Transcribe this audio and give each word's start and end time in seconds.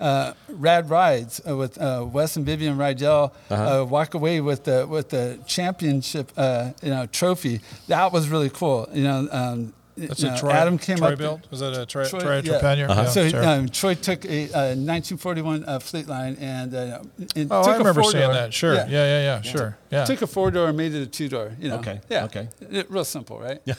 uh, 0.00 0.32
Rad 0.48 0.90
Rides 0.90 1.40
uh, 1.48 1.56
with 1.56 1.78
uh, 1.80 2.04
Wes 2.12 2.36
and 2.36 2.44
Vivian 2.46 2.76
Rydell 2.76 3.32
Uh-huh. 3.50 3.82
uh, 3.82 3.84
walk 3.84 4.14
away 4.14 4.40
with 4.40 4.64
the 4.64 4.86
with 4.86 5.08
the 5.10 5.38
championship, 5.46 6.32
uh, 6.36 6.70
you 6.82 6.90
know, 6.90 7.06
trophy. 7.06 7.60
That 7.88 8.12
was 8.12 8.28
really 8.28 8.50
cool. 8.50 8.88
You 8.92 9.04
know, 9.04 9.28
um, 9.32 9.72
That's 9.96 10.20
you 10.22 10.28
a 10.28 10.32
know, 10.32 10.36
Troy, 10.38 10.50
Adam 10.50 10.78
came 10.78 10.98
Troy 10.98 11.12
up. 11.12 11.18
built. 11.18 11.50
Was 11.50 11.60
that 11.60 11.72
a 11.72 11.86
Troy, 11.86 12.06
Troy- 12.06 12.20
Troy, 12.20 12.40
yeah. 12.44 12.52
Uh-huh. 12.56 13.02
Yeah, 13.02 13.04
So 13.08 13.28
sure. 13.28 13.44
um, 13.44 13.68
Troy 13.68 13.94
took 13.94 14.24
a 14.26 14.44
uh, 14.52 14.74
1941 14.76 15.64
uh, 15.64 15.78
Fleetline 15.78 16.36
and 16.40 16.74
uh, 16.74 17.02
it 17.34 17.48
oh, 17.50 17.62
took 17.62 17.68
I 17.72 17.74
a 17.76 17.78
remember 17.78 18.02
four-door. 18.02 18.10
seeing 18.20 18.32
that. 18.32 18.52
Sure. 18.52 18.74
Yeah, 18.74 18.86
yeah, 18.88 19.20
yeah. 19.20 19.40
Sure. 19.42 19.78
Yeah. 19.90 20.04
Took 20.04 20.20
a 20.22 20.26
four 20.26 20.50
door 20.50 20.68
and 20.68 20.76
made 20.76 20.94
it 20.94 21.02
a 21.02 21.06
two 21.06 21.28
door. 21.30 21.52
You 21.58 21.70
know. 21.70 21.76
Okay, 21.78 22.00
Yeah. 22.10 22.24
okay. 22.26 22.48
It- 22.70 22.90
real 22.90 23.04
simple, 23.04 23.38
right? 23.40 23.60
Yeah. 23.64 23.74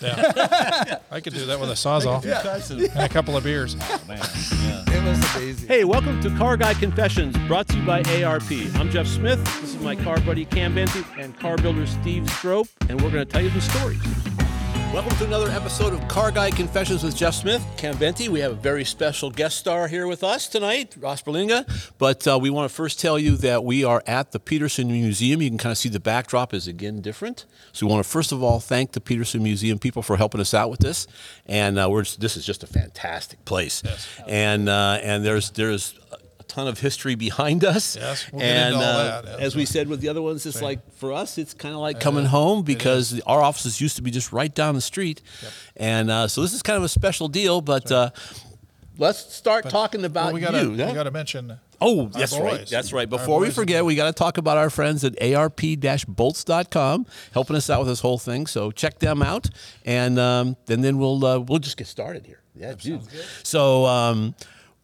I 1.12 1.20
could 1.20 1.34
do 1.34 1.46
that 1.46 1.60
with 1.60 1.70
a 1.70 1.74
sawzall 1.74 2.24
and 2.24 2.92
a 2.98 3.10
couple 3.10 3.38
of 3.38 3.44
beers. 3.44 3.76
Man. 4.08 4.18
It 4.20 5.04
was 5.04 5.36
amazing. 5.36 5.68
Hey, 5.68 5.84
welcome 5.84 6.20
to 6.22 6.30
Car 6.38 6.58
Guy 6.58 6.74
Confessions, 6.74 7.38
brought 7.48 7.68
to 7.68 7.78
you 7.78 7.86
by 7.86 8.02
ARP. 8.24 8.52
I'm 8.76 8.90
Jeff 8.90 9.06
Smith. 9.06 9.44
This 9.62 9.76
is 9.76 9.82
my 9.82 9.96
car 9.96 10.20
buddy 10.22 10.46
Cam 10.46 10.74
Benty 10.76 11.06
and 11.20 11.38
car 11.40 11.58
builder 11.58 11.86
Steve 11.86 12.28
Strope, 12.32 12.68
and 12.90 13.00
we're 13.02 13.12
going 13.12 13.26
to 13.26 13.32
tell 13.32 13.42
you 13.44 13.50
some 13.52 13.62
stories. 13.62 14.47
Welcome 14.94 15.18
to 15.18 15.26
another 15.26 15.52
episode 15.52 15.94
of 15.94 16.08
Car 16.08 16.32
Guy 16.32 16.50
Confessions 16.50 17.04
with 17.04 17.16
Jeff 17.16 17.36
Smith, 17.36 17.64
Cam 17.76 17.96
Benty. 17.96 18.30
We 18.30 18.40
have 18.40 18.54
a 18.54 18.56
very 18.56 18.86
special 18.86 19.30
guest 19.30 19.58
star 19.58 19.90
here 19.90 20.08
with 20.08 20.24
us 20.24 20.48
tonight, 20.48 20.96
Ross 21.00 21.22
Berlanga. 21.22 21.68
But 21.98 22.26
uh, 22.26 22.40
we 22.42 22.50
want 22.50 22.70
to 22.70 22.76
first 22.76 23.00
tell 23.00 23.20
you 23.20 23.36
that 23.38 23.66
we 23.66 23.84
are 23.84 24.02
at 24.08 24.32
the 24.32 24.40
Petersen 24.40 24.88
Museum. 24.88 25.42
You 25.42 25.50
can 25.50 25.58
kind 25.58 25.72
of 25.72 25.78
see 25.78 25.90
the 25.90 26.00
backdrop 26.00 26.54
is 26.54 26.68
again 26.68 27.02
different. 27.02 27.46
So 27.74 27.86
we 27.86 27.92
want 27.92 28.06
to 28.06 28.10
first 28.10 28.32
of 28.32 28.42
all 28.42 28.60
thank 28.62 28.94
the 28.94 29.02
Petersen 29.02 29.44
Museum 29.44 29.78
people 29.78 30.02
for 30.02 30.16
helping 30.16 30.40
us 30.40 30.54
out 30.54 30.70
with 30.70 30.80
this. 30.80 31.06
And 31.46 31.78
uh, 31.78 31.90
we're 31.92 32.06
this 32.06 32.38
is 32.38 32.46
just 32.46 32.64
a 32.64 32.68
fantastic 32.68 33.44
place. 33.46 33.84
And 34.26 34.70
uh, 34.70 35.00
and 35.04 35.24
there's 35.24 35.52
there's 35.52 36.00
ton 36.48 36.68
of 36.68 36.80
history 36.80 37.16
behind 37.16 37.64
us. 37.64 37.96
Yes, 37.96 38.30
we'll 38.32 38.42
and 38.42 38.76
uh, 38.76 39.22
that. 39.24 39.40
as 39.40 39.56
we 39.56 39.66
said 39.66 39.88
with 39.88 40.02
the 40.02 40.10
other 40.10 40.22
ones, 40.22 40.46
it's 40.46 40.62
like 40.62 40.80
for 40.96 41.14
us, 41.14 41.38
it's 41.38 41.54
kind 41.54 41.74
of 41.74 41.82
like 41.82 42.00
coming 42.00 42.26
home 42.26 42.64
because 42.64 43.20
our 43.22 43.42
offices 43.42 43.80
used 43.82 43.96
to 43.98 44.02
be 44.02 44.12
just 44.12 44.32
right 44.32 44.54
down 44.54 44.76
the 44.76 44.82
street, 44.82 45.22
and 45.76 46.10
uh, 46.10 46.28
so 46.28 46.42
this 46.42 46.54
is 46.54 46.62
kind 46.62 46.78
of 46.78 46.84
a 46.84 46.90
special 46.90 47.28
deal. 47.28 47.62
But 47.62 47.92
uh, 47.92 48.12
let's 48.98 49.34
start 49.34 49.70
talking 49.70 50.06
about 50.06 50.26
Well, 50.26 50.34
we 50.36 50.42
gotta 50.42 50.64
you. 50.64 50.72
we 50.72 50.78
gotta 50.78 51.12
mention. 51.12 51.60
Oh, 51.80 52.08
that's 52.08 52.38
right. 52.38 52.68
That's 52.68 52.92
right. 52.92 53.08
Before 53.10 53.40
we 53.40 53.52
forget, 53.52 53.86
we 53.86 53.96
got 53.96 54.08
to 54.08 54.14
talk 54.14 54.38
about 54.40 54.58
our 54.58 54.70
friends 54.72 55.04
at 55.04 55.22
arp-bolts.com 55.22 57.06
helping 57.34 57.56
us 57.56 57.70
out 57.70 57.80
with 57.82 57.88
this 57.90 58.00
whole 58.00 58.18
thing. 58.18 58.48
So 58.48 58.72
check 58.72 58.98
them 59.00 59.22
out, 59.22 59.50
and 59.86 60.18
um, 60.18 60.58
and 60.68 60.84
then 60.84 60.98
we'll 60.98 61.24
uh, 61.24 61.40
we'll 61.40 61.60
just 61.60 61.78
get 61.78 61.86
started 61.88 62.26
here. 62.26 62.42
Yeah, 62.56 62.74
dude. 62.74 63.04
So 63.44 63.86
um, 63.86 64.34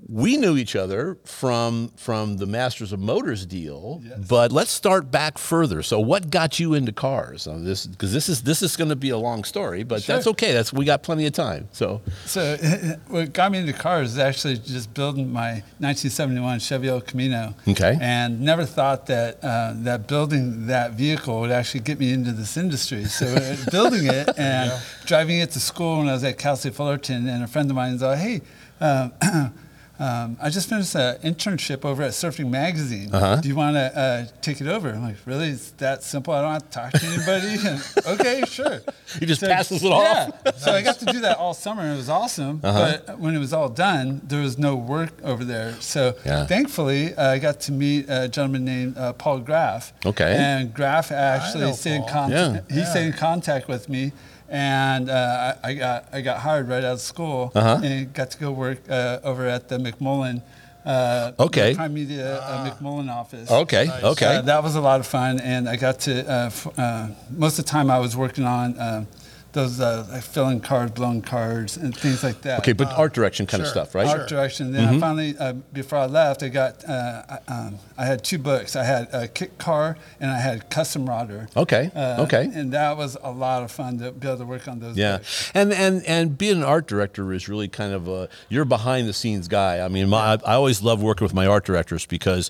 we 0.10 0.38
knew 0.38 0.58
each 0.58 0.76
other 0.76 1.18
from 1.24 1.90
from 1.96 2.38
the 2.38 2.46
Masters 2.46 2.92
of 2.92 3.00
Motors 3.00 3.46
deal, 3.46 4.02
but 4.28 4.52
let's 4.52 4.72
start 4.72 5.12
back 5.12 5.38
further. 5.38 5.82
So 5.82 6.00
what 6.00 6.30
got 6.30 6.60
you 6.60 6.74
into 6.74 6.92
cars? 6.92 7.48
Uh, 7.48 7.58
this 7.60 7.86
because 7.86 8.12
this 8.12 8.28
is 8.28 8.44
this 8.44 8.62
is 8.62 8.76
going 8.76 8.90
to 8.90 8.96
be 8.96 9.10
a 9.10 9.18
long 9.18 9.44
story, 9.44 9.84
but 9.84 10.04
that's 10.04 10.28
okay. 10.28 10.52
That's 10.52 10.74
we 10.74 10.86
got 10.86 11.04
plenty 11.04 11.26
of 11.26 11.34
time. 11.34 11.70
So 11.72 12.02
So 12.26 12.58
what 13.08 13.34
got 13.34 13.52
me 13.52 13.60
into 13.60 13.74
cars 13.74 14.14
is 14.14 14.18
actually 14.18 14.58
just 14.58 14.94
building 14.94 15.32
my 15.32 15.64
1971 15.80 16.60
Chevy 16.60 16.90
El 16.90 17.02
Camino. 17.02 17.56
Okay. 17.68 17.98
And 18.02 18.42
never 18.42 18.66
thought 18.66 19.06
that 19.08 19.44
uh, 19.44 19.74
that 19.78 20.08
building 20.08 20.68
that 20.68 20.94
vehicle 20.94 21.40
would 21.42 21.52
actually 21.52 21.82
get 21.82 22.00
me 22.00 22.12
into 22.12 22.32
this 22.32 22.58
industry. 22.58 23.06
So 23.06 23.28
uh, 23.28 23.56
building 23.72 24.08
it 24.08 24.30
and 24.38 24.72
driving 25.06 25.40
it 25.40 25.52
to 25.52 25.60
school 25.60 26.00
when 26.00 26.10
I 26.10 26.14
was 26.14 26.24
at 26.24 26.38
Cal 26.38 26.56
State 26.56 26.76
Fullerton, 26.76 27.28
and 27.28 27.44
a 27.44 27.48
friend 27.48 27.70
of 27.70 27.76
mine 27.76 28.00
said, 28.00 28.18
"Hey." 28.18 28.42
Um, 28.82 29.14
Um, 30.00 30.38
I 30.42 30.50
just 30.50 30.70
finished 30.70 30.96
an 30.96 31.18
internship 31.20 31.86
over 31.86 32.02
at 32.02 32.12
Surfing 32.12 32.50
Magazine. 32.50 33.14
Uh-huh. 33.14 33.36
Do 33.38 33.48
you 33.48 33.56
want 33.56 33.76
to 33.76 33.96
uh, 33.98 34.26
take 34.42 34.60
it 34.60 34.68
over? 34.68 34.90
I'm 34.90 35.04
like, 35.04 35.18
really? 35.26 35.50
It's 35.50 35.70
that 35.78 36.02
simple? 36.02 36.34
I 36.34 36.42
don't 36.42 36.52
have 36.54 36.64
to 36.64 36.70
talk 36.70 36.92
to 36.94 37.06
anybody? 37.06 37.58
And, 37.68 38.20
okay, 38.20 38.44
sure. 38.48 38.82
He 39.20 39.28
just 39.28 39.42
So- 39.42 39.48
passes 39.48 39.84
it 39.84 39.92
off. 39.92 40.34
Yeah. 40.46 40.52
so 40.58 40.72
I 40.74 40.82
got 40.82 40.98
to 41.00 41.06
do 41.06 41.20
that 41.22 41.38
all 41.38 41.54
summer. 41.54 41.88
It 41.94 41.96
was 41.96 42.10
awesome. 42.10 42.60
Uh-huh. 42.64 42.98
But 43.06 43.20
when 43.20 43.36
it 43.36 43.40
was 43.40 43.54
all 43.54 43.70
done, 43.70 44.22
there 44.24 44.42
was 44.42 44.58
no 44.58 44.76
work 44.76 45.12
over 45.24 45.44
there. 45.46 45.74
So 45.80 46.16
Yeah. 46.26 46.48
thankfully, 46.48 47.14
uh, 47.14 47.30
I 47.30 47.38
got 47.38 47.60
to 47.62 47.72
meet 47.72 48.06
a 48.10 48.28
gentleman 48.28 48.66
named 48.66 48.98
uh, 48.98 49.14
Paul 49.14 49.40
Graff. 49.42 49.94
Okay. 50.06 50.36
And 50.36 50.74
Graff 50.74 51.12
actually 51.12 51.72
stayed 51.74 51.96
in 51.98 52.02
Paul. 52.02 52.10
contact. 52.10 52.66
Yeah. 52.72 52.76
He 52.76 52.82
Yeah. 52.82 52.90
stayed 52.90 53.06
in 53.08 53.14
contact 53.14 53.68
with 53.68 53.88
me. 53.90 54.12
And 54.54 55.10
uh, 55.10 55.56
I, 55.64 55.70
I 55.70 55.74
got 55.74 56.06
I 56.14 56.22
got 56.22 56.38
hired 56.38 56.70
right 56.70 56.84
out 56.84 56.94
of 56.94 57.02
school 57.02 57.52
Uh-huh. 57.56 57.82
and 57.84 58.14
got 58.14 58.30
to 58.32 58.38
go 58.38 58.52
work 58.52 58.78
uh, 58.88 59.20
over 59.24 59.48
at 59.48 59.68
the 59.68 59.78
McMullen, 59.80 60.44
uh, 60.86 61.32
Okay. 61.40 61.72
the 61.74 61.78
Primedia 61.78 62.38
uh, 62.40 62.70
McMullen 62.70 63.10
office. 63.10 63.50
okay, 63.50 63.90
okay. 64.04 64.36
Uh, 64.38 64.42
that 64.44 64.62
was 64.64 64.76
a 64.76 64.82
lot 64.82 65.00
of 65.00 65.08
fun, 65.08 65.40
and 65.40 65.68
I 65.68 65.76
got 65.76 66.00
to. 66.02 66.14
Uh, 66.32 66.46
f- 66.46 66.68
uh, 66.80 67.08
most 67.32 67.58
of 67.58 67.66
the 67.66 67.72
time, 67.72 67.90
I 67.90 67.98
was 67.98 68.16
working 68.16 68.46
on 68.46 68.78
uh, 68.78 69.06
those 69.54 69.80
uh, 69.80 70.06
like 70.12 70.24
filling 70.24 70.60
cards, 70.60 70.92
blowing 70.92 71.22
cards, 71.22 71.78
and 71.78 71.96
things 71.96 72.24
like 72.24 72.42
that. 72.42 72.60
Okay, 72.60 72.74
but 72.74 72.88
art 72.98 73.14
direction 73.14 73.46
kind 73.46 73.62
of 73.64 73.70
stuff, 73.70 73.96
right? 73.96 74.08
Art 74.08 74.28
direction. 74.28 74.72
Then 74.72 74.96
I 74.96 75.00
finally, 75.00 75.36
uh, 75.38 75.54
before 75.72 76.00
I 76.00 76.06
left, 76.08 76.44
I 76.44 76.50
got. 76.50 76.84
Uh, 76.88 77.24
I, 77.30 77.40
um, 77.54 77.80
I 77.98 78.06
had 78.06 78.24
two 78.24 78.38
books. 78.40 78.76
I 78.76 78.84
had 78.84 79.08
a 79.14 79.28
kit 79.28 79.58
car 79.58 79.96
and 80.20 80.32
I 80.32 80.40
had 80.40 80.70
custom 80.70 81.08
rodder. 81.08 81.56
Okay, 81.56 81.92
Uh, 81.96 82.24
okay. 82.24 82.50
And 82.54 82.74
that 82.74 82.98
was 82.98 83.16
a 83.24 83.32
lot 83.32 83.64
of 83.64 83.72
fun 83.72 84.00
to 84.00 84.12
be 84.12 84.28
able 84.28 84.40
to 84.40 84.46
work 84.46 84.68
on 84.68 84.80
those. 84.80 84.98
Yeah, 84.98 85.18
books. 85.18 85.52
and 85.54 85.72
and 85.72 86.04
and 86.06 86.38
being 86.38 86.58
an 86.58 86.64
art 86.64 86.88
director 86.88 87.32
is 87.32 87.48
really 87.48 87.68
kind 87.68 87.94
of 87.94 88.08
a 88.08 88.30
you're 88.50 88.66
behind 88.66 89.08
the 89.08 89.14
scenes 89.14 89.48
guy. 89.48 89.86
I 89.86 89.88
mean, 89.88 90.10
my, 90.10 90.40
I 90.46 90.54
always 90.56 90.82
love 90.82 91.02
working 91.04 91.24
with 91.26 91.34
my 91.34 91.46
art 91.48 91.66
directors 91.66 92.06
because. 92.06 92.50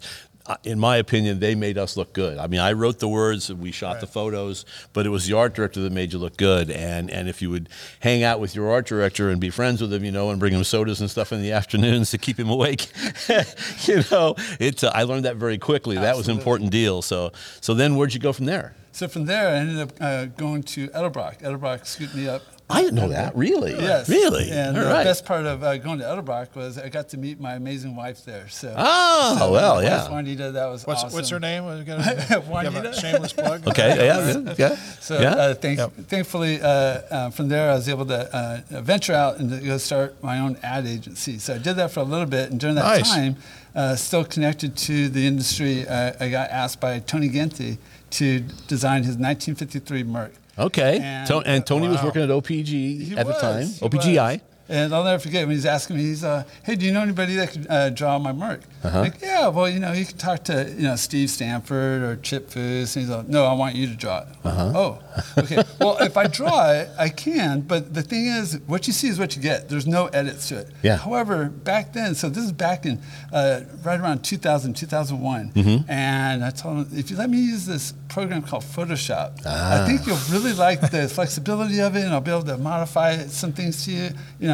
In 0.66 0.78
my 0.78 0.98
opinion, 0.98 1.40
they 1.40 1.56
made 1.56 1.78
us 1.78 1.96
look 1.96 2.12
good. 2.12 2.38
I 2.38 2.48
mean, 2.48 2.60
I 2.60 2.74
wrote 2.74 3.00
the 3.00 3.08
words, 3.08 3.52
we 3.54 3.72
shot 3.72 4.02
the 4.02 4.08
photos, 4.08 4.66
but 4.92 5.06
it 5.06 5.10
was 5.10 5.26
the 5.26 5.38
art 5.38 5.54
director 5.54 5.80
that 5.82 5.92
made 5.94 6.12
you 6.12 6.20
look 6.20 6.36
good. 6.36 6.70
And 6.70 7.10
and 7.10 7.30
if 7.30 7.42
you 7.42 7.50
would 7.50 7.70
hang 8.02 8.24
out 8.24 8.42
with 8.42 8.54
your 8.54 8.70
art 8.70 8.86
director 8.86 9.30
and 9.30 9.40
be 9.40 9.50
friends 9.50 9.82
with 9.82 9.94
him, 9.94 10.04
you 10.04 10.12
know, 10.12 10.32
and 10.32 10.40
bring 10.40 10.54
him 10.54 10.64
sodas 10.66 11.00
and 11.00 11.10
stuff 11.10 11.32
in 11.32 11.42
the 11.42 11.52
afternoons 11.60 12.12
to 12.12 12.18
keep 12.18 12.38
him 12.38 12.50
awake, 12.50 12.88
you 13.88 14.04
know, 14.12 14.36
it. 14.60 14.84
Uh, 14.84 14.92
I 14.94 15.04
learned 15.04 15.26
that 15.26 15.38
very 15.38 15.58
quickly. 15.58 15.96
That 15.96 16.18
was 16.18 16.28
an 16.28 16.38
important 16.38 16.72
deal. 16.72 17.02
So 17.02 17.32
so 17.62 17.74
then, 17.74 17.96
where'd 17.96 18.14
you 18.14 18.20
go 18.20 18.34
from 18.34 18.46
there? 18.46 18.76
So 18.94 19.08
from 19.08 19.26
there, 19.26 19.50
I 19.50 19.58
ended 19.58 19.80
up 19.80 19.92
uh, 20.00 20.26
going 20.26 20.62
to 20.64 20.88
Edelbrock. 20.90 21.42
Edelbrock 21.42 21.86
scooped 21.86 22.14
me 22.16 22.28
up. 22.30 22.44
I 22.70 22.82
didn't 22.82 22.96
know 22.96 23.10
that. 23.10 23.36
Really? 23.36 23.72
Yes. 23.74 24.08
Really? 24.08 24.50
And 24.52 24.78
All 24.78 24.84
the 24.84 24.90
right. 24.90 25.04
best 25.04 25.26
part 25.26 25.46
of 25.46 25.64
uh, 25.64 25.78
going 25.78 25.98
to 26.00 26.06
Edelbrock 26.06 26.56
was 26.56 26.78
I 26.78 26.90
got 26.90 27.10
to 27.10 27.18
meet 27.18 27.40
my 27.40 27.56
amazing 27.56 27.96
wife 27.96 28.24
there. 28.24 28.48
So. 28.50 28.74
Oh, 28.78 29.36
so 29.38 29.52
well, 29.52 29.76
my 29.76 29.82
wife, 29.82 29.92
yeah. 29.92 30.10
Juanita, 30.10 30.52
that 30.52 30.68
was 30.68 30.86
What's 30.88 31.04
awesome. 31.04 31.16
what's 31.16 31.30
her 31.30 31.40
name? 31.40 31.66
We 31.66 31.84
got 31.84 32.00
a- 32.00 32.14
you 32.16 32.20
have 32.22 32.48
a 32.48 32.50
Juanita? 32.52 32.94
shameless 32.94 33.34
plug. 33.34 33.68
Okay. 33.68 33.96
Yeah. 34.06 34.32
Yeah. 34.44 34.54
yeah. 34.58 34.76
So 35.02 35.20
yeah. 35.20 35.30
uh, 35.32 35.54
thank, 35.56 35.80
Yep. 35.80 35.92
thankfully, 36.08 36.62
uh, 36.62 36.68
uh, 36.68 37.30
from 37.32 37.50
there, 37.50 37.72
I 37.72 37.76
was 37.76 37.90
able 37.90 38.06
to 38.06 38.36
uh, 38.36 38.62
venture 38.82 39.14
out 39.14 39.40
and 39.40 39.50
to 39.50 39.58
go 39.60 39.78
start 39.78 40.22
my 40.24 40.40
own 40.40 40.58
ad 40.64 40.86
agency. 40.88 41.40
So 41.40 41.56
I 41.56 41.58
did 41.58 41.76
that 41.76 41.92
for 41.92 42.00
a 42.00 42.04
little 42.04 42.28
bit, 42.28 42.52
and 42.52 42.60
during 42.60 42.76
that 42.76 42.84
Nice. 42.86 43.12
time, 43.12 43.36
uh, 43.76 43.96
still 43.96 44.24
connected 44.24 44.78
to 44.78 45.10
the 45.10 45.26
industry, 45.28 45.86
uh, 45.88 46.14
I 46.20 46.30
got 46.30 46.50
asked 46.52 46.80
by 46.80 47.00
Tony 47.00 47.28
Gente 47.30 47.78
to 48.14 48.40
design 48.68 49.04
his 49.04 49.18
1953 49.18 50.04
Merc. 50.04 50.32
okay. 50.58 51.00
and- 51.00 51.28
and 51.46 51.66
Tony 51.66 51.88
was 51.88 52.02
working 52.04 52.22
at 52.22 52.30
OPG 52.30 52.72
He 53.08 53.16
at 53.18 53.26
the 53.28 53.34
time. 53.34 53.64
OPGI. 53.82 54.34
was. 54.34 54.42
And 54.70 54.96
I'll 54.96 55.04
never 55.04 55.20
forget 55.20 55.46
when 55.46 55.56
he's 55.56 55.66
asking 55.66 55.98
me, 55.98 56.04
he's, 56.04 56.24
uh, 56.24 56.44
hey, 56.64 56.76
do 56.76 56.86
you 56.86 56.94
know 56.94 57.02
anybody 57.02 57.36
that 57.36 57.52
could 57.52 57.68
uh, 57.70 57.90
draw 57.90 58.18
my 58.18 58.32
Merc? 58.32 58.62
Uh-huh. 58.84 59.02
Like, 59.02 59.22
yeah, 59.22 59.50
well, 59.50 59.68
you 59.70 59.80
know, 59.80 59.92
you 59.92 60.06
can 60.06 60.18
talk 60.18 60.46
to, 60.46 60.74
you 60.78 60.84
know, 60.84 60.96
Steve 60.96 61.30
Stanford 61.30 62.02
or 62.02 62.16
Chip 62.16 62.50
Foose. 62.50 62.96
And 62.96 63.04
he's 63.06 63.10
like, 63.10 63.28
no, 63.28 63.46
I 63.46 63.54
want 63.54 63.76
you 63.76 63.88
to 63.88 63.94
draw 63.96 64.20
it. 64.20 64.28
Uh-huh. 64.46 64.72
Oh, 64.74 65.00
okay. 65.38 65.64
well, 65.82 65.98
if 66.00 66.16
I 66.16 66.28
draw 66.28 66.72
it, 66.72 66.90
I 66.98 67.10
can, 67.10 67.62
but 67.62 67.94
the 67.94 68.02
thing 68.02 68.28
is, 68.28 68.58
what 68.66 68.88
you 68.88 68.94
see 68.94 69.10
is 69.10 69.20
what 69.20 69.36
you 69.36 69.42
get. 69.42 69.68
There's 69.68 69.86
no 69.88 70.08
edits 70.08 70.48
to 70.50 70.60
it. 70.60 70.70
Yeah. 70.82 70.96
However, 70.98 71.50
back 71.50 71.92
then, 71.94 72.16
so 72.16 72.30
this 72.30 72.46
is 72.46 72.52
back 72.54 72.86
in 72.86 73.02
uh, 73.34 73.62
right 73.84 74.00
around 74.00 74.24
2000, 74.24 74.74
2001, 74.76 75.52
Mm-hmm. 75.54 75.90
and 75.92 76.44
I 76.44 76.50
told 76.52 76.88
him, 76.88 76.98
if 76.98 77.12
you 77.12 77.18
let 77.18 77.30
me 77.30 77.38
use 77.38 77.66
this 77.66 77.94
program 78.08 78.42
called 78.44 78.64
Photoshop, 78.64 79.42
Ah. 79.46 79.84
I 79.84 79.88
think 79.88 80.06
you'll 80.08 80.18
really 80.32 80.54
like 80.54 80.80
the 80.92 81.08
flexibility 81.10 81.80
of 81.82 81.96
it, 81.96 82.04
and 82.06 82.14
I'll 82.14 82.22
be 82.22 82.32
able 82.32 82.44
to 82.44 82.58
modify 82.58 83.18
some 83.28 83.52
things 83.52 83.84
to 83.86 83.92
you. 83.92 84.10
You 84.40 84.48
know, 84.48 84.53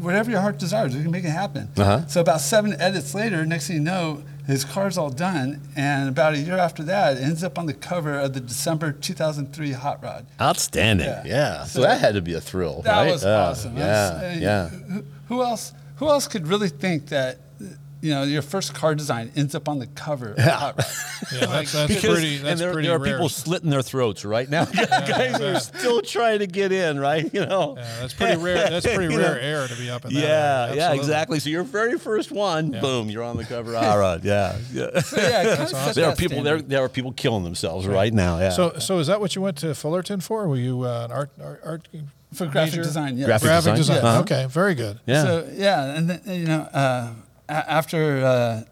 whatever 0.00 0.30
your 0.30 0.40
heart 0.40 0.58
desires, 0.58 0.94
we 0.96 1.02
can 1.02 1.10
make 1.10 1.24
it 1.24 1.30
happen. 1.30 1.68
Uh-huh. 1.76 2.06
So 2.06 2.20
about 2.20 2.40
seven 2.40 2.72
edits 2.80 3.14
later, 3.14 3.44
next 3.46 3.66
thing 3.66 3.76
you 3.76 3.82
know, 3.82 4.22
his 4.46 4.64
car's 4.64 4.98
all 4.98 5.10
done, 5.10 5.60
and 5.76 6.08
about 6.08 6.34
a 6.34 6.38
year 6.38 6.56
after 6.58 6.82
that, 6.84 7.16
it 7.18 7.22
ends 7.22 7.44
up 7.44 7.58
on 7.58 7.66
the 7.66 7.74
cover 7.74 8.18
of 8.18 8.32
the 8.32 8.40
December 8.40 8.90
2003 8.92 9.72
Hot 9.72 10.02
Rod. 10.02 10.26
Outstanding. 10.40 11.06
Yeah. 11.06 11.22
Yeah. 11.24 11.64
So, 11.64 11.80
So 11.80 11.86
that 11.86 12.00
had 12.00 12.14
to 12.14 12.22
be 12.22 12.34
a 12.34 12.40
thrill, 12.40 12.82
That 12.82 13.02
right? 13.02 13.12
was 13.12 13.24
Uh, 13.24 13.48
awesome. 13.50 13.76
Yeah. 13.76 13.84
Uh, 14.22 14.36
yeah. 14.38 14.68
Who, 14.68 15.04
who 15.28 15.42
else? 15.42 15.72
Who 15.96 16.08
else 16.08 16.26
could 16.26 16.48
really 16.48 16.68
think 16.70 17.08
that 17.10 17.38
you 18.02 18.10
know, 18.14 18.22
your 18.22 18.42
first 18.42 18.74
car 18.74 18.94
design 18.94 19.30
ends 19.36 19.54
up 19.54 19.68
on 19.68 19.78
the 19.78 19.86
cover. 19.88 20.32
Of 20.32 20.38
Hot 20.38 20.76
Rod. 20.78 20.86
Yeah, 21.32 21.46
that's, 21.46 21.72
that's 21.72 21.86
Because- 21.94 22.10
pretty. 22.14 22.36
That's 22.38 22.48
and 22.52 22.60
there, 22.60 22.72
pretty 22.72 22.88
there 22.88 22.96
are 22.96 22.98
rare. 23.00 23.12
people 23.14 23.28
slitting 23.28 23.70
their 23.70 23.82
throats 23.82 24.24
right 24.24 24.48
now. 24.48 24.66
Yeah, 24.74 25.06
Guys 25.06 25.40
are 25.40 25.60
still 25.60 26.00
trying 26.00 26.40
to 26.40 26.46
get 26.46 26.72
in, 26.72 26.98
right? 26.98 27.32
You 27.32 27.46
know. 27.46 27.74
Yeah, 27.76 28.00
that's 28.00 28.14
pretty 28.14 28.40
rare. 28.42 28.68
That's 28.70 28.86
pretty 28.94 29.12
You 29.14 29.20
know? 29.20 29.28
rare 29.28 29.40
air 29.40 29.68
to 29.68 29.74
be 29.76 29.90
up 29.90 30.04
in 30.06 30.14
that. 30.14 30.20
Yeah, 30.20 30.72
yeah, 30.74 30.92
exactly. 30.94 31.38
So 31.38 31.50
your 31.50 31.62
very 31.62 31.98
first 31.98 32.32
one, 32.32 32.70
boom, 32.72 33.10
you're 33.10 33.22
on 33.22 33.36
the 33.36 33.44
cover. 33.44 33.76
All 33.76 33.98
right, 33.98 34.22
yeah, 34.24 34.56
yeah. 34.72 35.00
So, 35.00 35.16
yeah, 35.18 35.42
it 35.62 35.70
kind 35.70 35.94
there 35.94 36.06
are 36.08 36.16
people 36.16 36.42
there. 36.42 36.60
There 36.62 36.82
are 36.82 36.88
people 36.88 37.12
killing 37.12 37.44
themselves 37.44 37.86
right 37.86 38.12
now. 38.12 38.38
Yeah. 38.38 38.50
So, 38.50 38.78
so 38.78 38.98
is 38.98 39.06
that 39.06 39.20
what 39.20 39.36
you 39.36 39.42
went 39.42 39.58
to 39.58 39.74
Fullerton 39.74 40.20
for? 40.20 40.48
Were 40.48 40.56
you 40.56 40.82
uh, 40.82 41.04
an 41.04 41.12
art 41.12 41.30
art, 41.40 41.60
art 41.64 41.88
For 42.32 42.46
graphic 42.46 42.72
major? 42.72 42.82
design, 42.82 43.18
yes. 43.18 43.26
Graphic 43.26 43.46
Graphic 43.46 43.74
design? 43.76 43.96
design. 43.96 44.10
Uh-huh. 44.10 44.20
Okay, 44.22 44.46
very 44.48 44.74
good. 44.74 44.98
yeah. 45.06 45.22
So 45.22 45.48
yeah, 45.52 45.94
and 45.96 46.20
you 46.26 46.46
know, 46.46 46.60
uh, 46.72 47.12
a- 47.12 47.14
after 47.50 48.24
uh, 48.24 48.62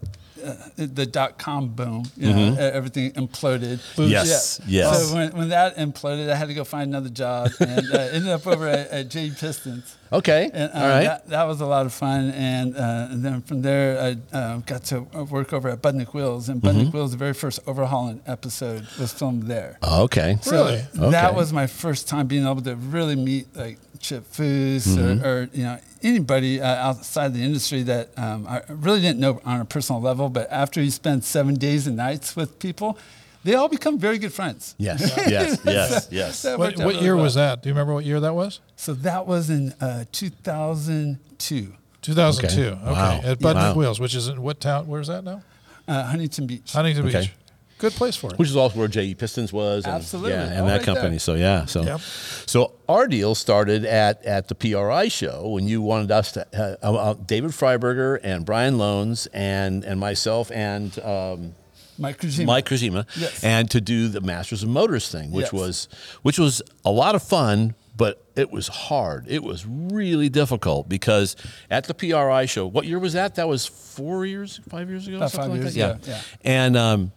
uh, 0.45 0.55
the 0.77 1.05
dot 1.05 1.37
com 1.37 1.67
boom, 1.69 2.05
you 2.15 2.31
know, 2.33 2.53
e- 2.53 2.57
everything 2.57 3.11
imploded. 3.13 3.79
Mm-hmm. 3.95 4.03
Yes, 4.09 4.59
Yeah. 4.65 4.91
yes. 4.91 5.09
So 5.09 5.15
when, 5.15 5.31
when 5.37 5.49
that 5.49 5.75
imploded, 5.77 6.29
I 6.29 6.35
had 6.35 6.47
to 6.47 6.53
go 6.53 6.63
find 6.63 6.89
another 6.89 7.09
job, 7.09 7.51
and 7.59 7.91
uh, 7.93 7.97
ended 7.99 8.29
up 8.31 8.47
over 8.47 8.67
at, 8.67 8.87
at 8.89 9.09
J 9.09 9.31
Pistons. 9.31 9.95
Okay. 10.11 10.49
And, 10.53 10.71
uh, 10.73 10.75
All 10.77 10.87
right. 10.89 11.03
that, 11.03 11.27
that 11.29 11.43
was 11.47 11.61
a 11.61 11.65
lot 11.65 11.85
of 11.85 11.93
fun. 11.93 12.31
And, 12.31 12.75
uh, 12.75 13.07
and 13.11 13.23
then 13.23 13.41
from 13.41 13.61
there, 13.61 14.17
I 14.33 14.35
uh, 14.35 14.57
got 14.59 14.83
to 14.85 15.01
work 15.01 15.53
over 15.53 15.69
at 15.69 15.81
Budnik 15.81 16.13
Wheels. 16.13 16.49
And 16.49 16.61
Mm-hmm. 16.61 16.79
Budnik 16.79 16.93
Wheels, 16.93 17.11
the 17.11 17.17
very 17.17 17.33
first 17.33 17.63
Overhaulin' 17.65 18.21
episode 18.25 18.87
was 18.99 19.13
filmed 19.13 19.43
there. 19.43 19.77
okay. 19.83 20.37
So 20.41 20.51
Really? 20.65 21.11
that 21.11 21.25
Okay. 21.29 21.35
was 21.35 21.53
my 21.53 21.67
first 21.67 22.07
time 22.07 22.27
being 22.27 22.43
able 22.45 22.61
to 22.61 22.75
really 22.75 23.15
meet 23.15 23.55
like 23.55 23.77
Chip 23.99 24.23
Foose 24.31 24.87
Mm-hmm. 24.87 25.25
or, 25.25 25.29
or 25.41 25.49
you 25.53 25.63
know 25.63 25.77
anybody 26.01 26.61
uh, 26.61 26.65
outside 26.87 27.33
the 27.33 27.43
industry 27.43 27.83
that 27.83 28.09
um, 28.17 28.47
I 28.47 28.61
really 28.69 29.01
didn't 29.01 29.19
know 29.19 29.41
on 29.45 29.59
a 29.61 29.65
personal 29.65 30.01
level. 30.01 30.29
But 30.29 30.47
after 30.51 30.81
you 30.81 30.89
spend 30.91 31.23
seven 31.25 31.55
days 31.55 31.85
and 31.85 31.97
nights 31.97 32.35
with 32.35 32.57
people, 32.59 32.97
they 33.43 33.55
all 33.55 33.69
become 33.69 33.97
very 33.99 34.17
good 34.17 34.33
friends. 34.33 34.75
Yes. 34.77 34.99
yes. 35.27 35.59
Yes. 35.65 36.07
Yes. 36.11 36.41
That 36.43 36.59
What, 36.59 36.77
what 36.77 36.85
really 36.87 37.01
year 37.01 37.15
well. 37.15 37.23
was 37.25 37.35
that? 37.35 37.61
Do 37.63 37.69
you 37.69 37.73
remember 37.73 37.93
what 37.93 38.05
year 38.05 38.19
that 38.19 38.33
was? 38.35 38.59
So 38.75 38.93
that 38.95 39.25
was 39.27 39.49
in 39.49 39.73
uh, 39.81 40.05
2002, 40.11 41.73
2002. 42.01 42.61
Okay. 42.61 42.69
Okay. 42.71 42.91
Wow. 42.91 43.21
At 43.23 43.39
Budnik 43.39 43.53
Wow. 43.55 43.73
Wheels, 43.75 43.99
which 43.99 44.15
is 44.15 44.27
in 44.27 44.41
what 44.41 44.59
town? 44.59 44.87
Where's 44.87 45.07
that 45.07 45.23
now? 45.23 45.41
uh, 45.87 46.03
Huntington 46.03 46.47
Beach. 46.47 46.71
Huntington 46.71 47.07
Okay. 47.07 47.21
Beach. 47.21 47.31
Good 47.79 47.93
place 47.93 48.15
for 48.17 48.29
it. 48.33 48.37
Which 48.37 48.49
is 48.49 48.57
also 48.57 48.77
where 48.77 48.89
JE 48.89 49.15
Pistons 49.15 49.53
was, 49.53 49.85
and, 49.85 49.95
Absolutely. 49.95 50.31
yeah, 50.33 50.47
and 50.49 50.59
All 50.61 50.65
that 50.67 50.77
right 50.79 50.83
company. 50.85 51.09
there. 51.11 51.19
So 51.19 51.35
yeah, 51.35 51.63
so 51.65 51.81
Yep. 51.83 52.01
so 52.45 52.73
our 52.89 53.07
deal 53.07 53.35
started 53.35 53.85
at 53.85 54.23
at 54.25 54.49
the 54.49 54.55
PRI 54.55 55.07
show 55.07 55.47
when 55.47 55.65
you 55.65 55.81
wanted 55.81 56.11
us 56.11 56.33
to 56.33 56.45
uh, 56.53 56.75
uh, 56.85 57.13
David 57.25 57.51
Freiberger 57.51 58.19
and 58.21 58.45
Brian 58.45 58.75
Lohnes 58.77 59.29
and 59.33 59.85
and 59.85 59.97
myself 59.97 60.51
and 60.51 60.99
um, 60.99 61.55
Mike 61.99 62.17
Kojima. 62.19 62.45
Mike 62.45 63.05
Yes. 63.17 63.43
and 63.43 63.69
to 63.71 63.81
do 63.81 64.07
the 64.07 64.21
Masters 64.21 64.63
of 64.63 64.69
Motors 64.69 65.09
thing, 65.09 65.31
which 65.31 65.45
Yes. 65.45 65.53
was 65.53 65.87
which 66.21 66.39
was 66.39 66.61
a 66.85 66.91
lot 66.91 67.13
of 67.15 67.21
fun, 67.23 67.75
but 67.97 68.23
it 68.35 68.49
was 68.51 68.67
hard. 68.69 69.25
It 69.27 69.43
was 69.43 69.65
really 69.67 70.29
difficult 70.29 70.87
because 70.87 71.35
at 71.69 71.83
the 71.85 71.93
PRI 71.93 72.45
show, 72.45 72.65
what 72.65 72.85
year 72.85 72.99
was 72.99 73.13
that? 73.13 73.35
That 73.35 73.47
was 73.49 73.65
four 73.65 74.25
years, 74.25 74.59
five 74.69 74.89
years 74.89 75.07
ago, 75.07 75.17
About 75.17 75.31
something 75.31 75.51
five 75.51 75.65
like 75.65 75.75
years, 75.75 75.99
that. 76.01 76.07
yeah, 76.07 76.15
yeah. 76.15 76.21
And 76.43 76.77
um, 76.77 77.11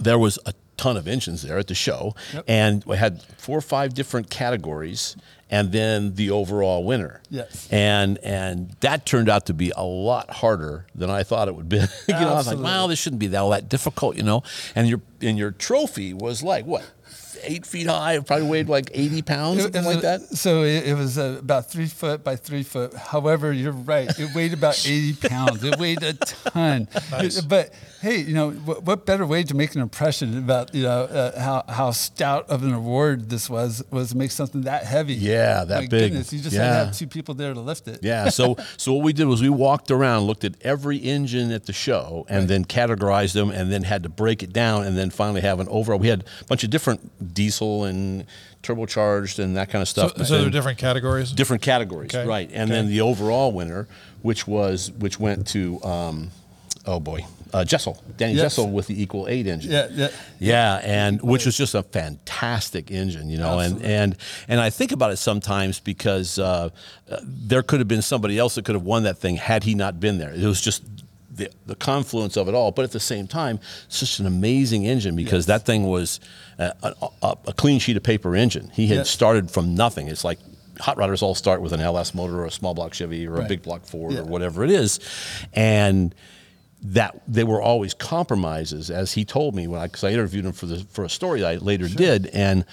there 0.00 0.18
was 0.18 0.38
a 0.46 0.54
ton 0.76 0.96
of 0.96 1.06
engines 1.06 1.42
there 1.42 1.58
at 1.58 1.68
the 1.68 1.74
show, 1.74 2.14
Yep. 2.34 2.44
and 2.48 2.84
we 2.84 2.96
had 2.96 3.22
four 3.38 3.56
or 3.58 3.60
five 3.62 3.94
different 3.94 4.30
categories, 4.30 5.16
and 5.52 5.70
then 5.70 6.14
the 6.14 6.30
overall 6.30 6.82
winner. 6.82 7.20
Yes. 7.28 7.68
And 7.70 8.16
and 8.18 8.74
that 8.80 9.04
turned 9.04 9.28
out 9.28 9.46
to 9.46 9.54
be 9.54 9.70
a 9.76 9.84
lot 9.84 10.30
harder 10.30 10.86
than 10.94 11.10
I 11.10 11.22
thought 11.22 11.46
it 11.46 11.54
would 11.54 11.68
be. 11.68 11.76
you 11.76 11.84
know, 12.08 12.16
I 12.16 12.34
was 12.34 12.46
like, 12.46 12.54
Absolutely. 12.54 12.64
wow, 12.64 12.86
this 12.86 12.98
shouldn't 12.98 13.20
be 13.20 13.26
that 13.28 13.38
all 13.38 13.50
that 13.50 13.68
difficult, 13.68 14.16
you 14.16 14.22
know. 14.22 14.42
And 14.74 14.88
your 14.88 15.02
and 15.20 15.36
your 15.36 15.50
trophy 15.50 16.14
was 16.14 16.42
like 16.42 16.64
what, 16.64 16.90
eight 17.44 17.66
feet 17.66 17.86
high, 17.86 18.14
it 18.14 18.26
probably 18.26 18.48
weighed 18.48 18.68
like 18.68 18.90
eighty 18.94 19.22
pounds, 19.22 19.58
It- 19.58 19.62
something 19.62 19.82
it 19.82 19.86
like 19.86 19.96
was- 20.02 20.02
that. 20.30 20.36
So 20.36 20.62
it, 20.62 20.86
it 20.88 20.94
was 20.94 21.18
uh, 21.18 21.36
about 21.38 21.70
three 21.70 21.86
foot 21.86 22.24
by 22.24 22.36
three 22.36 22.62
foot. 22.62 22.94
However, 22.94 23.52
you're 23.52 23.72
right. 23.72 24.08
It 24.18 24.34
weighed 24.34 24.52
about 24.52 24.80
80 24.86 25.28
pounds. 25.28 25.64
It 25.64 25.78
weighed 25.78 26.02
a 26.02 26.14
ton. 26.14 26.88
Nice. 27.10 27.40
But 27.40 27.72
hey, 28.00 28.18
you 28.18 28.34
know, 28.34 28.50
what, 28.50 28.82
what 28.82 29.06
better 29.06 29.24
way 29.26 29.42
to 29.44 29.54
make 29.54 29.74
an 29.74 29.80
impression 29.80 30.36
about, 30.36 30.74
you 30.74 30.82
know, 30.82 31.02
uh, 31.04 31.38
how, 31.40 31.62
how 31.68 31.90
stout 31.92 32.48
of 32.50 32.64
an 32.64 32.72
award 32.72 33.30
this 33.30 33.48
was, 33.48 33.82
was 33.90 34.10
to 34.10 34.16
make 34.16 34.30
something 34.32 34.62
that 34.62 34.84
heavy. 34.84 35.14
Yeah, 35.14 35.64
that 35.64 35.82
My 35.82 35.86
big. 35.86 36.10
Goodness, 36.10 36.32
you 36.32 36.40
just 36.40 36.56
had 36.56 36.68
to 36.68 36.74
have 36.86 36.96
two 36.96 37.06
people 37.06 37.34
there 37.34 37.54
to 37.54 37.60
lift 37.60 37.86
it. 37.88 38.00
Yeah. 38.02 38.28
So 38.30 38.56
so 38.76 38.92
what 38.94 39.04
we 39.04 39.12
did 39.12 39.26
was 39.26 39.40
we 39.40 39.48
walked 39.50 39.90
around, 39.90 40.22
looked 40.22 40.44
at 40.44 40.54
every 40.62 40.96
engine 40.98 41.52
at 41.52 41.66
the 41.66 41.72
show, 41.72 42.26
and 42.28 42.48
then 42.48 42.64
categorized 42.64 43.34
them, 43.34 43.50
and 43.50 43.70
then 43.72 43.82
had 43.84 44.02
to 44.02 44.08
break 44.08 44.42
it 44.42 44.52
down, 44.52 44.84
and 44.84 44.96
then 44.98 45.10
finally 45.10 45.40
have 45.42 45.60
an 45.60 45.68
overall. 45.68 45.98
We 45.98 46.08
had 46.08 46.24
a 46.40 46.44
bunch 46.46 46.64
of 46.64 46.70
different 46.70 47.31
diesel 47.34 47.84
and 47.84 48.24
turbocharged 48.62 49.38
and 49.38 49.56
that 49.56 49.70
kind 49.70 49.82
of 49.82 49.88
stuff. 49.88 50.12
so 50.24 50.38
there 50.38 50.46
are 50.46 50.50
different 50.50 50.78
categories. 50.78 51.32
different 51.32 51.62
categories, 51.62 52.14
Okay. 52.14 52.26
right? 52.26 52.50
And 52.52 52.70
then 52.70 52.88
the 52.88 53.00
overall 53.00 53.52
winner, 53.52 53.88
which 54.22 54.46
was 54.46 54.90
which 54.98 55.18
went 55.18 55.46
to, 55.48 55.82
um, 55.82 56.30
oh 56.86 57.00
boy, 57.00 57.24
uh, 57.52 57.64
Jesel, 57.64 57.98
Danny 58.16 58.34
Yes. 58.34 58.56
Jesel 58.56 58.70
with 58.72 58.86
the 58.86 59.02
Equal 59.02 59.26
Eight 59.28 59.46
engine. 59.46 59.72
Yeah, 59.72 59.88
yeah. 59.92 60.08
Yeah, 60.38 60.80
and 60.82 61.20
which 61.20 61.44
was 61.44 61.56
just 61.56 61.74
a 61.74 61.82
fantastic 61.82 62.90
engine, 62.90 63.28
you 63.28 63.36
know, 63.38 63.58
and, 63.58 63.72
Absolutely. 63.74 63.94
and 63.94 64.16
and 64.48 64.60
I 64.60 64.70
think 64.70 64.92
about 64.92 65.12
it 65.12 65.16
sometimes 65.18 65.80
because 65.80 66.38
uh, 66.38 66.70
uh, 67.10 67.16
there 67.22 67.62
could 67.62 67.80
have 67.80 67.88
been 67.88 68.00
somebody 68.02 68.38
else 68.38 68.54
that 68.54 68.64
could 68.64 68.74
have 68.74 68.84
won 68.84 69.02
that 69.02 69.18
thing 69.18 69.36
had 69.36 69.64
he 69.64 69.74
not 69.74 70.00
been 70.00 70.18
there. 70.18 70.32
It 70.32 70.44
was 70.46 70.60
just 70.60 70.82
the, 71.34 71.50
the 71.66 71.74
confluence 71.74 72.36
of 72.36 72.48
it 72.48 72.54
all, 72.54 72.70
but 72.72 72.84
at 72.84 72.92
the 72.92 73.00
same 73.00 73.26
time, 73.26 73.58
just 73.88 74.20
an 74.20 74.26
amazing 74.26 74.84
engine 74.86 75.16
because 75.16 75.46
that 75.46 75.64
thing 75.64 75.84
was 75.84 76.20
a, 76.58 76.72
a, 77.22 77.36
a- 77.46 77.52
clean 77.54 77.78
sheet 77.78 77.96
of 77.96 78.02
paper 78.02 78.36
engine. 78.36 78.70
He 78.74 78.86
had 78.88 78.98
Yes. 78.98 79.10
started 79.10 79.50
from 79.50 79.74
nothing. 79.74 80.08
It's 80.08 80.24
like 80.24 80.38
hot 80.80 80.96
rodders 80.96 81.22
all 81.22 81.34
start 81.34 81.62
with 81.62 81.72
an 81.72 81.80
LS 81.80 82.14
motor 82.14 82.40
or 82.40 82.46
a 82.46 82.50
small 82.50 82.74
block 82.74 82.92
Chevy 82.94 83.26
or 83.26 83.36
a 83.40 83.44
big 83.44 83.62
block 83.62 83.84
Ford 83.86 84.12
Yeah. 84.12 84.20
or 84.20 84.24
whatever 84.24 84.62
it 84.64 84.70
is, 84.70 85.00
and 85.54 86.14
that 86.84 87.22
they 87.28 87.44
were 87.44 87.62
always 87.62 87.94
compromises, 87.94 88.90
as 88.90 89.12
he 89.12 89.24
told 89.24 89.54
me 89.54 89.66
when 89.68 89.80
I 89.80 89.86
because 89.86 90.02
I 90.04 90.10
interviewed 90.10 90.44
him 90.44 90.52
for 90.52 90.66
the 90.66 90.84
for 90.90 91.04
a 91.04 91.08
story 91.08 91.44
I 91.44 91.56
later 91.56 91.88
did, 91.88 92.26
and 92.28 92.64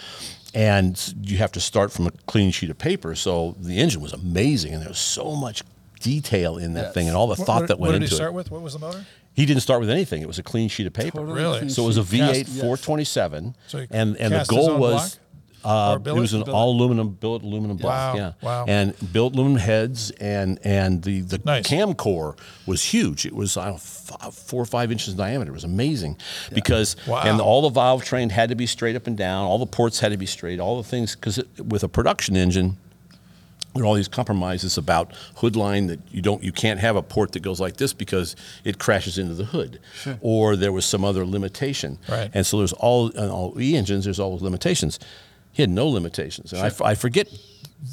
and 0.53 1.13
you 1.21 1.38
have 1.38 1.51
to 1.53 1.59
start 1.59 1.91
from 1.91 2.07
a 2.07 2.11
clean 2.25 2.51
sheet 2.51 2.71
of 2.71 2.77
paper. 2.79 3.13
So 3.15 3.56
the 3.59 3.77
engine 3.77 4.01
was 4.01 4.13
amazing, 4.13 4.73
and 4.73 4.81
there 4.81 4.89
was 4.89 4.97
so 5.00 5.35
much 5.35 5.61
detail 6.00 6.57
in 6.57 6.74
that 6.74 6.86
Yes. 6.86 6.94
thing, 6.94 7.07
and 7.07 7.16
all 7.18 7.28
the 7.28 7.36
What- 7.36 7.46
thought 7.46 7.62
what, 7.62 7.68
that 7.68 7.80
went 7.80 7.96
into 7.96 7.98
it. 7.98 8.00
what 8.00 8.00
did 8.01 8.10
he 8.10 8.16
start 8.16 8.31
it. 8.31 8.36
with? 8.36 8.51
What 8.51 8.62
was 8.62 8.74
the 8.74 8.80
motor? 8.80 9.06
He 9.34 9.46
didn't 9.46 9.62
start 9.62 9.80
with 9.80 9.90
anything; 9.90 10.22
it 10.22 10.28
was 10.28 10.40
a 10.40 10.44
clean 10.44 10.69
sheet 10.69 10.88
of 10.88 10.94
paper. 10.94 11.19
Totally 11.19 11.34
Really? 11.42 11.69
So 11.69 11.84
it 11.84 11.88
was 11.88 11.98
a 11.98 12.06
sheet. 12.06 12.22
V8 12.22 12.48
Yes. 12.48 12.60
427, 12.62 13.56
So 13.68 13.80
he 13.80 13.88
and 13.92 14.18
and 14.18 14.34
the 14.34 14.38
cast 14.40 14.50
goal 14.50 14.78
was. 14.78 15.18
Uh, 15.62 16.00
it 16.06 16.13
was 16.16 16.34
an 16.34 16.40
Billet. 16.44 16.56
all 16.56 16.72
aluminum 16.72 17.10
billet 17.10 17.44
aluminum 17.44 17.75
block, 17.75 18.13
Wow, 18.16 18.18
yeah. 18.18 18.31
wow. 18.42 18.63
And 18.66 18.94
built 19.12 19.34
aluminum 19.34 19.57
heads, 19.60 20.10
and 20.12 20.57
and 20.63 21.04
the 21.04 21.19
the 21.19 21.42
Nice. 21.44 21.66
cam 21.68 21.96
core 21.96 22.38
was 22.66 22.81
huge. 22.81 23.25
It 23.25 23.36
was 23.36 23.57
I 23.57 23.66
don't 23.66 23.74
know, 23.74 23.78
five, 23.80 24.34
four 24.34 24.62
or 24.62 24.66
five 24.66 24.90
inches 24.90 25.10
in 25.10 25.18
diameter. 25.18 25.52
It 25.52 25.56
was 25.56 25.66
amazing 25.66 26.16
because 26.54 26.95
Wow. 27.06 27.23
and 27.26 27.42
all 27.42 27.62
the 27.64 27.69
valve 27.71 28.06
train 28.06 28.30
had 28.30 28.47
to 28.50 28.56
be 28.56 28.66
straight 28.68 28.95
up 28.95 29.06
and 29.06 29.18
down. 29.18 29.44
All 29.45 29.57
the 29.57 29.66
ports 29.66 30.00
had 30.00 30.14
to 30.14 30.18
be 30.18 30.26
straight. 30.26 30.62
All 30.62 30.78
the 30.81 30.88
things 30.88 31.14
because 31.16 31.42
with 31.62 31.83
a 31.83 31.90
production 31.90 32.38
engine, 32.38 32.78
there 33.76 33.83
are 33.83 33.85
all 33.85 33.94
these 33.94 34.07
compromises 34.07 34.78
about 34.78 35.14
hood 35.35 35.56
line 35.56 35.88
that 35.88 35.99
you 36.11 36.21
don't 36.21 36.44
you 36.44 36.52
can't 36.52 36.80
have 36.80 36.95
a 36.95 37.02
port 37.04 37.33
that 37.33 37.42
goes 37.42 37.59
like 37.59 37.78
this 37.78 37.94
because 37.94 38.35
it 38.64 38.80
crashes 38.80 39.18
into 39.18 39.33
the 39.33 39.45
hood. 39.45 39.80
Or 40.21 40.56
there 40.56 40.71
was 40.71 40.85
some 40.85 41.06
other 41.06 41.26
limitation. 41.26 41.99
Right. 42.09 42.31
and 42.33 42.45
so 42.45 42.57
there's 42.57 42.73
all 42.73 43.11
on 43.18 43.30
all 43.30 43.59
e 43.59 43.76
engines 43.78 44.06
there's 44.06 44.19
all 44.19 44.38
limitations. 44.38 44.99
He 45.52 45.64
had 45.64 45.69
no 45.69 45.88
limitations. 45.88 46.54
And 46.54 46.61
I 46.61 46.68
f 46.68 46.81
I 46.81 46.92
I, 46.92 46.95
forget 46.95 47.28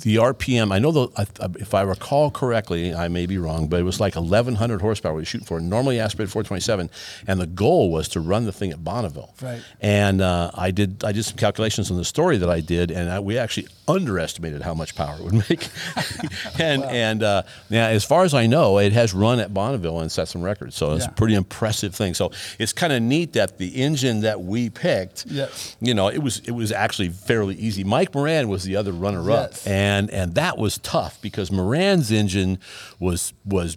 the 0.03 0.17
RPM 0.17 0.73
I 0.73 0.81
know 0.81 0.91
the 0.91 1.53
if 1.61 1.73
I 1.73 1.83
recall 1.83 2.31
correctly 2.33 2.93
I 2.93 3.07
may 3.07 3.25
be 3.27 3.39
wrong 3.39 3.69
but 3.69 3.79
it 3.79 3.85
was 3.85 4.01
like 4.01 4.17
1100 4.17 4.81
horsepower 4.81 5.15
we 5.15 5.21
were 5.21 5.25
shooting 5.25 5.47
for 5.47 5.61
normally 5.61 6.01
aspirated 6.01 6.33
427 6.33 6.91
and 7.29 7.41
the 7.41 7.47
goal 7.47 7.93
was 7.93 8.09
to 8.09 8.21
run 8.21 8.47
the 8.47 8.53
thing 8.53 8.73
at 8.73 8.83
Bonneville 8.83 9.33
Right. 9.41 9.63
and 9.81 10.21
uh, 10.21 10.51
I 10.55 10.73
did 10.73 11.05
I 11.05 11.13
did 11.13 11.25
some 11.25 11.37
calculations 11.37 11.91
on 11.93 11.99
the 11.99 12.05
story 12.05 12.37
that 12.39 12.51
I 12.51 12.61
did, 12.61 12.91
and 12.91 13.09
I, 13.11 13.21
we 13.21 13.39
actually 13.39 13.69
underestimated 13.87 14.63
how 14.63 14.75
much 14.75 14.97
power 14.97 15.15
it 15.19 15.23
would 15.23 15.35
make. 15.51 15.69
and 16.59 16.83
and 16.85 17.23
uh, 17.23 17.43
now, 17.71 17.87
as 17.87 18.05
far 18.05 18.25
as 18.25 18.35
I 18.35 18.47
know, 18.47 18.79
it 18.79 18.93
has 18.93 19.15
run 19.15 19.39
at 19.39 19.55
Bonneville 19.55 20.01
and 20.01 20.11
set 20.11 20.27
some 20.29 20.43
records, 20.43 20.75
so 20.75 20.93
it's 20.95 21.05
Yeah. 21.05 21.11
a 21.11 21.15
pretty 21.15 21.35
impressive 21.35 21.95
thing. 21.95 22.15
So 22.15 22.33
it's 22.59 22.73
kind 22.73 22.93
of 22.93 23.03
neat 23.03 23.35
that 23.35 23.59
the 23.59 23.69
engine 23.77 24.21
that 24.23 24.41
we 24.43 24.69
picked, 24.71 25.27
Yes. 25.29 25.77
you 25.81 25.95
know, 25.95 26.09
it 26.09 26.19
was 26.19 26.41
it 26.41 26.51
was 26.53 26.73
actually 26.73 27.11
fairly 27.11 27.55
easy. 27.57 27.85
Mike 27.85 28.15
Moran 28.15 28.49
was 28.49 28.65
the 28.65 28.75
other 28.77 28.93
runner 28.93 29.31
up, 29.31 29.51
Yes. 29.53 29.67
And 29.77 30.11
and 30.11 30.35
that 30.37 30.57
was 30.57 30.79
tough 30.79 31.21
because 31.21 31.53
Moran's 31.53 32.11
engine 32.11 32.59
was 32.99 33.35
was 33.45 33.77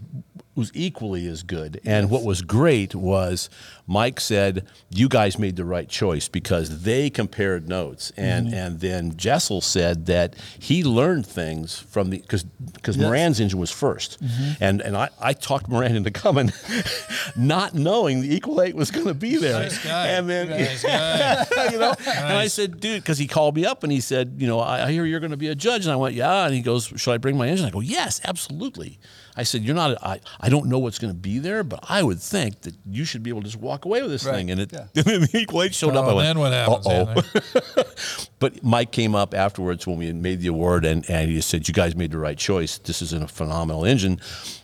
was 0.55 0.71
equally 0.73 1.25
as 1.27 1.41
good. 1.43 1.79
And 1.85 2.09
what 2.09 2.23
was 2.23 2.41
great 2.41 2.93
was 2.93 3.49
Mike 3.87 4.19
said, 4.19 4.65
"You 4.89 5.07
guys 5.07 5.39
made 5.39 5.55
the 5.55 5.63
right 5.63 5.87
choice 5.87 6.27
because 6.27 6.81
they 6.83 7.09
compared 7.09 7.69
notes." 7.69 8.11
And 8.17 8.47
Mm-hmm. 8.47 8.55
and 8.55 8.79
then 8.79 9.11
Jesel 9.13 9.63
said 9.63 10.05
that 10.07 10.35
he 10.59 10.83
learned 10.83 11.25
things 11.25 11.79
from 11.79 12.09
the 12.09 12.17
because 12.19 12.43
because 12.73 12.95
Yes. 12.97 13.03
Mm-hmm. 13.03 13.05
Moran's 13.05 13.39
engine 13.39 13.59
was 13.59 13.71
1st 13.71 14.57
and 14.59 14.81
and 14.81 14.97
I, 14.97 15.09
I 15.21 15.33
talked 15.33 15.69
Moran 15.69 15.95
into 15.95 16.11
coming, 16.11 16.51
not 17.35 17.73
knowing 17.73 18.21
the 18.21 18.33
equal 18.35 18.61
eight 18.61 18.75
was 18.75 18.91
going 18.91 19.07
to 19.07 19.13
be 19.13 19.37
there. 19.37 19.61
Nice 19.63 19.83
guy. 19.83 20.07
And 20.07 20.29
then 20.29 20.49
Nice 20.49 20.83
guy. 20.83 21.45
you 21.71 21.77
know, 21.79 21.89
nice. 22.05 22.07
and 22.07 22.37
I 22.37 22.47
said, 22.47 22.79
dude, 22.79 23.01
because 23.01 23.17
he 23.17 23.27
called 23.27 23.55
me 23.55 23.65
up 23.65 23.83
and 23.83 23.91
he 23.91 24.01
said, 24.01 24.35
you 24.37 24.47
know, 24.47 24.59
I, 24.59 24.87
I 24.87 24.91
hear 24.91 25.05
you're 25.05 25.19
going 25.19 25.31
to 25.31 25.37
be 25.37 25.47
a 25.47 25.55
judge, 25.55 25.85
and 25.85 25.91
I 25.91 25.95
went, 25.95 26.15
yeah. 26.15 26.45
And 26.45 26.53
he 26.53 26.61
goes, 26.61 26.91
should 26.95 27.11
I 27.13 27.17
bring 27.17 27.37
my 27.37 27.47
engine? 27.47 27.65
I 27.65 27.69
go, 27.69 27.79
yes, 27.81 28.19
absolutely. 28.23 28.99
I 29.35 29.43
said, 29.43 29.61
you're 29.63 29.75
not. 29.75 29.97
I, 30.03 30.19
I 30.39 30.49
don't 30.49 30.67
know 30.67 30.79
what's 30.79 30.99
going 30.99 31.13
to 31.13 31.17
be 31.19 31.39
there, 31.39 31.63
but 31.63 31.79
I 31.87 32.03
would 32.03 32.19
think 32.19 32.61
that 32.61 32.75
you 32.89 33.05
should 33.05 33.23
be 33.23 33.29
able 33.29 33.41
to 33.41 33.47
just 33.47 33.57
walk 33.59 33.85
away 33.85 34.01
with 34.01 34.11
this 34.11 34.25
Right, 34.25 34.35
thing. 34.35 34.51
And 34.51 34.61
it, 34.61 34.73
yeah. 34.73 34.87
and 34.95 35.05
then 35.05 35.21
the 35.21 35.29
equal 35.37 35.63
eight 35.63 35.73
showed 35.73 35.95
up. 35.95 36.05
I 36.05 36.09
Oh, 36.11 36.15
went, 36.15 36.27
then 36.27 36.39
what 36.39 36.51
happens? 36.53 36.87
Uh-oh. 36.87 37.83
But 38.39 38.63
Mike 38.63 38.91
came 38.91 39.15
up 39.15 39.33
afterwards 39.33 39.85
when 39.85 39.97
we 39.97 40.07
had 40.07 40.15
made 40.15 40.39
the 40.39 40.47
award, 40.47 40.85
and, 40.85 41.07
and 41.09 41.29
he 41.29 41.41
said, 41.41 41.67
"You 41.67 41.73
guys 41.73 41.93
made 41.93 42.11
the 42.11 42.17
right 42.17 42.37
choice. 42.37 42.77
This 42.77 43.01
is 43.01 43.11
a 43.11 43.27
phenomenal 43.27 43.83
engine," 43.83 44.21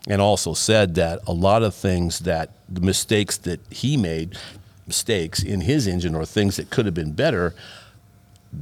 and 0.07 0.21
also 0.21 0.53
said 0.53 0.95
that 0.95 1.19
a 1.27 1.33
lot 1.33 1.61
of 1.61 1.75
things 1.75 2.19
that 2.19 2.51
the 2.69 2.79
mistakes 2.79 3.35
that 3.39 3.59
he 3.69 3.97
made, 3.97 4.37
mistakes 4.87 5.43
in 5.43 5.59
his 5.61 5.87
engine 5.87 6.15
or 6.15 6.25
things 6.25 6.55
that 6.55 6.69
could 6.69 6.85
have 6.85 6.95
been 6.95 7.11
better, 7.11 7.53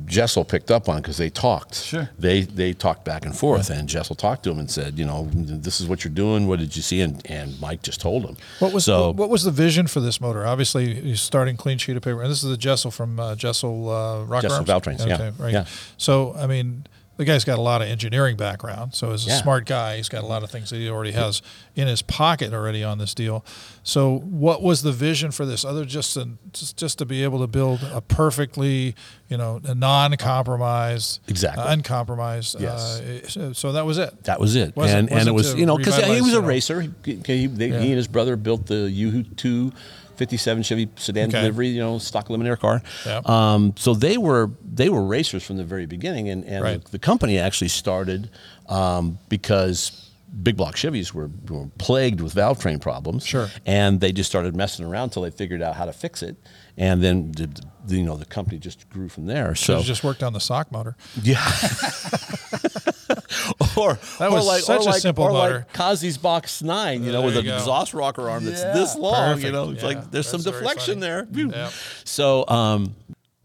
Jesel 0.05 0.47
picked 0.47 0.71
up 0.71 0.89
on 0.89 0.97
because 0.97 1.17
they 1.17 1.29
talked. 1.29 1.75
Sure. 1.75 2.09
They 2.19 2.41
they 2.41 2.73
talked 2.73 3.05
back 3.05 3.25
and 3.25 3.35
forth, 3.35 3.69
and 3.69 3.87
Jesel 3.87 4.17
talked 4.17 4.43
to 4.43 4.51
him 4.51 4.59
and 4.59 4.69
said, 4.69 4.97
"You 4.99 5.05
know, 5.05 5.29
this 5.33 5.81
is 5.81 5.87
what 5.87 6.03
you're 6.03 6.13
doing. 6.13 6.47
What 6.47 6.59
did 6.59 6.75
you 6.75 6.81
see?" 6.81 7.01
And, 7.01 7.21
and 7.29 7.59
Mike 7.59 7.81
just 7.81 8.01
told 8.01 8.25
him. 8.25 8.37
What 8.59 8.73
was 8.73 8.85
so? 8.85 9.11
what 9.11 9.29
was 9.29 9.43
the 9.43 9.51
vision 9.51 9.87
for 9.87 9.99
this 9.99 10.19
motor? 10.21 10.45
Obviously, 10.45 10.99
you're 11.01 11.15
starting 11.15 11.57
clean 11.57 11.77
sheet 11.77 11.95
of 11.97 12.03
paper, 12.03 12.21
and 12.21 12.29
this 12.31 12.43
is 12.43 12.49
the 12.49 12.57
Jesel 12.57 12.91
from 12.93 13.19
uh, 13.19 13.35
Jesel 13.35 13.87
uh, 14.21 14.25
Rocker 14.25 14.47
Jesel 14.47 14.51
Arms? 14.57 14.69
Valvetrains, 14.69 15.07
yeah, 15.07 15.15
Okay, 15.15 15.31
right. 15.37 15.53
yeah. 15.53 15.65
So, 15.97 16.33
I 16.35 16.47
mean, 16.47 16.85
the 17.17 17.25
guy's 17.25 17.43
got 17.43 17.59
a 17.59 17.61
lot 17.61 17.81
of 17.81 17.87
engineering 17.87 18.35
background. 18.35 18.93
So, 18.95 19.11
he's 19.11 19.25
a 19.27 19.29
Yeah. 19.29 19.41
smart 19.41 19.65
guy, 19.65 19.97
he's 19.97 20.09
got 20.09 20.23
a 20.23 20.27
lot 20.27 20.43
of 20.43 20.49
things 20.51 20.69
that 20.71 20.77
he 20.77 20.89
already 20.89 21.11
has 21.11 21.41
in 21.75 21.87
his 21.87 22.01
pocket 22.01 22.53
already 22.53 22.83
on 22.83 22.97
this 22.97 23.13
deal. 23.13 23.45
So, 23.83 24.17
what 24.19 24.61
was 24.63 24.81
the 24.81 24.91
vision 24.91 25.31
for 25.31 25.45
this? 25.45 25.63
Other 25.65 25.85
just 25.85 26.13
to, 26.15 26.29
just 26.53 26.77
just 26.77 26.97
to 26.99 27.05
be 27.05 27.23
able 27.23 27.39
to 27.39 27.47
build 27.47 27.81
a 27.93 28.01
perfectly, 28.01 28.95
you 29.29 29.37
know, 29.37 29.59
a 29.63 29.75
non-compromised, 29.75 31.19
Exactly. 31.27 31.63
uh, 31.63 31.73
uncompromised. 31.73 32.59
Yes. 32.59 32.99
Uh, 33.37 33.53
so, 33.53 33.71
that 33.71 33.85
was 33.85 33.97
it. 33.97 34.23
That 34.23 34.39
was 34.39 34.55
it, 34.55 34.75
Wasn't- 34.75 34.97
and 34.99 35.09
and 35.09 35.15
wasn't 35.15 35.29
it 35.29 35.33
was 35.33 35.53
you 35.55 35.65
know 35.65 35.77
because 35.77 35.97
he 35.97 36.21
was 36.21 36.33
a 36.33 36.41
racer. 36.41 36.81
He, 36.81 36.91
he, 37.25 37.47
they, 37.47 37.67
Yeah. 37.69 37.79
he 37.79 37.87
and 37.89 37.97
his 37.97 38.07
brother 38.07 38.35
built 38.35 38.65
the 38.67 38.89
U2 38.89 39.73
57 40.15 40.63
Chevy 40.63 40.89
sedan 40.95 41.29
Okay. 41.29 41.39
delivery, 41.39 41.67
you 41.69 41.79
know, 41.81 41.97
stock 41.97 42.27
luminaire 42.29 42.59
car. 42.59 42.81
Yep. 43.05 43.27
Um, 43.29 43.73
so 43.77 43.93
they 43.93 44.17
were 44.17 44.51
they 44.63 44.89
were 44.89 45.03
racers 45.03 45.43
from 45.43 45.57
the 45.57 45.63
very 45.63 45.85
beginning, 45.85 46.29
and, 46.29 46.43
and 46.45 46.63
Right. 46.63 46.83
the, 46.83 46.91
the 46.91 46.99
company 46.99 47.37
actually 47.39 47.69
started 47.69 48.29
um, 48.69 49.19
because. 49.29 49.99
Big 50.41 50.57
block 50.57 50.73
Chevys 50.73 51.13
were, 51.13 51.29
were 51.47 51.67
plagued 51.77 52.19
with 52.19 52.33
valve 52.33 52.57
train 52.59 52.79
problems. 52.79 53.23
Sure. 53.23 53.49
And 53.67 54.01
they 54.01 54.11
just 54.11 54.27
started 54.27 54.55
messing 54.55 54.83
around 54.83 55.03
until 55.09 55.21
they 55.21 55.29
figured 55.29 55.61
out 55.61 55.75
how 55.75 55.85
to 55.85 55.93
fix 55.93 56.23
it. 56.23 56.37
And 56.75 57.03
then, 57.03 57.33
the, 57.33 57.51
the, 57.85 57.97
you 57.97 58.03
know, 58.03 58.17
the 58.17 58.25
company 58.25 58.57
just 58.57 58.89
grew 58.89 59.09
from 59.09 59.27
there. 59.27 59.53
So, 59.53 59.83
just 59.83 60.03
worked 60.03 60.23
on 60.23 60.33
the 60.33 60.39
sock 60.39 60.71
motor. 60.71 60.95
yeah. 61.21 61.37
or 63.77 63.93
That 64.19 64.29
or 64.29 64.35
was 64.35 64.45
like, 64.47 64.63
such 64.63 64.81
or 64.81 64.89
a 64.89 64.91
like, 64.91 65.01
simple 65.01 65.25
or 65.25 65.31
motor. 65.31 65.53
like 65.67 65.73
Kazi's 65.73 66.17
Box 66.17 66.61
Nine, 66.61 67.03
you 67.03 67.11
know, 67.11 67.19
There 67.21 67.25
with 67.27 67.37
an 67.37 67.47
exhaust 67.47 67.93
rocker 67.93 68.29
arm 68.29 68.45
that's 68.45 68.61
Yeah. 68.61 68.73
this 68.73 68.95
long. 68.95 69.41
You 69.41 69.51
know, 69.51 69.71
it's 69.71 69.81
Yeah, 69.81 69.87
like 69.89 70.11
there's 70.11 70.27
some 70.27 70.41
that's 70.41 70.55
very 70.57 70.63
deflection 70.67 70.99
there. 70.99 71.27
Yep. 71.31 71.71
So, 72.05 72.47
um, 72.47 72.95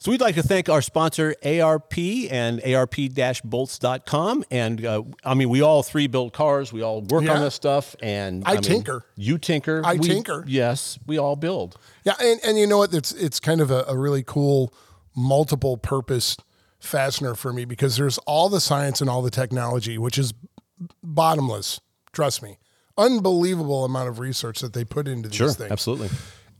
So 0.00 0.12
we'd 0.12 0.20
like 0.20 0.36
to 0.36 0.44
thank 0.44 0.68
our 0.68 0.80
sponsor 0.80 1.34
ARP 1.44 1.98
and 2.30 2.60
ARP-bolts.com. 2.64 4.44
And 4.50 4.84
uh, 4.86 5.02
I 5.24 5.34
mean, 5.34 5.48
we 5.48 5.60
all 5.60 5.82
three 5.82 6.06
build 6.06 6.32
cars. 6.32 6.72
We 6.72 6.82
all 6.82 7.02
work 7.02 7.24
Yeah. 7.24 7.34
on 7.34 7.42
this 7.42 7.54
stuff. 7.54 7.96
And 8.00 8.44
I 8.46 8.54
mean, 8.54 8.62
tinker. 8.62 9.04
You 9.16 9.38
tinker. 9.38 9.82
I 9.84 9.94
We- 9.94 10.06
tinker. 10.06 10.44
Yes, 10.46 10.98
we 11.06 11.18
all 11.18 11.34
build. 11.36 11.76
Yeah, 12.04 12.14
and, 12.20 12.38
and 12.44 12.58
you 12.58 12.66
know 12.66 12.78
what? 12.78 12.94
It's 12.94 13.12
it's 13.12 13.40
kind 13.40 13.60
of 13.60 13.70
a, 13.70 13.84
a 13.88 13.96
really 13.96 14.22
cool 14.22 14.72
multiple 15.16 15.76
purpose 15.76 16.36
fastener 16.88 17.34
for 17.34 17.52
me 17.52 17.64
because 17.64 17.96
there's 17.96 18.18
all 18.18 18.48
the 18.48 18.60
science 18.60 19.00
and 19.00 19.08
all 19.08 19.22
the 19.22 19.30
technology, 19.30 19.98
which 19.98 20.18
is 20.18 20.34
bottomless. 21.02 21.80
Trust 22.12 22.42
me, 22.42 22.58
unbelievable 22.96 23.84
amount 23.84 24.08
of 24.08 24.18
research 24.18 24.60
that 24.60 24.72
they 24.72 24.84
put 24.84 25.06
into 25.06 25.28
these 25.28 25.36
sure, 25.36 25.52
things. 25.52 25.70
absolutely. 25.70 26.08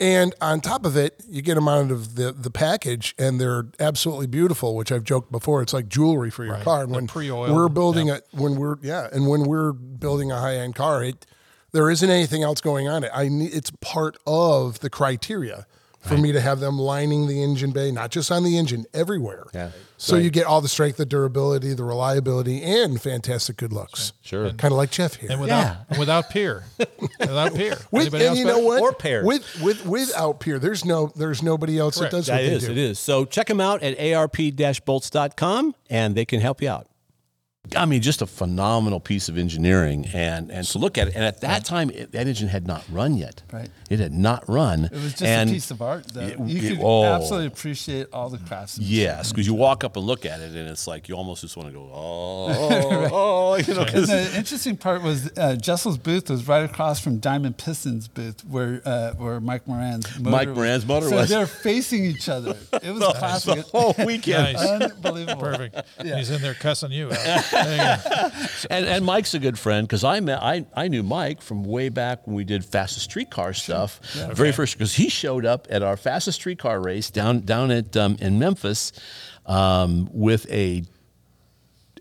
And 0.00 0.32
on 0.40 0.60
top 0.60 0.86
of 0.86 0.96
it, 0.96 1.20
you 1.28 1.42
get 1.42 1.56
them 1.56 1.66
out 1.66 1.90
of 1.90 2.14
the, 2.14 2.30
the 2.32 2.52
package, 2.52 3.16
and 3.18 3.40
they're 3.40 3.64
absolutely 3.80 4.28
beautiful. 4.28 4.76
Which 4.76 4.92
I've 4.92 5.02
joked 5.02 5.32
before, 5.32 5.60
it's 5.60 5.72
like 5.72 5.88
jewelry 5.88 6.30
for 6.30 6.44
your 6.44 6.54
Right. 6.54 6.64
car. 6.64 6.82
And 6.84 6.92
when 6.92 7.08
pre-oiled, 7.08 7.56
we're 7.56 7.68
building 7.68 8.06
yeah. 8.06 8.16
it, 8.16 8.28
when 8.30 8.54
we're 8.56 8.76
yeah, 8.80 9.08
and 9.10 9.26
when 9.26 9.42
we're 9.42 9.72
building 9.72 10.30
a 10.30 10.38
high 10.38 10.54
end 10.56 10.76
car, 10.76 11.02
it 11.02 11.26
there 11.72 11.90
isn't 11.90 12.08
anything 12.08 12.44
else 12.44 12.60
going 12.60 12.86
on 12.88 13.02
it. 13.02 13.10
I 13.12 13.28
need 13.28 13.52
it's 13.52 13.72
part 13.80 14.16
of 14.24 14.78
the 14.80 14.88
criteria 14.90 15.66
for 16.00 16.16
me 16.16 16.32
to 16.32 16.40
have 16.40 16.60
them 16.60 16.78
lining 16.78 17.26
the 17.26 17.42
engine 17.42 17.70
bay, 17.72 17.90
not 17.90 18.10
just 18.10 18.30
on 18.32 18.44
the 18.44 18.56
engine, 18.56 18.86
everywhere. 18.94 19.44
Yeah. 19.52 19.70
So 19.96 20.16
you 20.16 20.30
get 20.30 20.46
all 20.46 20.60
the 20.60 20.68
strength, 20.68 20.96
the 20.96 21.04
durability, 21.04 21.74
the 21.74 21.82
reliability, 21.84 22.62
and 22.62 23.00
fantastic 23.02 23.56
good 23.56 23.72
looks. 23.72 24.12
Sure. 24.22 24.50
Kind 24.52 24.70
of 24.72 24.78
like 24.78 24.90
Jeff 24.92 25.14
here. 25.16 25.30
And 25.32 25.40
without 25.40 25.76
and 25.90 25.98
without 25.98 26.30
peer, 26.30 26.64
without 27.18 27.54
peer. 27.54 27.76
With, 27.90 28.02
Anybody 28.14 28.24
and 28.24 28.28
else 28.30 28.38
you 28.38 28.44
better? 28.46 28.58
know 28.58 28.64
what? 28.64 28.80
Or 28.80 28.92
pairs. 28.92 29.26
With 29.26 29.60
with 29.60 29.84
without 29.86 30.38
peer, 30.40 30.58
there's 30.60 30.84
no 30.84 31.10
there's 31.16 31.42
nobody 31.42 31.78
else 31.78 31.98
Correct. 31.98 32.12
that 32.12 32.16
does 32.18 32.26
That 32.26 32.34
what 32.34 32.38
they 32.42 32.52
is, 32.52 32.64
do. 32.66 32.70
it 32.70 32.78
is. 32.78 32.98
So 33.00 33.24
check 33.24 33.48
them 33.48 33.60
out 33.60 33.82
at 33.82 33.98
ARP-bolts.com 33.98 35.74
and 35.90 36.14
they 36.14 36.24
can 36.24 36.40
help 36.40 36.62
you 36.62 36.68
out. 36.70 36.86
I 37.76 37.84
mean, 37.84 38.00
just 38.02 38.22
a 38.22 38.26
phenomenal 38.26 39.00
piece 39.00 39.28
of 39.28 39.36
engineering, 39.38 40.06
and 40.12 40.50
and 40.50 40.66
to 40.68 40.78
look 40.78 40.98
at 40.98 41.08
it. 41.08 41.14
And 41.14 41.24
at 41.24 41.40
that 41.42 41.64
time, 41.64 41.90
it, 41.90 42.12
that 42.12 42.26
engine 42.26 42.48
had 42.48 42.66
not 42.66 42.84
run 42.90 43.16
yet. 43.16 43.42
Right. 43.52 43.68
It 43.90 44.00
had 44.00 44.12
not 44.12 44.48
run. 44.48 44.84
It 44.84 44.92
was 44.92 45.12
just 45.12 45.22
and 45.22 45.48
a 45.48 45.52
piece 45.52 45.70
of 45.70 45.80
art, 45.80 46.06
though. 46.12 46.20
it- 46.20 46.38
you 46.40 46.58
it- 46.62 46.76
could 46.76 46.84
oh. 46.84 47.04
absolutely 47.04 47.46
appreciate 47.46 48.06
all 48.12 48.28
the 48.28 48.38
craftsmanship. 48.38 48.92
Yes, 48.94 49.32
because 49.32 49.46
you 49.46 49.54
walk 49.54 49.82
up 49.84 49.96
and 49.96 50.04
look 50.06 50.26
at 50.26 50.40
it, 50.40 50.54
and 50.54 50.68
it's 50.68 50.86
like 50.86 51.08
you 51.08 51.14
almost 51.14 51.40
just 51.42 51.56
want 51.56 51.68
to 51.70 51.74
go, 51.74 51.90
oh, 51.92 52.46
oh, 52.50 53.08
oh, 53.12 53.56
you 53.56 53.74
know, 53.74 53.84
'cause- 53.84 54.08
And 54.10 54.26
the 54.26 54.36
interesting 54.36 54.76
part 54.76 55.02
was 55.02 55.30
uh, 55.38 55.56
Jesel's 55.56 55.96
booth 55.98 56.28
was 56.30 56.46
right 56.46 56.64
across 56.68 57.00
from 57.00 57.18
Diamond 57.18 57.56
Pistons 57.58 58.08
booth, 58.08 58.44
where 58.44 58.82
uh, 58.84 59.12
where 59.14 59.40
Mike 59.40 59.66
Moran's 59.66 60.06
motor 60.18 60.30
Mike 60.30 60.48
was. 60.48 60.56
Moran's 60.56 60.86
motor 60.86 61.08
so 61.08 61.16
was. 61.16 61.28
they're 61.30 61.46
facing 61.46 62.04
each 62.04 62.28
other. 62.28 62.56
It 62.82 62.90
was 62.90 62.98
the 63.00 63.14
classic. 63.18 63.64
whole 63.66 63.94
weekend. 64.04 64.54
Nice. 64.54 64.66
Unbelievable. 64.82 65.40
Perfect. 65.42 65.76
Yeah. 66.04 66.16
He's 66.18 66.30
in 66.30 66.42
there 66.42 66.54
cussing 66.54 66.92
you 66.92 67.10
out. 67.10 67.52
There 67.64 67.96
you 67.96 68.10
go. 68.10 68.46
And, 68.70 68.86
and 68.86 69.04
Mike's 69.04 69.34
a 69.34 69.38
good 69.38 69.58
friend 69.58 69.86
because 69.86 70.04
I 70.04 70.20
met 70.20 70.42
I, 70.42 70.66
I 70.74 70.88
knew 70.88 71.02
Mike 71.02 71.42
from 71.42 71.64
way 71.64 71.88
back 71.88 72.26
when 72.26 72.34
we 72.36 72.44
did 72.44 72.64
fastest 72.64 73.04
streetcar 73.04 73.52
stuff. 73.52 74.00
Very 74.34 74.52
first 74.52 74.76
because 74.76 74.94
he 74.94 75.08
showed 75.08 75.46
up 75.46 75.66
at 75.70 75.82
our 75.82 75.96
fastest 75.96 76.40
streetcar 76.40 76.80
race 76.80 77.10
down 77.10 77.40
down 77.40 77.70
at 77.70 77.96
um, 77.96 78.16
in 78.20 78.38
Memphis 78.38 78.92
um, 79.46 80.08
with 80.12 80.50
a 80.50 80.82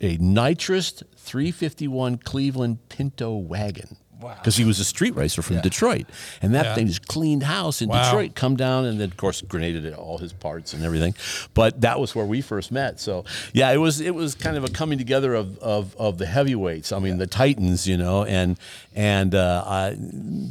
a 0.02 0.18
nitrous 0.18 1.04
351 1.16 2.18
Cleveland 2.18 2.88
Pinto 2.90 3.36
wagon. 3.36 3.98
Wow. 4.20 4.34
Because 4.36 4.56
he 4.56 4.64
was 4.66 4.80
a 4.80 4.84
street 4.84 5.16
racer 5.16 5.42
from 5.44 5.58
Yeah. 5.58 5.62
Detroit, 5.62 6.06
and 6.42 6.56
that 6.56 6.66
Yeah. 6.66 6.76
thing 6.76 6.88
just 6.88 7.08
cleaned 7.08 7.44
house 7.44 7.82
in 7.82 7.90
Wow. 7.90 8.04
Detroit. 8.04 8.34
Come 8.36 8.56
down 8.56 8.86
and 8.86 9.00
then, 9.00 9.10
of 9.10 9.18
course, 9.18 9.42
grenaded 9.42 9.94
all 9.94 10.18
his 10.18 10.34
parts 10.34 10.74
and 10.74 10.84
everything. 10.84 11.14
But 11.54 11.82
that 11.82 12.00
was 12.00 12.16
where 12.16 12.26
we 12.26 12.42
first 12.42 12.72
met. 12.72 13.00
So 13.00 13.26
yeah, 13.54 13.72
it 13.72 13.78
was 13.78 14.02
it 14.02 14.16
was 14.16 14.34
kind 14.34 14.58
of 14.58 14.64
a 14.64 14.70
coming 14.70 14.98
together 14.98 15.36
of 15.36 15.58
of, 15.60 15.96
of 15.98 16.18
the 16.18 16.26
heavyweights. 16.26 16.92
I 16.92 17.00
mean, 17.00 17.18
the 17.20 17.28
Titans, 17.28 17.88
you 17.88 17.98
know, 17.98 18.24
and 18.24 18.58
and 18.96 19.36
uh, 19.36 19.64
I, 19.68 19.96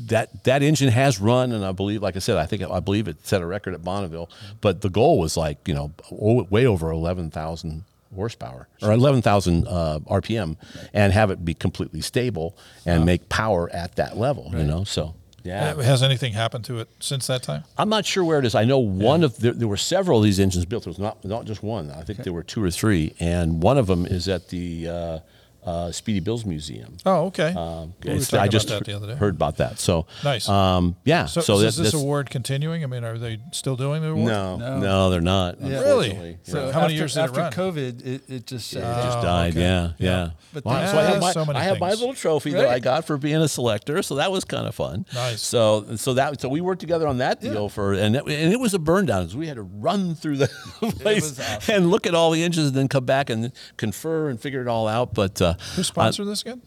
that 0.06 0.44
that 0.44 0.62
engine 0.62 0.90
has 0.90 1.20
run, 1.20 1.50
and 1.52 1.64
I 1.64 1.72
believe, 1.72 2.02
like 2.02 2.14
I 2.14 2.20
said, 2.20 2.36
I 2.36 2.46
think 2.46 2.62
I 2.62 2.78
believe 2.80 3.08
it 3.08 3.26
set 3.26 3.42
a 3.42 3.46
record 3.46 3.74
at 3.74 3.82
Bonneville. 3.82 4.30
But 4.60 4.82
the 4.82 4.90
goal 4.90 5.18
was 5.18 5.36
like 5.36 5.66
you 5.66 5.74
know 5.74 5.90
way 6.10 6.66
over 6.66 6.90
eleven 6.90 7.30
thousand 7.30 7.82
horsepower 8.14 8.68
or 8.82 8.92
11,000 8.92 9.66
uh, 9.66 9.98
RPM 10.06 10.56
and 10.92 11.12
have 11.12 11.30
it 11.30 11.44
be 11.44 11.54
completely 11.54 12.00
stable 12.00 12.56
and 12.84 13.04
make 13.04 13.28
power 13.28 13.70
at 13.72 13.96
that 13.96 14.16
level, 14.16 14.50
you 14.52 14.64
know? 14.64 14.84
So, 14.84 15.14
yeah. 15.46 15.80
Has 15.80 16.02
anything 16.02 16.32
happened 16.32 16.64
to 16.64 16.80
it 16.80 16.88
since 16.98 17.28
that 17.28 17.42
time? 17.42 17.62
I'm 17.78 17.88
not 17.88 18.04
sure 18.04 18.24
where 18.24 18.38
it 18.40 18.44
is. 18.44 18.54
I 18.54 18.64
know 18.64 18.78
one 18.78 19.22
of 19.22 19.38
there, 19.38 19.52
there 19.52 19.68
were 19.68 19.76
several 19.76 20.18
of 20.18 20.24
these 20.24 20.40
engines 20.40 20.64
built. 20.64 20.84
There 20.84 20.90
was 20.90 20.98
not 20.98 21.24
not 21.24 21.44
just 21.44 21.62
one. 21.62 21.90
I 21.90 22.02
think 22.02 22.24
there 22.24 22.32
were 22.32 22.42
two 22.42 22.62
or 22.62 22.70
three, 22.70 23.14
and 23.20 23.62
one 23.62 23.78
of 23.78 23.86
them 23.86 24.06
is 24.06 24.28
at 24.28 24.48
the 24.48 24.88
uh, 24.88 25.18
uh, 25.66 25.90
Speedy 25.92 26.20
Bill's 26.20 26.44
museum. 26.46 26.96
Oh, 27.04 27.26
okay. 27.26 27.52
Um, 27.52 27.92
we 28.04 28.10
were 28.10 28.16
I 28.38 28.46
just 28.48 28.68
about 28.70 28.78
that 28.78 28.84
the 28.84 28.92
other 28.94 29.06
day. 29.08 29.14
heard 29.16 29.34
about 29.34 29.56
that. 29.56 29.78
So 29.80 30.06
Nice. 30.24 30.48
Um, 30.48 30.96
yeah. 31.04 31.26
so, 31.26 31.40
so 31.40 31.54
so 31.56 31.58
that- 31.58 31.66
is 31.66 31.76
this 31.76 31.92
award 31.94 32.30
continuing? 32.30 32.84
I 32.84 32.86
mean, 32.86 33.02
are 33.04 33.18
they 33.18 33.40
still 33.52 33.76
doing 33.76 34.00
the 34.02 34.08
award? 34.10 34.26
no, 34.28 34.56
no, 34.56 34.78
No. 34.78 35.10
they're 35.10 35.20
not. 35.20 35.60
Yeah. 35.60 35.80
Really? 35.80 36.38
So 36.44 36.66
Yeah. 36.66 36.72
how 36.72 36.80
many 36.82 36.94
after, 36.94 36.94
years 36.94 37.14
did 37.14 37.20
it 37.20 37.22
after 37.24 37.40
run? 37.40 37.52
COVID, 37.52 38.06
it, 38.06 38.22
it 38.30 38.46
just 38.46 38.70
shut 38.70 38.82
It 38.82 38.86
down. 38.86 39.02
just 39.04 39.18
Oh, 39.18 39.22
died. 39.22 39.50
okay. 39.52 39.60
Yeah, 39.60 39.90
yeah. 39.98 40.30
But 40.54 40.64
Wow, 40.64 40.86
so 40.92 40.98
I 40.98 41.02
have 41.02 41.20
my, 41.20 41.32
so 41.32 41.44
many 41.44 41.58
I 41.58 41.62
have 41.64 41.80
my 41.80 41.90
little 41.90 42.14
trophy 42.14 42.52
that 42.52 42.68
I 42.68 42.78
got 42.78 43.04
for 43.04 43.16
being 43.18 43.36
a 43.36 43.48
selector, 43.48 44.02
so 44.02 44.14
that 44.14 44.30
was 44.30 44.44
kind 44.44 44.66
of 44.66 44.74
fun. 44.74 45.04
Nice. 45.14 45.42
So 45.42 45.96
so 45.96 46.14
that 46.14 46.40
so 46.40 46.48
we 46.48 46.60
worked 46.60 46.80
together 46.80 47.06
on 47.08 47.18
that 47.18 47.40
deal 47.40 47.68
for 47.68 47.92
and 47.94 48.14
it, 48.16 48.22
and 48.26 48.52
it 48.52 48.60
was 48.60 48.72
a 48.74 48.78
burn 48.78 49.06
down. 49.06 49.24
'cause 49.24 49.36
We 49.36 49.48
had 49.48 49.56
to 49.56 49.62
run 49.62 50.14
through 50.14 50.36
the 50.38 50.48
place 51.00 51.38
awesome. 51.40 51.74
and 51.74 51.90
look 51.90 52.06
at 52.06 52.14
all 52.14 52.30
the 52.30 52.42
engines 52.44 52.68
and 52.68 52.76
then 52.76 52.88
come 52.88 53.04
back 53.04 53.30
and 53.30 53.50
confer 53.76 54.28
and 54.28 54.40
figure 54.40 54.60
it 54.62 54.68
all 54.68 54.86
out. 54.86 55.12
But 55.14 55.40
uh, 55.42 55.54
Who 55.76 55.82
sponsored 55.82 56.26
this 56.28 56.42
again? 56.42 56.62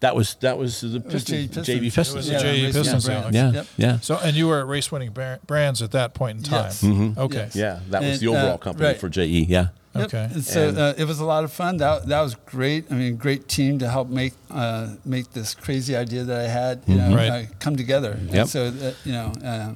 that 0.00 0.14
was 0.14 0.34
that 0.40 0.58
was 0.58 0.82
the 0.82 1.00
Pistons, 1.00 1.48
JE 1.48 1.48
Pistons. 1.48 1.66
JE 1.66 1.72
It 1.76 2.14
was 2.16 2.26
the 2.26 2.32
Yeah, 2.34 2.38
JE 2.40 2.72
Pistons. 2.72 3.06
Brands. 3.06 3.34
yeah. 3.34 3.46
yeah, 3.46 3.52
Yep. 3.52 3.66
yeah. 3.78 4.00
So, 4.00 4.18
and 4.18 4.36
you 4.36 4.46
were 4.48 4.60
at 4.60 4.66
Race 4.66 4.92
Winning 4.92 5.10
Brands 5.46 5.80
at 5.82 5.92
that 5.92 6.12
point 6.12 6.38
in 6.38 6.44
time. 6.44 6.64
Yes. 6.64 6.82
Mm-hmm. 6.82 7.18
Okay. 7.18 7.36
Yes. 7.36 7.56
Yeah, 7.56 7.80
that 7.90 8.02
was 8.02 8.10
And, 8.12 8.20
the 8.20 8.28
overall 8.28 8.54
uh, 8.54 8.58
company 8.58 8.86
right. 8.88 8.98
for 9.00 9.08
JE. 9.08 9.24
Yeah. 9.24 9.68
Yep. 9.94 10.04
Okay. 10.08 10.28
And 10.34 10.44
so 10.44 10.68
And- 10.68 10.78
uh, 10.78 10.94
it 10.98 11.04
was 11.06 11.18
a 11.20 11.24
lot 11.24 11.44
of 11.44 11.50
fun. 11.52 11.78
That 11.78 12.06
that 12.08 12.20
was 12.20 12.34
great. 12.34 12.84
I 12.92 12.94
mean, 12.94 13.16
great 13.16 13.48
team 13.48 13.78
to 13.78 13.88
help 13.88 14.08
make 14.10 14.34
uh, 14.50 14.88
make 15.06 15.32
this 15.32 15.54
crazy 15.54 15.96
idea 15.96 16.24
that 16.24 16.38
I 16.44 16.48
had, 16.48 16.82
you 16.86 16.96
know, 16.96 17.16
Right. 17.16 17.30
uh, 17.30 17.42
come 17.58 17.76
together. 17.76 18.12
And 18.12 18.30
Yep. 18.34 18.48
so 18.48 18.70
that, 18.70 18.94
you 19.06 19.12
know, 19.12 19.32
uh, 19.42 19.72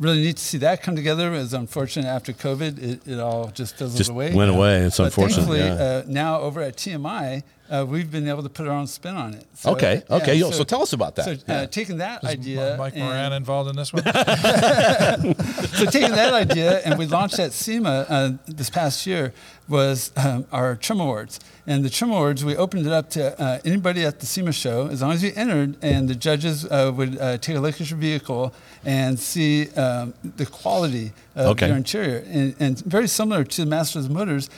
really 0.00 0.20
neat 0.22 0.38
to 0.38 0.42
see 0.42 0.58
that 0.58 0.82
come 0.82 0.96
together. 0.96 1.34
It 1.34 1.38
was 1.38 1.52
unfortunate 1.52 2.06
after 2.06 2.32
COVID, 2.32 2.82
it, 2.82 3.06
it 3.06 3.20
all 3.20 3.48
just 3.48 3.76
fizzled 3.76 3.98
Just 3.98 4.08
away. 4.10 4.32
went 4.32 4.50
away. 4.50 4.78
It's 4.86 4.96
But 4.96 5.04
unfortunate. 5.06 5.44
Thankfully, 5.44 5.58
yeah. 5.60 5.74
uh, 5.74 6.02
now 6.06 6.40
over 6.40 6.62
at 6.62 6.76
TMI, 6.78 7.42
uh, 7.70 7.84
we've 7.88 8.10
been 8.10 8.28
able 8.28 8.42
to 8.42 8.48
put 8.48 8.66
our 8.66 8.72
own 8.74 8.86
spin 8.86 9.14
on 9.16 9.34
it. 9.34 9.46
So, 9.54 9.72
okay. 9.72 10.02
uh, 10.08 10.16
Okay. 10.16 10.34
yeah, 10.34 10.46
Yo, 10.46 10.50
so, 10.50 10.64
tell 10.64 10.82
us 10.82 10.92
about 10.92 11.16
that. 11.16 11.24
So 11.24 11.32
Yeah. 11.46 11.54
uh, 11.62 11.66
taking 11.66 11.98
that 11.98 12.22
Is 12.24 12.30
idea, 12.30 12.76
Mike 12.78 12.94
and- 12.94 13.02
Moran 13.04 13.32
involved 13.32 13.70
in 13.70 13.76
this 13.76 13.92
one? 13.92 14.02
so 15.78 15.84
taking 15.86 16.12
that 16.12 16.32
idea 16.34 16.78
and 16.80 16.98
we 16.98 17.06
launched 17.06 17.38
at 17.38 17.52
SEMA 17.52 18.06
uh, 18.08 18.30
this 18.46 18.70
past 18.70 19.06
year 19.06 19.32
was 19.68 20.12
um, 20.16 20.46
our 20.52 20.76
Trim 20.76 21.00
Awards. 21.00 21.40
And 21.66 21.84
the 21.84 21.90
Trim 21.90 22.10
Awards, 22.10 22.42
we 22.44 22.56
opened 22.56 22.86
it 22.86 22.92
up 22.92 23.10
to 23.10 23.38
uh, 23.40 23.58
anybody 23.64 24.02
at 24.04 24.20
the 24.20 24.26
SEMA 24.26 24.52
show, 24.52 24.86
as 24.88 25.02
long 25.02 25.12
as 25.12 25.22
you 25.22 25.32
entered, 25.36 25.76
and 25.82 26.08
the 26.08 26.14
judges 26.14 26.64
uh, 26.64 26.90
would 26.96 27.18
uh, 27.20 27.36
take 27.36 27.56
a 27.56 27.60
look 27.60 27.78
at 27.78 27.90
your 27.90 27.98
vehicle 27.98 28.54
and 28.86 29.18
see 29.20 29.68
um, 29.74 30.14
the 30.36 30.46
quality 30.46 31.12
of 31.36 31.48
Okay. 31.48 31.68
your 31.68 31.76
interior. 31.76 32.24
And, 32.26 32.54
and 32.58 32.78
very 32.80 33.06
similar 33.08 33.44
to 33.44 33.60
the 33.64 33.66
Masters 33.66 34.06
of 34.06 34.10
Motors, 34.12 34.48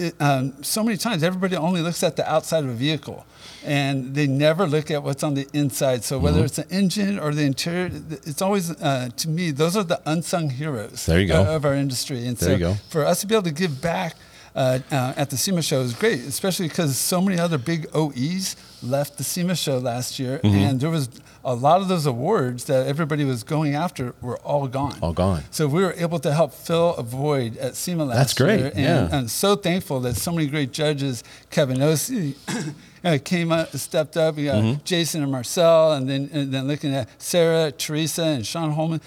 it, 0.00 0.14
um, 0.20 0.62
so 0.62 0.82
many 0.82 0.96
times 0.96 1.22
everybody 1.22 1.56
only 1.56 1.80
looks 1.82 2.02
at 2.02 2.16
the 2.16 2.28
outside 2.30 2.64
of 2.64 2.70
a 2.70 2.74
vehicle 2.74 3.24
and 3.64 4.14
they 4.14 4.26
never 4.26 4.66
look 4.66 4.90
at 4.90 5.02
what's 5.02 5.22
on 5.22 5.34
the 5.34 5.46
inside. 5.52 6.02
So 6.04 6.16
Mm-hmm. 6.16 6.24
whether 6.24 6.44
it's 6.44 6.56
the 6.56 6.68
engine 6.70 7.18
or 7.18 7.32
the 7.34 7.42
interior, 7.44 7.90
it's 8.10 8.42
always, 8.42 8.70
uh, 8.70 9.10
to 9.16 9.28
me, 9.28 9.50
those 9.50 9.76
are 9.76 9.84
the 9.84 10.00
unsung 10.06 10.50
heroes 10.50 11.06
There 11.06 11.20
you 11.20 11.28
go. 11.28 11.44
of 11.56 11.64
our 11.64 11.74
industry. 11.74 12.26
And 12.26 12.36
There 12.36 12.48
so 12.48 12.52
you 12.52 12.58
go. 12.58 12.74
for 12.88 13.04
us 13.04 13.20
to 13.20 13.26
be 13.26 13.34
able 13.34 13.44
to 13.44 13.50
give 13.52 13.80
back 13.82 14.16
uh, 14.56 14.80
uh, 14.90 15.12
at 15.16 15.30
the 15.30 15.36
SEMA 15.36 15.62
show 15.62 15.80
is 15.82 15.94
great, 15.94 16.20
especially 16.20 16.68
because 16.68 16.98
so 16.98 17.20
many 17.20 17.38
other 17.38 17.58
big 17.58 17.86
OEs 17.94 18.56
left 18.82 19.18
the 19.18 19.24
SEMA 19.24 19.54
show 19.56 19.78
last 19.78 20.18
year, 20.18 20.38
Mm-hmm. 20.42 20.56
and 20.56 20.80
there 20.80 20.90
was 20.90 21.08
a 21.44 21.54
lot 21.54 21.80
of 21.80 21.88
those 21.88 22.06
awards 22.06 22.64
that 22.64 22.86
everybody 22.86 23.24
was 23.24 23.42
going 23.44 23.74
after 23.74 24.14
were 24.20 24.38
all 24.38 24.66
gone. 24.68 24.98
All 25.02 25.12
gone. 25.12 25.42
So 25.50 25.66
we 25.66 25.82
were 25.82 25.94
able 25.96 26.18
to 26.20 26.32
help 26.32 26.52
fill 26.52 26.94
a 26.96 27.02
void 27.02 27.56
at 27.58 27.76
SEMA 27.76 28.04
last 28.04 28.16
That's 28.18 28.34
great, 28.34 28.58
year, 28.60 28.72
and 28.74 29.10
yeah. 29.10 29.18
I'm 29.18 29.28
so 29.28 29.56
thankful 29.56 30.00
that 30.00 30.16
so 30.16 30.32
many 30.32 30.46
great 30.48 30.72
judges, 30.72 31.24
Kevin 31.50 31.78
Ossie, 31.78 32.34
uh, 33.04 33.18
came 33.24 33.52
up, 33.52 33.74
stepped 33.76 34.16
up. 34.16 34.36
We 34.36 34.44
got 34.44 34.62
Mm-hmm. 34.62 34.84
Jason 34.84 35.22
and 35.22 35.32
Marcel, 35.32 35.92
and 35.92 36.08
then 36.08 36.28
and 36.32 36.52
then 36.52 36.66
looking 36.68 36.94
at 36.94 37.08
Sarah, 37.20 37.72
Teresa, 37.72 38.22
and 38.24 38.46
Sean 38.46 38.72
Holman. 38.72 39.00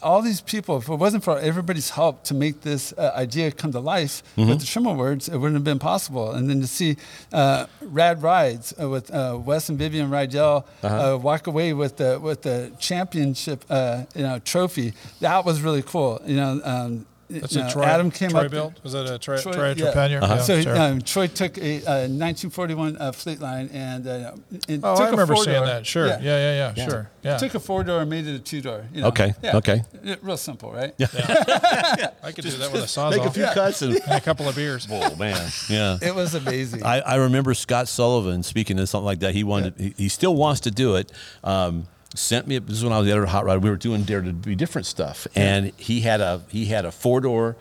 All 0.00 0.22
these 0.22 0.40
people, 0.40 0.78
if 0.78 0.88
it 0.88 0.94
wasn't 0.94 1.24
for 1.24 1.38
everybody's 1.38 1.90
help 1.90 2.22
to 2.24 2.34
make 2.34 2.60
this 2.60 2.92
uh, 2.96 3.12
idea 3.16 3.50
come 3.50 3.72
to 3.72 3.80
life 3.80 4.22
Mm-hmm. 4.36 4.48
with 4.50 4.60
the 4.60 4.66
Trim 4.66 4.86
Awards, 4.86 5.28
it 5.28 5.36
wouldn't 5.36 5.54
have 5.54 5.64
been 5.64 5.78
possible. 5.80 6.30
And 6.32 6.48
then 6.48 6.60
to 6.60 6.66
see 6.68 6.96
uh, 7.32 7.66
Rad 7.80 8.22
Rides 8.22 8.72
uh, 8.80 8.88
with 8.88 9.10
uh, 9.12 9.36
Wes 9.44 9.68
and 9.68 9.78
Vivian 9.78 10.08
Rydell 10.10 10.64
Uh-huh. 10.82 11.14
uh, 11.14 11.16
walk 11.18 11.46
away 11.48 11.72
with 11.72 11.96
the 11.96 12.18
with 12.20 12.42
the 12.42 12.70
championship, 12.78 13.64
uh, 13.70 14.04
you 14.14 14.22
know, 14.22 14.38
trophy, 14.38 14.92
that 15.20 15.44
was 15.44 15.60
really 15.62 15.82
cool. 15.82 16.20
You 16.24 16.36
know, 16.36 16.60
um, 16.64 17.06
That's 17.30 17.54
you 17.54 17.60
a 17.60 17.64
know, 17.64 17.70
Troy, 17.70 17.82
Adam 17.84 18.10
came 18.10 18.30
Troy 18.30 18.46
up. 18.46 18.50
built? 18.50 18.82
Was 18.82 18.94
that 18.94 19.06
a 19.10 19.18
Troy, 19.18 19.38
Troy- 19.38 19.52
Troy, 19.52 19.74
yeah. 19.76 19.86
Uh-huh. 19.88 20.34
Yeah, 20.36 20.38
So 20.38 20.60
sure. 20.62 20.76
um, 20.80 21.00
Troy 21.02 21.26
took 21.26 21.58
a 21.58 21.76
uh, 21.84 22.08
1941 22.08 22.96
uh, 22.96 23.12
Fleetline 23.12 23.68
and, 23.74 24.06
uh, 24.06 24.32
and 24.68 24.80
oh, 24.82 24.94
took 24.96 25.04
I 25.04 25.08
a 25.08 25.10
remember 25.10 25.34
four-door. 25.34 25.44
seeing 25.54 25.64
that. 25.66 25.86
Sure. 25.86 26.06
Yeah, 26.06 26.18
yeah, 26.20 26.52
yeah. 26.54 26.72
Yeah. 26.76 26.88
Sure. 26.88 27.10
Yeah. 27.22 27.36
Took 27.36 27.54
a 27.54 27.60
four 27.60 27.84
door 27.84 28.00
and 28.00 28.08
made 28.08 28.26
it 28.26 28.34
a 28.34 28.38
two 28.38 28.62
door. 28.62 28.84
You 28.94 29.02
know? 29.02 29.08
Okay, 29.08 29.34
Yeah. 29.42 29.56
okay. 29.58 29.82
Yeah, 30.02 30.14
Real 30.22 30.36
simple, 30.38 30.72
right? 30.72 30.94
Yeah. 30.96 31.08
I 32.22 32.32
could 32.32 32.44
do 32.44 32.50
that 32.50 32.72
with 32.72 32.82
a 32.82 32.86
sawzall. 32.86 33.10
Make 33.18 33.26
a 33.26 33.30
few 33.30 33.44
cuts 33.44 33.82
and 33.82 33.94
and 33.94 34.12
a 34.12 34.20
couple 34.20 34.48
of 34.48 34.56
beers. 34.56 34.86
oh 34.90 35.14
man, 35.16 35.50
yeah. 35.68 35.98
It 36.00 36.14
was 36.14 36.34
amazing. 36.34 36.82
I, 36.84 37.00
I 37.00 37.14
remember 37.16 37.52
Scott 37.54 37.88
Sullivan 37.88 38.42
speaking 38.42 38.78
of 38.78 38.88
something 38.88 39.04
like 39.04 39.20
that. 39.20 39.34
He 39.34 39.44
wanted, 39.44 39.74
he, 39.78 39.94
he 39.96 40.08
still 40.08 40.34
wants 40.34 40.60
to 40.62 40.70
do 40.70 40.96
it. 40.96 41.12
Um, 41.44 41.86
sent 42.14 42.46
me. 42.46 42.58
This 42.58 42.78
is 42.78 42.84
when 42.84 42.92
I 42.92 42.98
was 42.98 43.06
the 43.06 43.12
editor 43.12 43.24
of 43.24 43.30
Hot 43.30 43.44
Rod. 43.44 43.62
We 43.62 43.70
were 43.70 43.76
doing 43.76 44.02
Dare 44.04 44.20
to 44.22 44.32
Be 44.32 44.54
Different 44.54 44.86
stuff, 44.86 45.26
and 45.34 45.72
he 45.76 46.00
had 46.00 46.20
a 46.20 46.42
he 46.48 46.66
had 46.66 46.84
a 46.84 46.92
four 46.92 47.20
door, 47.20 47.56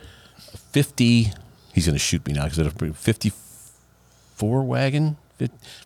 fifty. 0.72 1.32
He's 1.74 1.86
going 1.86 1.96
to 1.96 2.00
shoot 2.00 2.26
me 2.26 2.34
now 2.34 2.44
because 2.46 2.60
it's 2.60 2.82
a 2.82 2.94
fifty 2.94 3.32
four 4.36 4.64
wagon, 4.64 5.18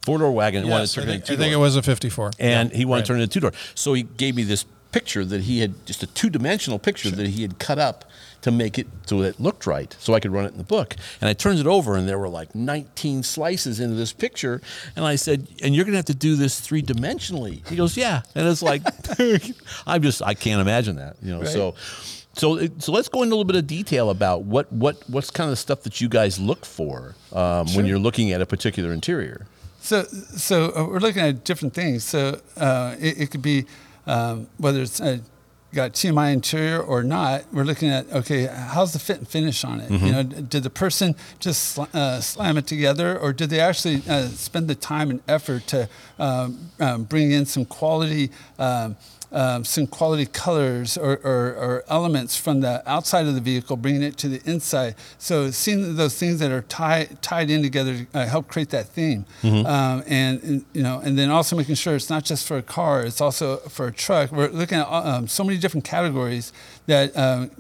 four 0.01 0.17
door 0.19 0.31
wagon. 0.31 0.67
wanted 0.67 0.83
Yes, 0.83 0.93
to 0.93 1.01
I 1.01 1.03
turn 1.03 1.09
it 1.09 1.11
think, 1.13 1.21
into 1.23 1.33
I 1.33 1.35
think 1.37 1.53
it 1.53 1.57
was 1.57 1.75
a 1.75 1.81
54. 1.81 2.31
and 2.39 2.71
he 2.71 2.85
wanted 2.85 3.03
to 3.05 3.07
turn 3.07 3.19
it 3.19 3.23
into 3.23 3.33
two 3.33 3.39
door. 3.39 3.51
So 3.75 3.93
he 3.93 4.03
gave 4.03 4.35
me 4.35 4.43
this 4.43 4.65
picture 4.91 5.23
that 5.23 5.41
he 5.43 5.59
had 5.59 5.85
just 5.85 6.03
a 6.03 6.07
two 6.07 6.29
dimensional 6.29 6.77
picture 6.79 7.09
that 7.11 7.27
he 7.27 7.41
had 7.43 7.59
cut 7.59 7.79
up 7.79 8.03
to 8.41 8.51
make 8.51 8.79
it 8.79 8.87
so 9.05 9.21
it 9.21 9.39
looked 9.39 9.65
right, 9.65 9.95
so 9.99 10.13
I 10.13 10.19
could 10.19 10.31
run 10.31 10.45
it 10.45 10.51
in 10.51 10.57
the 10.57 10.63
book. 10.63 10.95
And 11.19 11.29
I 11.29 11.33
turned 11.33 11.59
it 11.59 11.67
over, 11.67 11.95
and 11.95 12.07
there 12.07 12.17
were 12.19 12.29
like 12.29 12.55
19 12.55 13.23
slices 13.23 13.79
into 13.79 13.95
this 13.95 14.13
picture. 14.13 14.61
And 14.95 15.05
I 15.05 15.15
said, 15.15 15.47
"And 15.61 15.75
you're 15.75 15.85
going 15.85 15.93
to 15.93 15.97
have 15.97 16.05
to 16.05 16.15
do 16.15 16.35
this 16.35 16.59
three 16.59 16.81
dimensionally." 16.81 17.67
He 17.67 17.75
goes, 17.75 17.97
"Yeah." 17.97 18.21
And 18.35 18.47
it's 18.47 18.61
like, 18.61 18.81
I'm 19.87 20.01
just, 20.01 20.21
I 20.21 20.33
can't 20.33 20.61
imagine 20.61 20.95
that, 20.97 21.17
you 21.21 21.35
know. 21.35 21.43
So. 21.43 21.75
So, 22.33 22.65
so 22.77 22.93
let's 22.93 23.09
go 23.09 23.23
into 23.23 23.33
a 23.33 23.35
little 23.35 23.43
bit 23.43 23.57
of 23.57 23.67
detail 23.67 24.09
about 24.09 24.43
what, 24.43 24.71
what 24.71 25.03
what's 25.09 25.29
kind 25.29 25.49
of 25.49 25.51
the 25.51 25.57
stuff 25.57 25.81
that 25.81 25.99
you 25.99 26.07
guys 26.07 26.39
look 26.39 26.65
for 26.65 27.13
um, 27.33 27.67
when 27.73 27.85
you're 27.85 27.99
looking 27.99 28.31
at 28.31 28.39
a 28.39 28.45
particular 28.45 28.93
interior. 28.93 29.47
So, 29.81 30.03
so 30.03 30.71
uh, 30.73 30.85
we're 30.85 30.99
looking 30.99 31.23
at 31.23 31.43
different 31.43 31.73
things. 31.73 32.05
So 32.05 32.39
uh, 32.55 32.95
it, 32.99 33.23
it 33.23 33.31
could 33.31 33.41
be 33.41 33.65
um, 34.07 34.47
whether 34.57 34.81
it's 34.81 35.01
uh, 35.01 35.17
got 35.73 35.93
TMI 35.93 36.33
interior 36.33 36.79
or 36.79 37.03
not. 37.03 37.45
We're 37.53 37.63
looking 37.63 37.89
at 37.89 38.11
okay, 38.11 38.45
how's 38.45 38.93
the 38.93 38.99
fit 38.99 39.17
and 39.17 39.27
finish 39.27 39.63
on 39.63 39.79
it? 39.79 39.89
You 39.91 40.11
know, 40.11 40.23
did 40.23 40.63
the 40.63 40.69
person 40.69 41.15
just 41.39 41.73
sl- 41.73 41.83
uh, 41.93 42.19
slam 42.21 42.57
it 42.57 42.67
together, 42.67 43.17
or 43.17 43.33
did 43.33 43.49
they 43.49 43.59
actually 43.59 44.01
uh, 44.07 44.27
spend 44.27 44.67
the 44.67 44.75
time 44.75 45.09
and 45.09 45.21
effort 45.27 45.67
to 45.67 45.89
um, 46.19 46.71
um, 46.79 47.03
bring 47.03 47.31
in 47.31 47.45
some 47.45 47.65
quality? 47.65 48.31
Um, 48.59 48.95
um, 49.33 49.63
some 49.63 49.87
quality 49.87 50.25
colors 50.25 50.97
or, 50.97 51.13
or, 51.23 51.53
or 51.55 51.83
elements 51.87 52.35
from 52.35 52.59
the 52.59 52.83
outside 52.85 53.27
of 53.27 53.33
the 53.33 53.39
vehicle, 53.39 53.77
bringing 53.77 54.03
it 54.03 54.17
to 54.17 54.27
the 54.27 54.41
inside. 54.49 54.95
So 55.17 55.51
seeing 55.51 55.95
those 55.95 56.17
things 56.17 56.39
that 56.39 56.51
are 56.51 56.63
tied 56.63 57.21
tied 57.21 57.49
in 57.49 57.61
together 57.61 58.07
uh, 58.13 58.25
help 58.25 58.49
create 58.49 58.71
that 58.71 58.87
theme, 58.89 59.25
um, 59.43 60.03
and, 60.05 60.43
and 60.43 60.65
you 60.73 60.83
know, 60.83 60.99
and 60.99 61.17
then 61.17 61.29
also 61.29 61.55
making 61.55 61.75
sure 61.75 61.95
it's 61.95 62.09
not 62.09 62.25
just 62.25 62.45
for 62.45 62.57
a 62.57 62.61
car; 62.61 63.03
it's 63.03 63.21
also 63.21 63.57
for 63.69 63.87
a 63.87 63.91
truck. 63.93 64.33
We're 64.33 64.49
looking 64.49 64.79
at 64.79 64.87
um, 64.91 65.29
so 65.29 65.45
many 65.45 65.57
different 65.61 65.85
categories 65.85 66.51
that 66.87 67.15
um, 67.17 67.51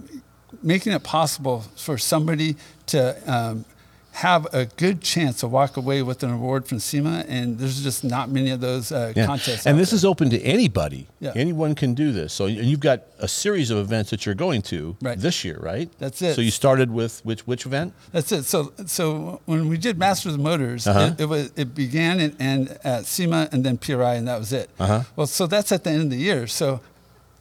making 0.61 0.91
it 0.93 1.03
possible 1.03 1.61
for 1.77 1.97
somebody 1.97 2.55
to 2.87 3.15
um, 3.31 3.65
have 4.13 4.45
a 4.53 4.65
good 4.65 4.99
chance 5.01 5.39
to 5.39 5.47
walk 5.47 5.77
away 5.77 6.01
with 6.03 6.21
an 6.21 6.29
award 6.29 6.67
from 6.67 6.79
SEMA, 6.79 7.23
and 7.29 7.57
there's 7.57 7.81
just 7.81 8.03
not 8.03 8.29
many 8.29 8.49
of 8.51 8.59
those 8.59 8.91
uh, 8.91 9.13
Yeah. 9.15 9.25
contests. 9.25 9.65
And 9.65 9.79
this 9.79 9.91
there. 9.91 9.95
is 9.95 10.03
open 10.03 10.29
to 10.31 10.41
anybody. 10.41 11.07
Yeah. 11.21 11.31
Anyone 11.33 11.75
can 11.75 11.93
do 11.93 12.11
this. 12.11 12.33
So 12.33 12.47
and 12.47 12.57
you've 12.65 12.81
got 12.81 13.03
a 13.19 13.27
series 13.29 13.69
of 13.71 13.77
events 13.77 14.09
that 14.09 14.25
you're 14.25 14.35
going 14.35 14.63
to 14.63 14.97
Right. 15.01 15.17
this 15.17 15.45
year, 15.45 15.57
right? 15.61 15.89
That's 15.97 16.21
it. 16.21 16.35
So 16.35 16.41
you 16.41 16.51
started 16.51 16.91
with 16.91 17.21
which 17.23 17.47
which 17.47 17.65
event? 17.65 17.93
That's 18.11 18.33
it. 18.33 18.43
So, 18.43 18.73
so 18.85 19.39
when 19.45 19.69
we 19.69 19.77
did 19.77 19.97
Masters 19.97 20.33
of 20.33 20.41
Motors, 20.41 20.85
Uh-huh. 20.87 21.13
it, 21.17 21.21
it 21.21 21.25
was 21.29 21.51
it 21.55 21.73
began 21.73 22.19
and, 22.19 22.35
and 22.37 22.77
at 22.83 23.05
SEMA 23.05 23.47
and 23.53 23.63
then 23.63 23.77
PRI, 23.77 24.15
and 24.15 24.27
that 24.27 24.39
was 24.39 24.51
it. 24.51 24.69
Uh-huh. 24.77 25.03
Well, 25.15 25.27
so 25.27 25.47
that's 25.47 25.71
at 25.71 25.85
the 25.85 25.89
end 25.89 26.01
of 26.01 26.09
the 26.09 26.17
year. 26.17 26.47
So 26.47 26.81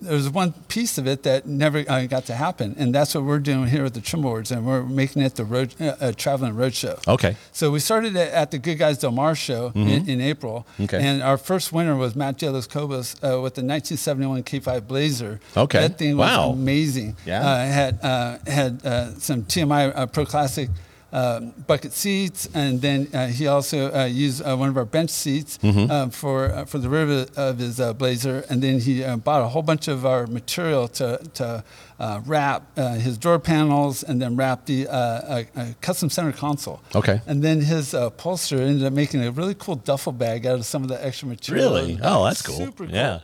there 0.00 0.14
was 0.14 0.30
one 0.30 0.52
piece 0.68 0.98
of 0.98 1.06
it 1.06 1.22
that 1.24 1.46
never 1.46 1.84
uh, 1.88 2.06
got 2.06 2.24
to 2.26 2.34
happen, 2.34 2.74
and 2.78 2.94
that's 2.94 3.14
what 3.14 3.24
we're 3.24 3.38
doing 3.38 3.66
here 3.66 3.84
at 3.84 3.94
the 3.94 4.00
Trim 4.00 4.24
Awards, 4.24 4.50
and 4.50 4.66
we're 4.66 4.82
making 4.82 5.22
it 5.22 5.34
the 5.36 5.44
road 5.44 5.74
uh, 5.80 5.94
uh, 6.00 6.12
traveling 6.12 6.54
road 6.56 6.74
show. 6.74 6.98
Okay. 7.06 7.36
So 7.52 7.70
we 7.70 7.80
started 7.80 8.16
it 8.16 8.32
at 8.32 8.50
the 8.50 8.58
Goodguys 8.58 8.98
Del 9.00 9.12
Mar 9.12 9.34
show 9.34 9.72
in, 9.74 10.08
in 10.08 10.20
April, 10.20 10.66
Mm-hmm. 10.74 10.84
Okay. 10.84 11.00
and 11.02 11.22
our 11.22 11.36
first 11.38 11.72
winner 11.72 11.96
was 11.96 12.14
Matt 12.16 12.38
De 12.38 12.50
Los 12.50 12.66
Cobos 12.66 13.14
uh, 13.22 13.40
with 13.40 13.54
the 13.54 13.62
1971 13.62 14.42
K5 14.44 14.86
Blazer. 14.86 15.40
Okay. 15.56 15.80
that 15.80 15.98
thing 15.98 16.16
was 16.16 16.28
Wow. 16.30 16.50
amazing. 16.52 17.16
Yeah. 17.26 17.46
Uh, 17.46 17.66
had 17.66 17.98
uh, 18.02 18.38
had 18.46 18.84
uh, 18.86 19.14
some 19.18 19.42
TMI 19.44 19.92
uh, 19.94 20.06
Pro 20.06 20.24
Classic 20.24 20.68
um, 21.12 21.52
bucket 21.66 21.92
seats, 21.92 22.48
and 22.54 22.80
then 22.80 23.08
uh, 23.12 23.26
he 23.26 23.46
also 23.46 23.90
uh, 23.92 24.04
used 24.04 24.42
uh, 24.42 24.56
one 24.56 24.68
of 24.68 24.76
our 24.76 24.84
bench 24.84 25.10
seats 25.10 25.58
Mm-hmm. 25.62 25.90
um, 25.90 26.10
for 26.10 26.46
uh, 26.52 26.64
for 26.64 26.78
the 26.78 26.88
rear 26.88 27.26
of 27.36 27.58
his 27.58 27.78
uh, 27.80 27.92
Blazer, 27.92 28.44
and 28.48 28.62
then 28.62 28.80
he 28.80 29.04
uh, 29.04 29.16
bought 29.16 29.42
a 29.42 29.48
whole 29.48 29.62
bunch 29.62 29.88
of 29.88 30.04
our 30.06 30.26
material 30.26 30.88
to 30.88 31.18
to 31.34 31.64
uh, 31.98 32.20
wrap 32.26 32.62
uh, 32.76 32.94
his 32.94 33.18
door 33.18 33.38
panels, 33.38 34.02
and 34.02 34.20
then 34.22 34.36
wrap 34.36 34.66
the 34.66 34.86
uh, 34.88 34.92
uh, 34.94 35.44
uh, 35.56 35.66
custom 35.80 36.08
center 36.10 36.32
console. 36.32 36.80
Okay. 36.94 37.20
And 37.26 37.42
then 37.42 37.60
his 37.60 37.92
uh, 37.94 38.06
upholsterer 38.06 38.62
ended 38.62 38.84
up 38.86 38.92
making 38.92 39.22
a 39.24 39.30
really 39.30 39.54
cool 39.54 39.76
duffel 39.76 40.12
bag 40.12 40.46
out 40.46 40.58
of 40.58 40.64
some 40.64 40.82
of 40.82 40.88
the 40.88 41.04
extra 41.04 41.28
material. 41.28 41.74
Really? 41.74 41.98
Oh, 42.02 42.24
that's 42.24 42.42
cool. 42.42 42.56
Super 42.56 42.86
cool. 42.86 42.94
Yeah. 42.94 43.20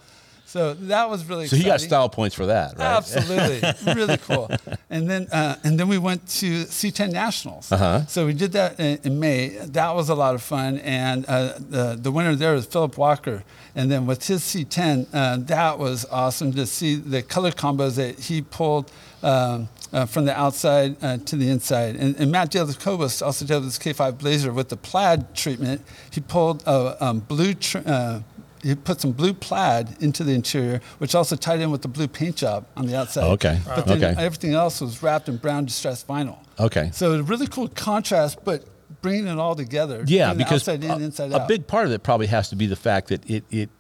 So 0.57 0.73
that 0.73 1.11
was 1.11 1.27
really 1.27 1.49
So 1.49 1.57
he 1.57 1.65
got 1.65 1.83
style 1.83 2.09
points 2.09 2.35
for 2.35 2.47
that, 2.47 2.79
right? 2.79 2.97
Absolutely, 2.97 3.61
really 3.95 4.17
cool. 4.17 4.51
And 4.89 5.09
then 5.11 5.29
uh, 5.31 5.57
and 5.63 5.79
then 5.79 5.87
we 5.87 5.99
went 5.99 6.27
to 6.41 6.65
C10 6.65 7.13
Nationals. 7.13 7.71
Uh-huh. 7.71 8.07
So 8.07 8.25
we 8.25 8.33
did 8.33 8.53
that 8.53 8.81
in, 8.81 8.99
in 9.05 9.21
May. 9.21 9.49
That 9.49 9.95
was 9.95 10.09
a 10.09 10.15
lot 10.15 10.35
of 10.35 10.43
fun. 10.43 10.79
And 10.79 11.27
uh, 11.27 11.59
the 11.59 11.99
the 12.01 12.11
winner 12.11 12.35
there 12.35 12.55
was 12.55 12.65
Philip 12.65 12.97
Walker. 12.97 13.45
And 13.75 13.91
then 13.91 14.07
with 14.07 14.27
his 14.27 14.41
C10, 14.41 15.09
uh, 15.13 15.37
that 15.41 15.79
was 15.79 16.07
awesome 16.11 16.55
to 16.55 16.65
see 16.65 16.95
the 16.95 17.23
color 17.23 17.51
combos 17.51 17.97
that 17.97 18.19
he 18.19 18.41
pulled. 18.41 18.91
Um, 19.23 19.69
uh, 19.93 20.05
from 20.05 20.25
the 20.25 20.39
outside 20.39 20.97
uh, 21.03 21.17
to 21.19 21.37
the 21.37 21.49
inside. 21.49 21.97
And, 21.97 22.17
and 22.17 22.31
Matt 22.31 22.51
De 22.51 22.63
Los 22.63 22.77
Cobos 22.77 23.23
also 23.23 23.47
did 23.47 23.63
this 23.63 23.79
K5 23.79 24.19
Blazer 24.19 24.53
with 24.53 24.69
the 24.69 24.77
plaid 24.77 25.35
treatment. 25.35 25.81
He 26.11 26.21
pulled 26.21 26.63
a 26.67 27.03
um, 27.03 27.21
blue 27.21 27.55
tr- 27.55 27.79
uh, 27.87 28.21
he 28.67 28.75
put 28.75 29.01
some 29.01 29.13
blue 29.13 29.33
plaid 29.33 29.97
into 30.01 30.25
the 30.25 30.33
interior, 30.33 30.81
which 30.99 31.15
also 31.15 31.37
tied 31.37 31.61
in 31.61 31.71
with 31.71 31.83
the 31.83 31.89
blue 31.89 32.09
paint 32.09 32.37
job 32.37 32.67
on 32.77 32.87
the 32.87 32.97
outside. 32.97 33.25
Oh, 33.25 33.33
okay. 33.33 33.61
But 33.65 33.87
then 33.87 34.03
Okay. 34.05 34.23
everything 34.23 34.55
else 34.55 34.81
was 34.81 35.03
wrapped 35.03 35.29
in 35.29 35.37
brown 35.37 35.65
distressed 35.67 36.07
vinyl. 36.09 36.39
Okay. 36.59 36.91
So 36.93 37.13
a 37.13 37.23
really 37.23 37.47
cool 37.47 37.69
contrast, 37.69 38.45
but 38.45 38.65
bringing 39.03 39.27
it 39.29 39.39
all 39.39 39.55
together. 39.55 40.03
Yeah, 40.07 40.35
because 40.35 40.69
outside 40.69 40.85
in, 40.85 40.91
a, 40.91 40.99
inside 41.05 41.33
a 41.33 41.47
big 41.47 41.67
part 41.67 41.87
of 41.87 41.93
it 41.93 42.03
probably 42.03 42.27
has 42.27 42.49
to 42.51 42.57
be 42.57 42.67
the 42.67 42.77
fact 42.77 43.09
that 43.09 43.29
it 43.31 43.45
it 43.51 43.71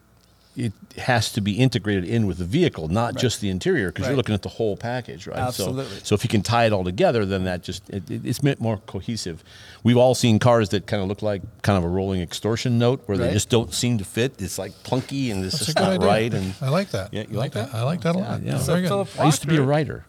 it 0.56 0.72
has 0.96 1.30
to 1.32 1.40
be 1.40 1.52
integrated 1.58 2.04
in 2.04 2.26
with 2.26 2.38
the 2.38 2.44
vehicle, 2.44 2.88
not 2.88 3.14
just 3.16 3.40
the 3.40 3.50
interior, 3.50 3.88
because 3.88 4.04
Right. 4.04 4.08
you're 4.10 4.16
looking 4.16 4.34
at 4.34 4.42
the 4.42 4.48
whole 4.48 4.76
package, 4.76 5.26
right? 5.26 5.36
Absolutely. 5.38 5.84
So, 5.98 6.04
so 6.04 6.14
if 6.14 6.24
you 6.24 6.30
can 6.30 6.42
tie 6.42 6.64
it 6.66 6.72
all 6.72 6.82
together, 6.84 7.26
then 7.26 7.44
that 7.44 7.62
just 7.62 7.88
it, 7.90 8.10
it, 8.10 8.24
it's 8.24 8.42
meant 8.42 8.60
more 8.60 8.78
cohesive. 8.86 9.44
We've 9.84 9.96
all 9.98 10.14
seen 10.14 10.38
cars 10.38 10.70
that 10.70 10.86
kind 10.86 11.02
of 11.02 11.08
look 11.08 11.20
like 11.22 11.42
kind 11.62 11.76
of 11.78 11.84
a 11.84 11.88
rolling 11.88 12.22
extortion 12.22 12.78
note, 12.78 13.02
where 13.06 13.18
they 13.18 13.32
just 13.32 13.50
don't 13.50 13.72
seem 13.74 13.98
to 13.98 14.04
fit. 14.04 14.40
It's 14.40 14.58
like 14.58 14.72
clunky 14.82 15.30
and 15.30 15.44
it's 15.44 15.54
That's 15.54 15.66
just 15.66 15.78
not 15.78 15.92
idea. 15.92 16.06
right. 16.08 16.32
And 16.34 16.54
I 16.62 16.70
like 16.70 16.90
that. 16.90 17.12
Yeah, 17.12 17.24
you 17.28 17.36
like 17.36 17.52
that? 17.52 17.74
I 17.74 17.82
like 17.82 18.00
that 18.00 18.16
a 18.16 18.18
lot. 18.18 18.42
yeah. 18.42 18.52
Yeah, 18.52 18.58
So 18.58 18.72
very 18.74 18.88
good. 18.88 19.08
I 19.20 19.24
used 19.26 19.42
to 19.42 19.46
be 19.46 19.56
a 19.56 19.60
Walker- 19.60 19.70
writer. 19.70 20.04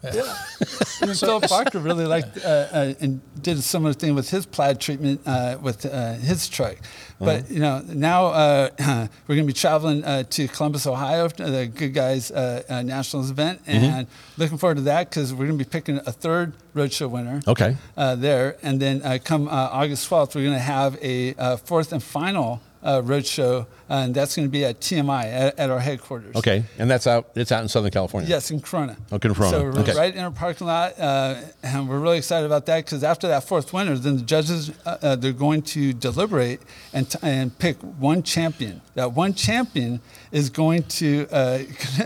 And 1.01 1.17
Philip 1.17 1.43
Parker 1.47 1.79
really 1.79 2.05
liked 2.05 2.38
uh, 2.43 2.47
uh, 2.71 2.93
and 2.99 3.21
did 3.41 3.57
a 3.57 3.62
similar 3.62 3.93
thing 3.93 4.15
with 4.15 4.29
his 4.29 4.45
plaid 4.45 4.79
treatment 4.79 5.21
uh, 5.25 5.57
with 5.62 5.86
uh, 5.86 6.13
his 6.13 6.47
truck. 6.49 6.77
But 7.19 7.49
you 7.49 7.60
know 7.60 7.82
now 7.88 8.27
uh, 8.27 8.69
we're 9.27 9.36
going 9.36 9.47
to 9.47 9.53
be 9.53 9.60
traveling 9.60 10.03
uh, 10.03 10.23
to 10.23 10.47
Columbus, 10.47 10.86
Ohio, 10.86 11.27
to 11.27 11.43
the 11.43 11.67
Goodguys 11.67 12.32
uh, 12.36 12.62
uh, 12.71 12.82
Nationals 12.84 13.32
event, 13.32 13.62
and 13.65 14.08
looking 14.38 14.58
forward 14.58 14.75
to 14.75 14.82
that 14.84 15.10
because 15.10 15.34
we're 15.34 15.47
going 15.47 15.58
to 15.58 15.63
be 15.63 15.69
picking 15.69 15.97
a 16.06 16.12
third 16.12 16.53
roadshow 16.75 17.10
winner. 17.10 17.41
Okay. 17.47 17.75
Uh, 17.95 18.15
there, 18.15 18.58
and 18.62 18.80
then 18.80 19.01
uh, 19.03 19.17
come 19.23 19.47
uh, 19.47 19.51
August 19.51 20.10
12th, 20.10 20.36
we're 20.36 20.43
going 20.43 20.53
to 20.53 20.60
have 20.60 20.97
a 21.01 21.34
uh, 21.36 21.58
fourth 21.58 21.91
and 21.91 22.03
final 22.03 22.62
uh, 22.84 23.02
roadshow, 23.02 23.66
and 23.90 24.13
that's 24.13 24.36
going 24.36 24.48
to 24.48 24.52
be 24.52 24.63
at 24.66 24.80
TMI 24.80 25.26
at, 25.26 25.60
at 25.60 25.70
our 25.70 25.80
headquarters. 25.80 26.36
Okay, 26.36 26.63
and 26.78 26.90
that's 26.90 27.08
out. 27.08 27.30
It's 27.36 27.52
out 27.52 27.62
in 27.63 27.68
Southern 27.70 27.92
California. 27.92 28.30
Yes, 28.30 28.52
in 28.52 28.62
Corona. 28.62 28.96
Oh, 29.12 29.16
in 29.16 29.20
Corona. 29.34 29.50
So 29.52 29.63
we're 29.63 29.80
Okay. 29.82 29.96
right 29.96 30.13
in 30.16 30.24
our 30.24 30.32
parking 30.32 30.68
lot, 30.68 30.98
uh, 31.00 31.36
and 31.63 31.90
we're 31.90 32.00
really 32.00 32.18
excited 32.18 32.46
about 32.46 32.66
that 32.68 32.86
because 32.86 33.04
after 33.04 33.28
that 33.28 33.44
fourth 33.46 33.74
winner, 33.74 33.96
then 33.98 34.18
the 34.18 34.24
judges 34.24 34.72
uh, 34.86 34.98
uh, 35.02 35.16
they're 35.16 35.32
going 35.34 35.62
to 35.63 35.94
deliberate 35.94 36.62
and 36.94 37.10
t- 37.10 37.20
and 37.22 37.58
pick 37.60 37.78
one 37.82 38.24
champion. 38.24 38.82
That 38.96 39.13
one 39.13 39.34
champion 39.34 40.00
is 40.32 40.50
going 40.50 40.84
to 40.84 41.28
uh, 41.32 41.60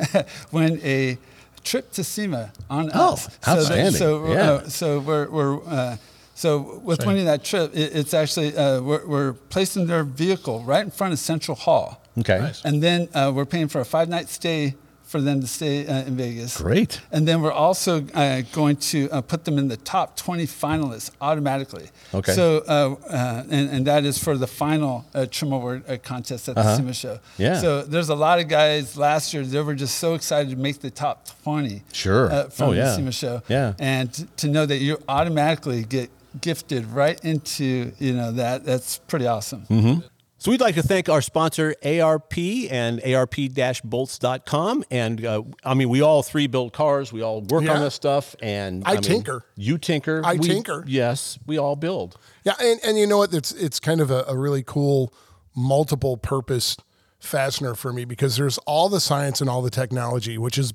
win 0.51 0.79
a 0.83 1.17
trip 1.63 1.91
to 1.91 2.03
SEMA 2.03 2.51
on 2.69 2.89
Oh, 2.93 3.13
us. 3.13 3.29
outstanding. 3.47 3.91
So, 3.93 4.25
so, 4.25 4.31
Yeah. 4.33 4.51
uh, 4.51 4.67
so 4.69 4.99
we're. 4.99 5.29
we're 5.29 5.63
uh, 5.67 5.97
so 6.41 6.79
with 6.83 6.99
Same. 7.01 7.07
winning 7.09 7.25
that 7.25 7.43
trip, 7.43 7.71
it, 7.75 7.95
it's 7.95 8.13
actually 8.13 8.49
uh, 8.57 8.81
we're, 8.81 9.05
we're 9.05 9.33
placing 9.53 9.85
their 9.87 10.03
vehicle 10.03 10.57
right 10.63 10.83
in 10.83 10.91
front 10.91 11.13
of 11.13 11.19
Central 11.19 11.55
Hall. 11.55 12.01
Okay. 12.17 12.39
Nice. 12.39 12.65
And 12.65 12.81
then 12.81 12.99
uh, 13.13 13.31
we're 13.35 13.45
paying 13.45 13.67
for 13.67 13.79
a 13.81 13.85
five 13.85 14.09
night 14.09 14.27
stay 14.29 14.75
for 15.03 15.19
them 15.21 15.41
to 15.41 15.47
stay 15.47 15.85
uh, 15.85 16.07
in 16.07 16.15
Vegas. 16.15 16.57
Great. 16.57 17.01
And 17.11 17.27
then 17.27 17.41
we're 17.41 17.51
also 17.51 17.93
uh, 18.13 18.41
going 18.53 18.77
to 18.91 19.09
uh, 19.11 19.19
put 19.21 19.43
them 19.43 19.57
in 19.57 19.67
the 19.67 19.75
top 19.75 20.15
20 20.15 20.47
finalists 20.47 21.11
automatically. 21.19 21.89
Okay. 22.13 22.31
So, 22.31 22.63
uh, 22.67 22.95
uh, 23.09 23.43
and, 23.49 23.69
and 23.69 23.87
that 23.87 24.05
is 24.05 24.17
for 24.17 24.37
the 24.37 24.47
final 24.47 25.05
uh, 25.13 25.25
Trim 25.29 25.51
Award 25.51 25.83
uh, 25.89 25.97
contest 25.97 26.47
at 26.47 26.55
the 26.55 26.75
SEMA 26.77 26.93
show. 26.93 27.11
Uh-huh. 27.15 27.19
Yeah. 27.37 27.59
So 27.59 27.81
there's 27.83 28.07
a 28.09 28.15
lot 28.15 28.39
of 28.39 28.47
guys 28.47 28.95
last 28.97 29.33
year, 29.33 29.43
they 29.43 29.61
were 29.61 29.75
just 29.75 29.97
so 29.97 30.13
excited 30.15 30.49
to 30.51 30.55
make 30.55 30.79
the 30.79 30.89
top 30.89 31.27
20. 31.43 31.83
Sure. 31.91 32.31
Uh, 32.31 32.49
from 32.49 32.69
Oh, 32.69 32.71
yeah. 32.71 32.85
the 32.85 32.95
SEMA 32.95 33.11
show. 33.11 33.41
Yeah. 33.49 33.73
And 33.79 34.09
to 34.37 34.47
know 34.47 34.65
that 34.65 34.77
you 34.77 34.97
automatically 35.09 35.83
get 35.83 36.09
gifted 36.39 36.85
right 36.85 37.19
into, 37.25 37.91
you 37.99 38.13
know, 38.13 38.31
that, 38.33 38.63
that's 38.63 38.99
pretty 38.99 39.27
awesome. 39.27 39.65
Mm-hmm. 39.67 40.05
So 40.37 40.49
we'd 40.49 40.61
like 40.61 40.73
to 40.75 40.81
thank 40.81 41.07
our 41.07 41.21
sponsor 41.21 41.75
ARP 41.85 42.35
and 42.71 42.99
ARP-bolts.com. 43.03 44.83
And 44.89 45.23
uh, 45.25 45.43
I 45.63 45.73
mean, 45.75 45.89
we 45.89 46.01
all 46.01 46.23
three 46.23 46.47
build 46.47 46.73
cars. 46.73 47.13
We 47.13 47.21
all 47.21 47.41
work 47.41 47.63
Yeah. 47.63 47.75
on 47.75 47.81
this 47.81 47.93
stuff. 47.93 48.35
And 48.41 48.81
I 48.85 48.93
mean, 48.93 49.01
tinker. 49.03 49.45
You 49.55 49.77
tinker. 49.77 50.21
I 50.25 50.33
We- 50.33 50.47
tinker. 50.47 50.83
Yes, 50.87 51.37
we 51.45 51.59
all 51.59 51.75
build. 51.75 52.17
Yeah, 52.43 52.53
and, 52.59 52.79
and 52.83 52.97
you 52.97 53.05
know 53.05 53.19
what? 53.19 53.33
It's 53.35 53.51
it's 53.51 53.79
kind 53.79 54.01
of 54.01 54.09
a, 54.09 54.23
a 54.27 54.35
really 54.35 54.63
cool 54.63 55.13
multiple 55.55 56.17
purpose 56.17 56.75
fastener 57.19 57.75
for 57.75 57.93
me 57.93 58.03
because 58.03 58.35
there's 58.35 58.57
all 58.59 58.89
the 58.89 58.99
science 58.99 59.41
and 59.41 59.49
all 59.49 59.61
the 59.61 59.69
technology, 59.69 60.39
which 60.39 60.57
is 60.57 60.73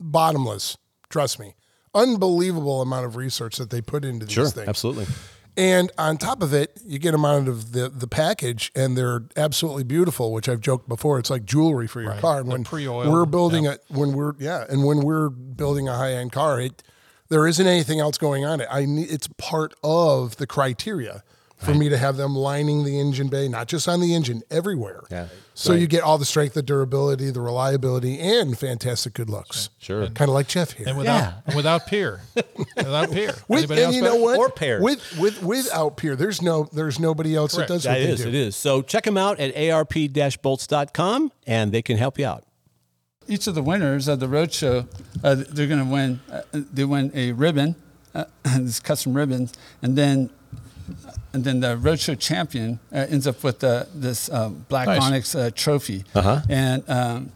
bottomless. 0.00 0.76
Trust 1.08 1.38
me, 1.38 1.54
unbelievable 1.98 2.80
amount 2.82 3.06
of 3.06 3.16
research 3.16 3.56
that 3.56 3.70
they 3.70 3.80
put 3.80 4.04
into 4.04 4.26
these 4.26 4.34
Sure, 4.34 4.48
things. 4.48 4.68
absolutely. 4.68 5.06
And 5.56 5.90
on 5.98 6.18
top 6.18 6.40
of 6.40 6.54
it, 6.54 6.78
you 6.86 7.00
get 7.00 7.10
them 7.10 7.24
out 7.24 7.48
of 7.48 7.72
the, 7.72 7.88
the 7.88 8.06
package, 8.06 8.70
and 8.76 8.96
they're 8.96 9.24
absolutely 9.36 9.82
beautiful. 9.82 10.32
Which 10.32 10.48
I've 10.48 10.60
joked 10.60 10.88
before, 10.88 11.18
it's 11.18 11.30
like 11.30 11.44
jewelry 11.44 11.88
for 11.88 12.00
your 12.00 12.12
Right. 12.12 12.20
car. 12.20 12.38
And 12.40 12.48
when 12.48 12.62
pre-oiled, 12.62 13.12
we're 13.12 13.26
building 13.26 13.64
yeah. 13.64 13.74
a 13.90 13.92
when 13.92 14.12
we're 14.12 14.34
yeah, 14.38 14.64
and 14.68 14.84
when 14.84 15.00
we're 15.00 15.28
building 15.30 15.88
a 15.88 15.96
high 15.96 16.12
end 16.12 16.30
car, 16.30 16.60
it 16.60 16.84
there 17.28 17.44
isn't 17.46 17.66
anything 17.66 17.98
else 17.98 18.18
going 18.18 18.44
on 18.44 18.60
it. 18.60 18.68
I 18.70 18.84
need 18.84 19.10
it's 19.10 19.28
part 19.36 19.74
of 19.82 20.36
the 20.36 20.46
criteria 20.46 21.24
for 21.58 21.74
me 21.74 21.88
to 21.88 21.98
have 21.98 22.16
them 22.16 22.34
lining 22.36 22.84
the 22.84 22.98
engine 23.00 23.28
bay, 23.28 23.48
not 23.48 23.66
just 23.68 23.88
on 23.88 24.00
the 24.00 24.14
engine, 24.14 24.42
everywhere. 24.50 25.02
Yeah. 25.10 25.26
So 25.54 25.72
you 25.72 25.88
get 25.88 26.02
all 26.04 26.18
the 26.18 26.24
strength, 26.24 26.54
the 26.54 26.62
durability, 26.62 27.30
the 27.32 27.40
reliability, 27.40 28.20
and 28.20 28.56
fantastic 28.56 29.12
good 29.14 29.28
looks. 29.28 29.70
Sure. 29.78 30.06
Kind 30.06 30.28
of 30.28 30.34
like 30.34 30.46
Jeff 30.46 30.70
here. 30.72 30.86
And 30.88 30.96
without 30.96 31.34
and 31.46 31.56
without 31.56 31.86
peer, 31.88 32.20
without 32.76 33.10
peer. 33.10 33.34
With, 33.48 33.68
and 33.72 33.92
you 33.92 34.02
know 34.02 34.16
what? 34.16 34.38
Or 34.38 34.50
pair. 34.50 34.80
With 34.80 35.02
with 35.18 35.42
without 35.42 35.96
peer, 35.96 36.14
there's 36.14 36.40
no 36.40 36.68
there's 36.72 37.00
nobody 37.00 37.34
else 37.34 37.54
Correct. 37.56 37.68
that 37.68 37.74
does 37.74 37.82
That 37.84 37.98
what 38.00 38.16
they 38.18 38.22
do. 38.22 38.28
it 38.28 38.34
is. 38.36 38.54
So 38.54 38.82
check 38.82 39.02
them 39.02 39.16
out 39.16 39.40
at 39.40 39.52
ARP-bolts.com 39.56 41.32
and 41.46 41.72
they 41.72 41.82
can 41.82 41.96
help 41.96 42.18
you 42.18 42.26
out. 42.26 42.44
each 43.26 43.46
of 43.46 43.54
the 43.54 43.62
winners 43.62 44.08
of 44.08 44.20
the 44.20 44.26
roadshow, 44.26 44.86
uh, 45.24 45.34
they're 45.50 45.66
going 45.66 45.84
to 45.84 45.92
win. 45.92 46.20
Uh, 46.30 46.42
they 46.52 46.84
win 46.84 47.10
a 47.14 47.32
ribbon, 47.32 47.74
uh, 48.14 48.24
this 48.58 48.80
custom 48.80 49.12
ribbons, 49.14 49.52
and 49.82 49.96
then 49.98 50.30
and 51.32 51.44
then 51.44 51.60
the 51.60 51.76
roadshow 51.76 52.18
champion 52.18 52.78
uh, 52.92 53.06
ends 53.08 53.26
up 53.26 53.42
with 53.44 53.62
uh, 53.62 53.84
this 53.94 54.30
um, 54.30 54.64
black 54.68 54.86
Nice. 54.86 55.02
onyx 55.02 55.34
uh, 55.34 55.50
trophy. 55.54 56.04
Uh-huh. 56.14 56.40
And 56.48 56.88
um, 56.88 57.32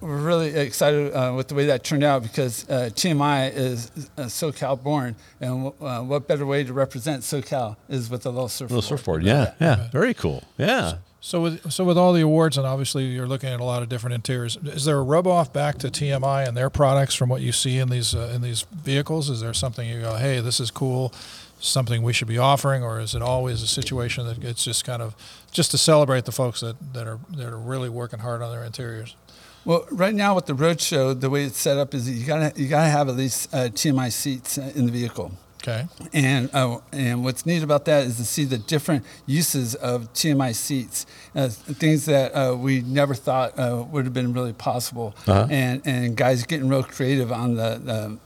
we're 0.00 0.16
really 0.16 0.54
excited 0.54 1.12
uh, 1.14 1.32
with 1.34 1.48
the 1.48 1.54
way 1.54 1.66
that 1.66 1.82
turned 1.82 2.04
out 2.04 2.22
because 2.22 2.68
uh, 2.68 2.90
TMI 2.92 3.52
is 3.54 3.90
uh, 4.18 4.22
SoCal 4.24 4.80
born, 4.82 5.16
and 5.40 5.72
uh, 5.80 6.00
what 6.02 6.28
better 6.28 6.44
way 6.46 6.62
to 6.64 6.72
represent 6.72 7.22
SoCal 7.22 7.76
is 7.88 8.10
with 8.10 8.26
a 8.26 8.30
little 8.30 8.48
surfboard. 8.48 8.76
Little 8.76 8.88
surfboard. 8.96 9.22
Yeah. 9.24 9.54
Yeah. 9.60 9.88
Very 9.90 10.14
cool. 10.14 10.44
Yeah. 10.58 10.98
So 11.24 11.40
with 11.40 11.70
so 11.72 11.84
with 11.84 11.96
all 11.96 12.12
the 12.12 12.20
awards, 12.20 12.58
and 12.58 12.66
obviously 12.66 13.04
you're 13.04 13.28
looking 13.28 13.48
at 13.48 13.60
a 13.60 13.64
lot 13.64 13.80
of 13.82 13.88
different 13.88 14.14
interiors. 14.14 14.56
Is 14.56 14.84
there 14.84 14.98
a 14.98 15.02
rub 15.04 15.28
off 15.28 15.52
back 15.52 15.78
to 15.78 15.88
TMI 15.88 16.48
and 16.48 16.56
their 16.56 16.68
products 16.68 17.14
from 17.14 17.28
what 17.28 17.40
you 17.42 17.52
see 17.52 17.78
in 17.78 17.90
these 17.90 18.12
uh, 18.12 18.32
in 18.34 18.42
these 18.42 18.62
vehicles? 18.62 19.30
Is 19.30 19.40
there 19.40 19.54
something 19.54 19.88
you 19.88 20.00
go, 20.00 20.16
hey, 20.16 20.40
this 20.40 20.58
is 20.58 20.72
cool, 20.72 21.14
something 21.62 22.02
we 22.02 22.12
should 22.12 22.28
be 22.28 22.38
offering, 22.38 22.82
or 22.82 23.00
is 23.00 23.14
it 23.14 23.22
always 23.22 23.62
a 23.62 23.66
situation 23.66 24.26
that 24.26 24.42
it's 24.42 24.64
just 24.64 24.84
kind 24.84 25.00
of 25.00 25.14
just 25.52 25.70
to 25.70 25.78
celebrate 25.78 26.24
the 26.24 26.32
folks 26.32 26.60
that, 26.60 26.76
that 26.92 27.06
are 27.06 27.18
that 27.36 27.46
are 27.48 27.58
really 27.58 27.88
working 27.88 28.18
hard 28.18 28.42
on 28.42 28.50
their 28.52 28.64
interiors? 28.64 29.16
Well, 29.64 29.86
right 29.92 30.14
now 30.14 30.34
with 30.34 30.46
the 30.46 30.54
roadshow, 30.54 31.18
the 31.18 31.30
way 31.30 31.44
it's 31.44 31.58
set 31.58 31.78
up 31.78 31.94
is 31.94 32.10
you 32.10 32.26
gotta 32.26 32.52
you 32.60 32.68
gotta 32.68 32.90
have 32.90 33.08
at 33.08 33.16
least 33.16 33.54
uh, 33.54 33.68
TMI 33.68 34.12
seats 34.12 34.58
uh, 34.58 34.72
in 34.74 34.86
the 34.86 34.92
vehicle. 34.92 35.32
Okay, 35.62 35.86
And 36.12 36.50
uh, 36.52 36.78
and 36.90 37.22
what's 37.22 37.46
neat 37.46 37.62
about 37.62 37.84
that 37.84 38.04
is 38.04 38.16
to 38.16 38.24
see 38.24 38.44
the 38.44 38.58
different 38.58 39.04
uses 39.26 39.76
of 39.76 40.12
TMI 40.12 40.56
seats, 40.56 41.06
uh, 41.36 41.48
things 41.48 42.06
that 42.06 42.32
uh, 42.32 42.56
we 42.56 42.80
never 42.80 43.14
thought 43.14 43.56
uh, 43.56 43.84
would 43.92 44.04
have 44.04 44.12
been 44.12 44.32
really 44.32 44.52
possible, 44.52 45.14
and 45.48 45.80
and 45.84 46.16
guys 46.16 46.42
getting 46.42 46.68
real 46.68 46.82
creative 46.82 47.30
on 47.30 47.54
the, 47.54 47.80
the 47.84 48.18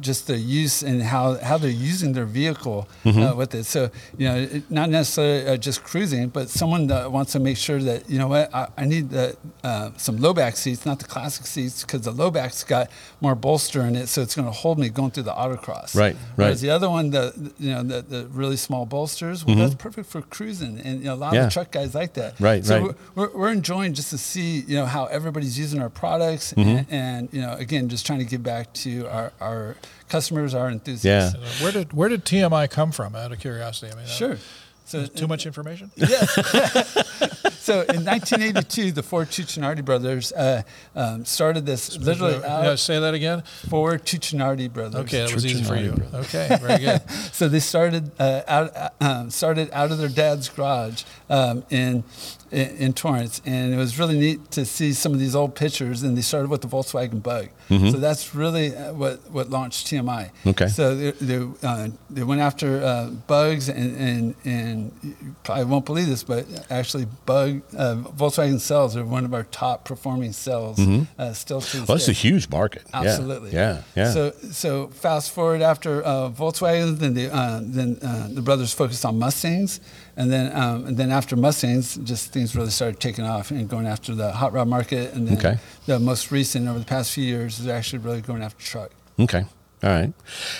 just 0.00 0.26
the 0.26 0.36
use 0.38 0.82
and 0.82 1.02
how, 1.02 1.34
how 1.38 1.58
they're 1.58 1.70
using 1.70 2.12
their 2.12 2.24
vehicle 2.24 2.88
Mm-hmm. 3.04 3.22
uh, 3.22 3.34
with 3.34 3.54
it. 3.54 3.64
So, 3.64 3.90
you 4.18 4.28
know, 4.28 4.36
it, 4.36 4.70
not 4.70 4.90
necessarily 4.90 5.46
uh, 5.46 5.56
just 5.56 5.82
cruising, 5.84 6.28
but 6.28 6.48
someone 6.50 6.86
that 6.88 7.10
wants 7.12 7.32
to 7.32 7.38
make 7.40 7.56
sure 7.56 7.78
that, 7.80 8.08
you 8.10 8.18
know 8.18 8.28
what, 8.28 8.52
I, 8.54 8.68
I 8.76 8.84
need 8.84 9.10
the, 9.10 9.36
uh, 9.64 9.90
some 9.96 10.16
low 10.18 10.34
back 10.34 10.56
seats, 10.56 10.84
not 10.84 10.98
the 10.98 11.04
classic 11.06 11.46
seats, 11.46 11.82
because 11.84 12.02
the 12.02 12.10
low 12.12 12.30
back's 12.30 12.64
got 12.64 12.90
more 13.20 13.34
bolster 13.34 13.82
in 13.82 13.96
it, 13.96 14.08
so 14.08 14.20
it's 14.22 14.34
going 14.34 14.46
to 14.46 14.52
hold 14.52 14.78
me 14.78 14.88
going 14.88 15.10
through 15.10 15.22
the 15.24 15.32
autocross. 15.32 15.94
Right, 15.94 16.14
right. 16.14 16.18
Whereas 16.36 16.60
the 16.60 16.70
other 16.70 16.88
one, 16.90 17.10
the 17.10 17.52
you 17.58 17.70
know 17.70 17.82
the, 17.82 18.02
the 18.02 18.26
really 18.28 18.56
small 18.56 18.84
bolsters, 18.86 19.44
well, 19.44 19.56
that's 19.56 19.74
perfect 19.74 20.08
for 20.10 20.22
cruising, 20.22 20.80
and 20.80 21.00
you 21.00 21.06
know, 21.06 21.14
a 21.14 21.16
lot 21.16 21.28
Mm-hmm. 21.28 21.34
Yeah. 21.36 21.40
of 21.42 21.48
the 21.48 21.52
truck 21.52 21.70
guys 21.70 21.94
like 21.94 22.14
that. 22.14 22.40
Right, 22.40 22.64
so 22.64 22.74
right. 22.86 22.96
We're, 23.14 23.28
we're, 23.28 23.38
we're 23.38 23.52
enjoying 23.52 23.92
just 23.94 24.10
to 24.10 24.18
see 24.18 24.60
you 24.60 24.76
know 24.76 24.86
how 24.86 25.06
everybody's 25.06 25.58
using 25.58 25.80
our 25.82 25.90
products, 25.90 26.52
Mm-hmm. 26.54 26.68
and, 26.68 26.86
and 26.90 27.28
you 27.32 27.40
know 27.42 27.52
again 27.54 27.88
just 27.88 28.06
trying 28.06 28.18
to 28.20 28.24
give 28.24 28.42
back 28.42 28.72
to 28.84 29.06
our, 29.08 29.32
our 29.40 29.57
customers, 30.08 30.54
our 30.54 30.68
Yeah. 30.68 30.74
enthusiasts. 30.74 31.34
Uh, 31.36 31.62
Where 31.62 31.72
did 31.72 31.92
where 31.92 32.08
did 32.08 32.24
TMI 32.24 32.66
come 32.70 32.92
from? 32.92 33.14
Out 33.14 33.32
of 33.32 33.38
curiosity, 33.40 33.92
I 33.92 33.94
mean, 33.96 34.04
uh, 34.04 34.08
Sure. 34.08 34.36
So 34.84 35.04
too 35.06 35.26
much 35.28 35.44
information. 35.46 35.90
Yeah. 35.96 36.24
so 37.58 37.82
in 37.82 38.04
1982, 38.06 38.92
the 38.92 39.02
four 39.02 39.24
Cuccinardi 39.26 39.84
brothers 39.84 40.32
uh, 40.32 40.62
um, 40.96 41.24
started 41.26 41.66
this 41.66 41.98
literally 41.98 42.36
out 42.42 42.64
Yeah, 42.64 42.74
say 42.76 42.98
that 42.98 43.12
again. 43.12 43.42
four 43.68 43.98
Cuccinardi 43.98 44.72
brothers. 44.72 45.00
Okay, 45.02 45.20
that 45.26 45.34
was 45.34 45.44
easy 45.44 45.62
for 45.62 45.76
you. 45.76 45.92
Cuccinardi 45.92 46.14
Okay, 46.34 46.58
very 46.62 46.78
good. 46.78 47.00
so 47.32 47.48
they 47.48 47.60
started 47.60 48.10
uh, 48.18 48.42
out 48.48 48.74
uh, 48.76 48.88
um, 49.00 49.30
started 49.30 49.68
out 49.72 49.90
of 49.92 49.98
their 49.98 50.08
dad's 50.08 50.48
garage 50.48 51.02
um, 51.28 51.64
in, 51.68 52.02
in 52.50 52.68
in 52.76 52.92
Torrance, 52.92 53.40
and 53.44 53.72
it 53.74 53.76
was 53.76 53.98
really 53.98 54.18
neat 54.18 54.50
to 54.52 54.64
see 54.64 54.92
some 54.92 55.12
of 55.12 55.18
these 55.18 55.34
old 55.34 55.54
pictures. 55.54 56.02
And 56.02 56.16
they 56.16 56.22
started 56.22 56.50
with 56.50 56.62
the 56.62 56.68
Volkswagen 56.68 57.22
Bug, 57.22 57.48
so 57.68 57.98
that's 57.98 58.34
really 58.34 58.74
uh, 58.74 58.92
what 58.94 59.20
what 59.30 59.50
launched 59.50 59.86
TMI. 59.88 60.30
Okay. 60.46 60.68
So 60.68 60.94
they 60.94 61.10
they, 61.12 61.46
uh, 61.62 61.88
they 62.10 62.22
went 62.22 62.40
after 62.40 62.82
uh, 62.82 63.10
bugs, 63.26 63.68
and, 63.68 63.96
and 63.96 64.34
and 64.44 64.92
you 65.02 65.34
probably 65.44 65.64
won't 65.64 65.84
believe 65.84 66.06
this, 66.06 66.22
but 66.24 66.46
actually, 66.70 67.06
bug 67.26 67.62
uh, 67.76 67.96
Volkswagen 68.16 68.60
cells 68.60 68.96
are 68.96 69.04
one 69.04 69.24
of 69.24 69.34
our 69.34 69.44
top 69.44 69.84
performing 69.84 70.32
cells 70.32 70.78
uh, 71.18 71.32
still 71.32 71.60
to 71.60 71.84
Well, 71.88 71.98
a 71.98 72.12
huge 72.12 72.48
market. 72.48 72.82
Yeah, 72.90 73.00
Absolutely. 73.00 73.50
Yeah. 73.52 73.82
Yeah. 73.94 74.10
So 74.12 74.32
so 74.50 74.88
fast 74.88 75.30
forward 75.30 75.62
after 75.62 76.02
uh, 76.04 76.30
Volkswagen, 76.30 76.98
then 76.98 77.14
the 77.14 77.32
uh, 77.34 77.60
then 77.62 77.98
uh, 78.02 78.28
the 78.30 78.42
brothers 78.42 78.72
focused 78.72 79.04
on 79.04 79.18
Mustangs, 79.18 79.80
and 80.18 80.30
then 80.30 80.46
um, 80.54 80.84
and 80.86 80.96
then 80.96 81.10
after 81.10 81.34
Mustangs, 81.36 81.96
just 82.04 82.32
things 82.32 82.54
really 82.56 82.70
started 82.70 83.00
taking 83.00 83.24
off 83.24 83.50
and 83.50 83.68
going 83.68 83.86
after 83.86 84.14
the 84.14 84.32
hot 84.32 84.52
rod 84.52 84.68
market, 84.68 85.14
and 85.14 85.26
then 85.26 85.38
Okay. 85.38 85.56
the 85.86 85.98
most 85.98 86.30
recent 86.30 86.68
over 86.68 86.78
the 86.78 86.84
past 86.84 87.12
few 87.12 87.24
years 87.24 87.58
is 87.60 87.66
actually 87.68 88.00
really 88.00 88.20
going 88.20 88.42
after 88.42 88.62
truck. 88.62 88.90
Okay. 89.18 89.44
All 89.82 89.90
right. 89.90 90.12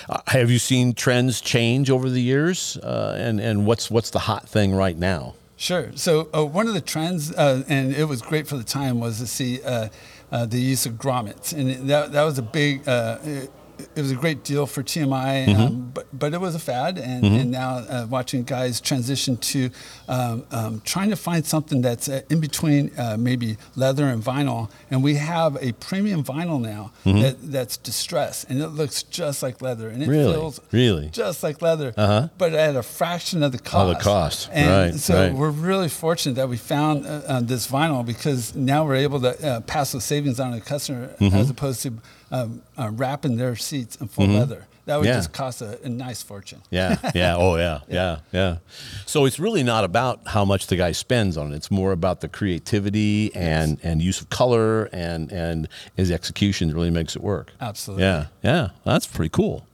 Uh, 0.09 0.21
have 0.27 0.49
you 0.49 0.59
seen 0.59 0.93
trends 0.93 1.41
change 1.41 1.89
over 1.89 2.09
the 2.09 2.21
years? 2.21 2.77
Uh, 2.77 3.15
and 3.19 3.39
and 3.41 3.65
what's 3.67 3.91
what's 3.91 4.09
the 4.11 4.19
hot 4.19 4.47
thing 4.49 4.73
right 4.73 4.97
now? 4.97 5.35
Sure. 5.57 5.91
So 5.95 6.29
uh, 6.33 6.45
one 6.45 6.67
of 6.69 6.73
the 6.73 6.79
trends, 6.93 7.33
uh, 7.35 7.63
and 7.67 7.93
it 7.93 8.05
was 8.05 8.21
great 8.21 8.47
for 8.47 8.55
the 8.57 8.63
time, 8.63 9.01
was 9.01 9.19
to 9.19 9.27
see 9.27 9.61
uh, 9.63 9.89
uh, 10.31 10.45
the 10.45 10.57
use 10.57 10.85
of 10.85 10.93
grommets, 10.93 11.51
and 11.51 11.89
that 11.89 12.13
that 12.13 12.23
was 12.23 12.37
a 12.37 12.41
big. 12.41 12.87
Uh, 12.87 13.17
it, 13.25 13.51
it 13.95 14.01
was 14.01 14.11
a 14.11 14.15
great 14.15 14.43
deal 14.43 14.65
for 14.65 14.83
TMI, 14.83 15.55
um, 15.57 15.91
but 15.93 16.07
but 16.17 16.33
it 16.33 16.41
was 16.41 16.55
a 16.55 16.59
fad, 16.59 16.97
and, 16.97 17.25
and 17.25 17.51
now 17.51 17.77
uh, 17.77 18.07
watching 18.09 18.43
guys 18.43 18.79
transition 18.81 19.37
to 19.37 19.69
um, 20.07 20.43
um, 20.51 20.81
trying 20.85 21.09
to 21.09 21.15
find 21.15 21.45
something 21.45 21.81
that's 21.81 22.09
uh, 22.09 22.21
in 22.29 22.39
between 22.39 22.91
uh, 22.97 23.15
maybe 23.19 23.57
leather 23.75 24.05
and 24.05 24.23
vinyl, 24.23 24.69
and 24.91 25.03
we 25.03 25.15
have 25.15 25.55
a 25.61 25.71
premium 25.73 26.23
vinyl 26.23 26.59
now 26.61 26.91
that, 27.05 27.37
that's 27.41 27.77
distressed, 27.77 28.49
and 28.49 28.61
it 28.61 28.69
looks 28.69 29.03
just 29.03 29.41
like 29.43 29.61
leather, 29.61 29.89
and 29.89 30.03
it 30.03 30.07
Really? 30.09 30.33
feels 30.33 30.59
Really? 30.71 31.09
just 31.09 31.43
like 31.43 31.61
leather, 31.61 31.93
but 32.37 32.53
at 32.53 32.75
a 32.75 32.83
fraction 32.83 33.43
of 33.43 33.51
the 33.51 33.59
cost. 33.59 33.89
Of 33.91 33.97
the 33.97 34.03
cost, 34.03 34.49
And 34.51 34.69
right, 34.93 34.99
So 34.99 35.15
right. 35.15 35.33
we're 35.33 35.49
really 35.51 35.89
fortunate 35.89 36.35
that 36.35 36.49
we 36.49 36.57
found 36.57 37.05
uh, 37.05 37.21
uh, 37.27 37.41
this 37.41 37.67
vinyl 37.69 38.05
because 38.05 38.55
now 38.55 38.85
we're 38.85 38.95
able 38.95 39.19
to 39.21 39.47
uh, 39.47 39.61
pass 39.61 39.91
those 39.91 40.03
savings 40.05 40.39
on 40.39 40.51
to 40.51 40.59
the 40.59 40.65
customer 40.65 41.07
Mm-hmm. 41.19 41.35
as 41.37 41.49
opposed 41.49 41.81
to 41.83 41.93
um, 42.31 42.61
uh, 42.77 42.89
wrapping 42.91 43.37
their 43.37 43.55
seats 43.55 43.95
in 43.97 44.07
full 44.07 44.27
leather. 44.27 44.65
That 44.85 44.97
would 44.97 45.05
Yeah. 45.05 45.17
just 45.17 45.33
cost 45.33 45.61
a, 45.61 45.79
a 45.83 45.89
nice 45.89 46.23
fortune. 46.23 46.61
Yeah, 46.71 46.97
yeah, 47.13 47.35
oh 47.37 47.55
yeah, 47.65 47.81
yeah, 47.87 48.19
yeah. 48.31 48.57
So 49.05 49.25
it's 49.25 49.39
really 49.39 49.61
not 49.61 49.83
about 49.83 50.21
how 50.27 50.45
much 50.45 50.65
the 50.65 50.75
guy 50.75 50.93
spends 50.93 51.37
on 51.37 51.53
it. 51.53 51.55
It's 51.55 51.69
more 51.69 51.91
about 51.91 52.21
the 52.21 52.27
creativity 52.27 53.33
and 53.35 53.77
and 53.83 54.01
use 54.01 54.19
of 54.19 54.29
color 54.29 54.85
and 54.91 55.31
and 55.31 55.67
his 55.95 56.09
execution 56.09 56.73
really 56.73 56.89
makes 56.89 57.15
it 57.15 57.21
work. 57.21 57.51
Absolutely. 57.61 58.03
Yeah, 58.05 58.25
yeah. 58.43 58.69
That's 58.83 59.05
pretty 59.05 59.29
cool. 59.29 59.67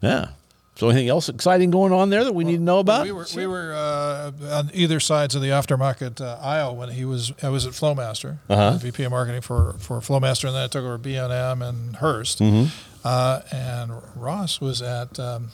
Yeah. 0.00 0.28
So 0.76 0.88
anything 0.88 1.08
else 1.08 1.28
exciting 1.28 1.70
going 1.70 1.92
on 1.92 2.10
there 2.10 2.24
that 2.24 2.34
we 2.34 2.42
need 2.42 2.56
to 2.56 2.62
know 2.62 2.80
about? 2.80 3.04
We 3.04 3.12
were 3.12 3.26
we 3.36 3.46
were 3.46 3.72
uh, 3.74 4.32
on 4.58 4.70
either 4.74 4.98
sides 4.98 5.34
of 5.36 5.42
the 5.42 5.48
aftermarket 5.48 6.20
uh, 6.20 6.38
aisle 6.42 6.74
when 6.74 6.88
he 6.90 7.04
was 7.04 7.32
I 7.42 7.48
was 7.48 7.64
at 7.66 7.72
Flowmaster, 7.74 8.38
Uh-huh. 8.48 8.72
VP 8.78 9.04
of 9.04 9.12
marketing 9.12 9.40
for 9.40 9.76
for 9.78 10.00
Flowmaster, 10.00 10.46
and 10.48 10.56
then 10.56 10.64
I 10.64 10.66
took 10.66 10.84
over 10.84 10.98
B 10.98 11.14
and 11.14 11.32
M 11.32 11.62
and 11.62 11.96
Hurst, 11.96 12.40
Mm-hmm. 12.40 12.68
uh, 13.04 13.40
and 13.52 13.92
Ross 14.16 14.60
was 14.60 14.82
at 14.82 15.18
um, 15.20 15.50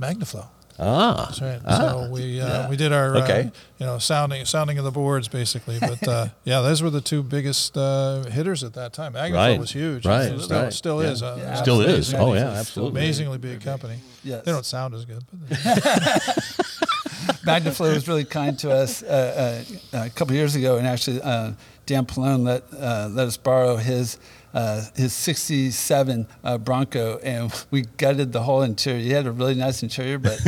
Magnaflow. 0.00 0.46
Ah, 0.78 1.26
That's 1.28 1.40
right. 1.42 1.60
So 1.76 2.08
we 2.10 2.40
uh, 2.40 2.68
we 2.68 2.76
did 2.76 2.92
our 2.92 3.16
Okay. 3.18 3.40
uh, 3.40 3.50
you 3.78 3.86
know 3.86 3.98
sounding 3.98 4.44
sounding 4.44 4.78
of 4.78 4.84
the 4.84 4.90
boards 4.90 5.28
basically, 5.28 5.78
but 5.80 6.06
uh, 6.06 6.28
yeah, 6.44 6.60
those 6.60 6.82
were 6.82 6.90
the 6.90 7.00
two 7.00 7.22
biggest 7.22 7.76
uh, 7.76 8.24
hitters 8.24 8.62
at 8.64 8.74
that 8.74 8.92
time. 8.92 9.12
Magnaflow 9.14 9.32
Right. 9.34 9.58
was 9.60 9.70
huge. 9.72 10.04
Right, 10.06 10.26
It 10.32 10.40
still, 10.40 10.62
right. 10.62 10.72
still 10.72 11.02
Yeah. 11.02 11.10
is. 11.10 11.22
Uh, 11.22 11.36
Yeah, 11.40 11.54
still 11.62 11.80
is. 11.80 12.14
Oh 12.14 12.34
yeah, 12.34 12.50
absolutely. 12.50 13.00
Amazingly 13.00 13.38
big 13.38 13.60
company. 13.62 13.98
Yes. 14.24 14.44
They 14.44 14.52
don't 14.52 14.66
sound 14.66 14.94
as 14.94 15.04
good. 15.04 15.22
But 15.32 15.58
Magnaflow 17.44 17.94
was 17.94 18.08
really 18.08 18.24
kind 18.24 18.58
to 18.60 18.70
us 18.70 19.02
uh, 19.02 19.64
uh, 19.92 19.98
a 20.04 20.10
couple 20.10 20.34
years 20.34 20.54
ago, 20.56 20.76
and 20.78 20.86
actually 20.86 21.20
uh, 21.22 21.52
Dan 21.86 22.06
Pallone 22.06 22.44
let 22.44 22.62
uh, 22.72 23.08
let 23.10 23.26
us 23.26 23.36
borrow 23.36 23.76
his. 23.76 24.18
Uh, 24.56 24.82
his 24.94 25.12
67 25.12 26.26
uh, 26.42 26.56
Bronco, 26.56 27.18
and 27.18 27.52
we 27.70 27.82
gutted 27.98 28.32
the 28.32 28.42
whole 28.44 28.62
interior. 28.62 29.02
He 29.02 29.10
had 29.10 29.26
a 29.26 29.30
really 29.30 29.54
nice 29.54 29.82
interior, 29.82 30.18
but 30.18 30.40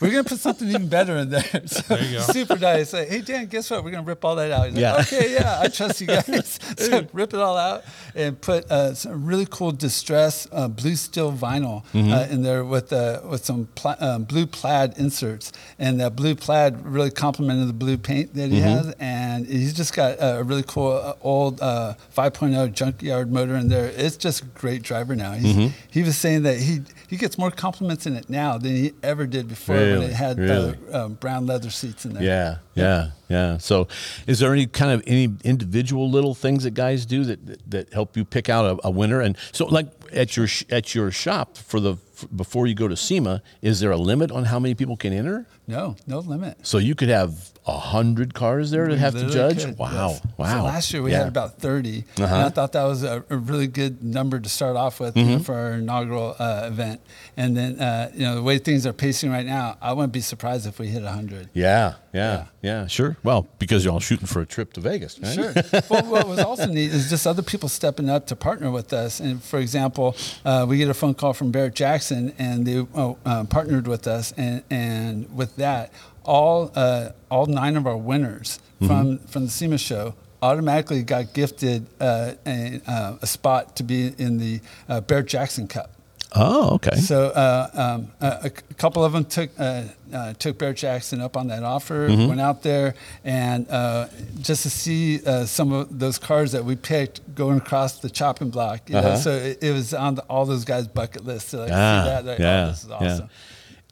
we're 0.00 0.10
going 0.10 0.22
to 0.24 0.28
put 0.28 0.38
something 0.40 0.68
even 0.68 0.88
better 0.88 1.16
in 1.16 1.30
there. 1.30 1.42
So 1.66 1.94
There 1.96 2.04
you 2.04 2.18
go. 2.18 2.20
Super 2.20 2.56
nice. 2.56 2.92
Like, 2.92 3.08
hey, 3.08 3.20
Dan, 3.20 3.46
guess 3.46 3.70
what? 3.70 3.84
We're 3.84 3.90
going 3.90 4.04
to 4.04 4.08
rip 4.08 4.24
all 4.24 4.36
that 4.36 4.50
out. 4.52 4.66
He's 4.66 4.74
like, 4.74 4.80
Yeah. 4.80 5.00
okay, 5.00 5.32
yeah, 5.34 5.60
I 5.60 5.68
trust 5.68 6.00
you 6.00 6.06
guys. 6.06 6.58
so 6.78 7.06
rip 7.12 7.34
it 7.34 7.40
all 7.40 7.56
out 7.56 7.84
and 8.14 8.40
put 8.40 8.70
uh, 8.70 8.94
some 8.94 9.24
really 9.26 9.46
cool 9.50 9.72
distress 9.72 10.46
uh, 10.52 10.68
blue 10.68 10.94
steel 10.96 11.32
vinyl 11.32 11.84
Mm-hmm. 11.92 12.12
uh, 12.12 12.22
in 12.30 12.42
there 12.42 12.64
with 12.64 12.92
uh, 12.92 13.20
with 13.24 13.44
some 13.44 13.66
pla- 13.74 13.96
um, 14.00 14.24
blue 14.24 14.46
plaid 14.46 14.96
inserts, 14.98 15.52
and 15.78 16.00
that 16.00 16.14
blue 16.16 16.34
plaid 16.34 16.84
really 16.84 17.10
complemented 17.10 17.68
the 17.68 17.72
blue 17.72 17.96
paint 17.96 18.34
that 18.34 18.50
he 18.50 18.58
Mm-hmm. 18.58 18.68
has, 18.88 18.94
and 18.98 19.46
he's 19.46 19.72
just 19.72 19.94
got 19.94 20.16
a 20.20 20.42
really 20.42 20.64
cool 20.66 20.92
uh, 20.92 21.14
old 21.22 21.60
uh, 21.60 21.94
5.0 22.16 22.72
junkyard 22.72 23.30
motor 23.32 23.54
in 23.56 23.68
there. 23.68 23.90
It's 23.96 24.16
just 24.16 24.42
a 24.42 24.44
great 24.46 24.82
driver 24.82 25.14
now. 25.16 25.32
He's, 25.32 25.48
Mm-hmm. 25.56 25.68
He 25.90 26.02
was 26.02 26.16
saying 26.18 26.42
that 26.42 26.58
he 26.58 26.80
he 27.08 27.16
gets 27.16 27.38
more 27.38 27.50
compliments 27.50 28.06
in 28.06 28.14
it 28.16 28.28
now 28.28 28.58
than 28.58 28.76
he 28.76 28.92
ever 29.02 29.26
did 29.26 29.48
before 29.48 29.76
when 29.76 29.87
Really? 29.92 30.06
it 30.06 30.12
had 30.12 30.38
Really? 30.38 30.76
uh, 30.92 31.04
um, 31.06 31.14
brown 31.14 31.46
leather 31.46 31.70
seats 31.70 32.04
in 32.04 32.14
there. 32.14 32.22
Yeah, 32.22 32.58
yeah, 32.74 33.10
yeah. 33.28 33.58
So, 33.58 33.88
is 34.26 34.38
there 34.38 34.52
any 34.52 34.66
kind 34.66 34.92
of 34.92 35.02
any 35.06 35.28
individual 35.44 36.10
little 36.10 36.34
things 36.34 36.64
that 36.64 36.74
guys 36.74 37.06
do 37.06 37.24
that 37.24 37.46
that, 37.46 37.70
that 37.70 37.92
help 37.92 38.16
you 38.16 38.24
pick 38.24 38.48
out 38.48 38.64
a, 38.64 38.86
a 38.88 38.90
winner? 38.90 39.20
And 39.20 39.36
so, 39.52 39.66
like 39.66 39.88
at 40.12 40.36
your 40.36 40.48
at 40.70 40.94
your 40.94 41.10
shop 41.10 41.56
for 41.56 41.80
the 41.80 41.92
f 41.92 42.26
before 42.34 42.66
you 42.66 42.74
go 42.74 42.88
to 42.88 42.96
SEMA, 42.96 43.42
is 43.62 43.80
there 43.80 43.90
a 43.90 43.96
limit 43.96 44.30
on 44.30 44.44
how 44.44 44.58
many 44.58 44.74
people 44.74 44.96
can 44.96 45.12
enter? 45.12 45.46
No, 45.68 45.94
no 46.06 46.18
limit. 46.20 46.56
So 46.66 46.78
you 46.78 46.94
could 46.96 47.10
have 47.10 47.50
a 47.66 47.78
hundred 47.78 48.32
cars 48.32 48.70
there 48.70 48.88
to 48.88 48.96
have 48.96 49.12
to 49.12 49.28
judge. 49.28 49.62
could, 49.66 49.76
Wow, 49.78 50.08
yes. 50.12 50.22
wow. 50.38 50.58
So 50.60 50.64
last 50.64 50.92
year 50.94 51.02
we 51.02 51.10
Yeah. 51.12 51.18
had 51.18 51.28
about 51.28 51.58
30. 51.58 52.04
And 52.16 52.24
Uh-huh. 52.24 52.46
I 52.46 52.48
thought 52.48 52.72
that 52.72 52.84
was 52.84 53.02
a, 53.02 53.22
a 53.28 53.36
really 53.36 53.66
good 53.66 54.02
number 54.02 54.40
to 54.40 54.48
start 54.48 54.74
off 54.76 54.98
with 55.00 55.14
Mm-hmm. 55.14 55.30
know, 55.32 55.38
for 55.40 55.54
our 55.54 55.72
inaugural 55.72 56.34
uh, 56.38 56.62
event. 56.66 57.02
And 57.36 57.54
then, 57.54 57.78
uh, 57.78 58.10
you 58.14 58.20
know, 58.20 58.36
the 58.36 58.42
way 58.42 58.56
things 58.56 58.86
are 58.86 58.94
pacing 58.94 59.30
right 59.30 59.44
now, 59.44 59.76
I 59.82 59.92
wouldn't 59.92 60.14
be 60.14 60.22
surprised 60.22 60.66
if 60.66 60.78
we 60.78 60.88
hit 60.88 61.02
100. 61.02 61.50
Yeah, 61.52 61.96
yeah, 62.14 62.46
yeah, 62.62 62.86
Sure. 62.86 63.18
Well, 63.22 63.46
because 63.58 63.84
you're 63.84 63.92
all 63.92 64.00
shooting 64.00 64.26
for 64.26 64.40
a 64.40 64.46
trip 64.46 64.72
to 64.72 64.80
Vegas, 64.80 65.18
right? 65.20 65.34
Sure. 65.34 65.52
well, 65.90 66.04
what 66.06 66.26
was 66.26 66.38
also 66.38 66.64
neat 66.78 66.90
is 66.90 67.10
just 67.10 67.26
other 67.26 67.42
people 67.42 67.68
stepping 67.68 68.08
up 68.08 68.26
to 68.28 68.34
partner 68.36 68.70
with 68.70 68.94
us. 68.94 69.20
And 69.20 69.42
for 69.42 69.58
example, 69.58 70.16
uh, 70.46 70.64
we 70.66 70.78
get 70.78 70.88
a 70.88 70.94
phone 70.94 71.12
call 71.12 71.34
from 71.34 71.50
Barrett 71.50 71.74
Jackson, 71.74 72.32
and 72.38 72.64
they 72.66 72.78
uh, 72.94 73.12
uh, 73.26 73.44
partnered 73.44 73.86
with 73.86 74.06
us. 74.06 74.32
And, 74.38 74.62
and 74.70 75.36
with 75.36 75.56
that, 75.58 75.92
all 76.24 76.72
uh, 76.74 77.10
all 77.30 77.46
nine 77.46 77.76
of 77.76 77.86
our 77.86 77.96
winners 77.96 78.58
from 78.86 79.18
from 79.18 79.44
the 79.46 79.50
SEMA 79.50 79.78
show 79.78 80.14
automatically 80.40 81.02
got 81.02 81.34
gifted 81.34 81.86
uh, 82.00 82.32
a, 82.46 82.80
uh, 82.86 83.16
a 83.22 83.26
spot 83.26 83.74
to 83.76 83.82
be 83.82 84.14
in 84.18 84.38
the 84.38 84.60
uh, 84.88 85.00
Barrett 85.00 85.26
Jackson 85.26 85.66
Cup. 85.66 85.90
Oh, 86.36 86.74
okay. 86.74 86.94
So 86.96 87.28
uh, 87.28 87.70
um, 87.74 88.12
a, 88.20 88.40
a 88.44 88.50
couple 88.74 89.02
of 89.02 89.12
them 89.14 89.24
took 89.24 89.48
uh, 89.58 89.84
uh, 90.12 90.34
took 90.34 90.58
Barrett 90.58 90.76
Jackson 90.76 91.20
up 91.22 91.36
on 91.36 91.48
that 91.48 91.64
offer. 91.64 92.06
Mm-hmm. 92.08 92.28
Went 92.28 92.40
out 92.40 92.62
there 92.62 92.94
and 93.24 93.66
uh, 93.70 94.06
just 94.40 94.62
to 94.64 94.70
see 94.70 95.24
uh, 95.26 95.44
some 95.46 95.72
of 95.72 95.98
those 95.98 96.18
cars 96.18 96.52
that 96.52 96.64
we 96.64 96.76
picked 96.76 97.34
going 97.34 97.56
across 97.58 97.98
the 97.98 98.10
chopping 98.10 98.50
block. 98.50 98.88
You 98.90 98.98
Uh-huh. 98.98 99.16
so 99.16 99.30
it, 99.32 99.58
it 99.62 99.72
was 99.72 99.94
on 99.94 100.16
the, 100.16 100.22
all 100.24 100.44
those 100.44 100.64
guys' 100.66 100.86
bucket 100.86 101.24
list. 101.24 101.48
So 101.48 101.60
like, 101.60 101.72
Ah, 101.72 102.02
see 102.04 102.10
that, 102.10 102.24
like, 102.26 102.38
yeah, 102.38 102.64
oh, 102.64 102.68
this 102.68 102.84
is 102.84 102.90
awesome. 102.90 103.06
yeah. 103.08 103.26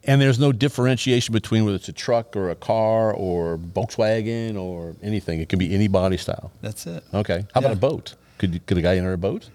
And 0.07 0.21
there's 0.21 0.39
no 0.39 0.53
differentiation 0.53 1.33
between 1.33 1.65
whether 1.65 1.77
it's 1.77 1.89
a 1.89 1.93
truck 1.93 2.37
or 2.37 2.51
a 2.51 2.55
car 2.55 3.13
or 3.13 3.59
Volkswagen 3.59 4.57
or 4.57 4.95
anything. 5.03 5.41
It 5.41 5.49
can 5.49 5.59
be 5.59 5.75
any 5.75 5.89
body 5.89 6.17
style. 6.17 6.53
That's 6.63 6.87
it. 6.87 7.03
Okay. 7.13 7.45
How 7.55 7.61
about 7.61 7.73
a 7.73 7.77
boat? 7.77 8.15
Could 8.39 8.55
you- 8.55 8.61
could 8.61 8.79
a 8.79 8.83
guy 8.83 8.97
enter 8.97 9.13
a 9.13 9.19
boat? 9.19 9.51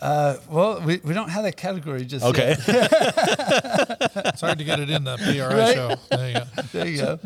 Uh, 0.00 0.36
well, 0.48 0.80
we, 0.80 0.98
we 1.04 1.12
don't 1.12 1.28
have 1.28 1.42
that 1.44 1.56
category 1.58 2.04
just 2.06 2.24
Okay. 2.24 2.56
yet. 2.66 2.90
It's 4.32 4.40
hard 4.40 4.58
to 4.58 4.64
get 4.64 4.80
it 4.80 4.88
in 4.90 5.04
the 5.04 5.16
PRI 5.18 5.54
Right? 5.58 5.74
show. 5.74 5.94
There 6.10 6.28
you 6.28 6.34
go. 6.34 6.44
There 6.72 6.86
you 6.88 6.98
go. 6.98 7.18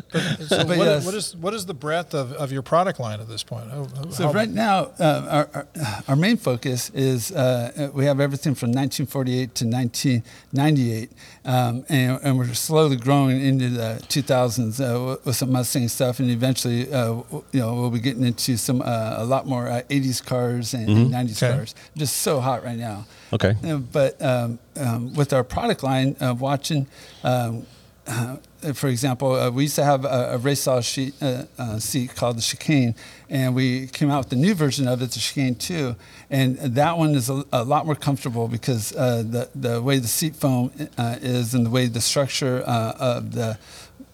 So 0.47 0.57
But 0.65 0.77
what, 0.77 0.77
yes. 0.87 1.05
what 1.05 1.15
is 1.15 1.35
what 1.37 1.53
is 1.53 1.65
the 1.65 1.73
breadth 1.73 2.13
of, 2.13 2.33
of 2.33 2.51
your 2.51 2.61
product 2.61 2.99
line 2.99 3.19
at 3.21 3.27
this 3.29 3.43
point? 3.43 3.69
How- 3.71 3.87
how- 3.95 4.09
So 4.09 4.23
how- 4.27 4.33
right 4.33 4.49
now, 4.49 4.91
uh, 4.99 5.27
our, 5.29 5.49
our, 5.53 5.67
our 6.09 6.15
main 6.15 6.37
focus 6.37 6.89
is 6.93 7.31
uh, 7.31 7.91
we 7.93 8.05
have 8.05 8.19
everything 8.19 8.55
from 8.55 8.69
1948 8.71 9.55
to 9.55 9.65
1998, 9.65 11.11
um, 11.45 11.85
and, 11.89 12.19
and 12.23 12.37
we're 12.37 12.53
slowly 12.53 12.95
growing 12.97 13.39
into 13.41 13.69
the 13.69 13.99
2000s 14.07 14.79
uh, 14.79 15.05
with- 15.05 15.25
with 15.25 15.35
some 15.35 15.51
Mustang 15.51 15.87
stuff, 15.87 16.19
and 16.19 16.29
eventually, 16.29 16.91
uh, 16.91 17.21
you 17.51 17.59
know, 17.61 17.73
we'll 17.75 17.89
be 17.91 17.99
getting 17.99 18.23
into 18.25 18.57
some 18.57 18.81
uh, 18.81 19.15
a 19.17 19.25
lot 19.25 19.47
more 19.47 19.67
uh, 19.67 19.81
80s 19.89 20.23
cars 20.25 20.73
and, 20.73 20.89
and 20.89 21.11
90s 21.13 21.41
Okay. 21.41 21.55
cars. 21.55 21.75
Just 21.95 22.17
so 22.17 22.39
hot 22.41 22.63
right 22.65 22.77
now. 22.77 23.05
Okay. 23.31 23.55
Uh, 23.63 23.77
but 23.77 24.21
um, 24.21 24.59
um, 24.75 25.13
with 25.13 25.31
our 25.33 25.43
product 25.43 25.83
line, 25.83 26.15
uh, 26.19 26.35
watching. 26.37 26.87
Um, 27.23 27.65
uh, 28.07 28.37
for 28.73 28.87
example, 28.87 29.33
uh, 29.33 29.49
we 29.51 29.63
used 29.63 29.75
to 29.75 29.83
have 29.83 30.05
a, 30.05 30.31
a 30.33 30.37
race 30.37 30.61
style 30.61 30.81
sheet, 30.81 31.13
uh, 31.21 31.43
uh, 31.57 31.79
seat 31.79 32.15
called 32.15 32.37
the 32.37 32.41
Chicane, 32.41 32.95
and 33.29 33.55
we 33.55 33.87
came 33.87 34.11
out 34.11 34.19
with 34.19 34.29
the 34.29 34.35
new 34.35 34.53
version 34.53 34.87
of 34.87 35.01
it, 35.01 35.11
the 35.11 35.19
Chicane 35.19 35.55
2. 35.55 35.95
And 36.29 36.57
that 36.57 36.97
one 36.97 37.15
is 37.15 37.29
a, 37.29 37.43
a 37.51 37.63
lot 37.63 37.85
more 37.85 37.95
comfortable 37.95 38.47
because 38.47 38.95
uh, 38.95 39.23
the, 39.23 39.49
the 39.55 39.81
way 39.81 39.99
the 39.99 40.07
seat 40.07 40.35
foam 40.35 40.71
uh, 40.97 41.17
is 41.21 41.53
and 41.53 41.65
the 41.65 41.69
way 41.69 41.87
the 41.87 42.01
structure 42.01 42.63
uh, 42.65 42.93
of 42.99 43.33
the 43.33 43.57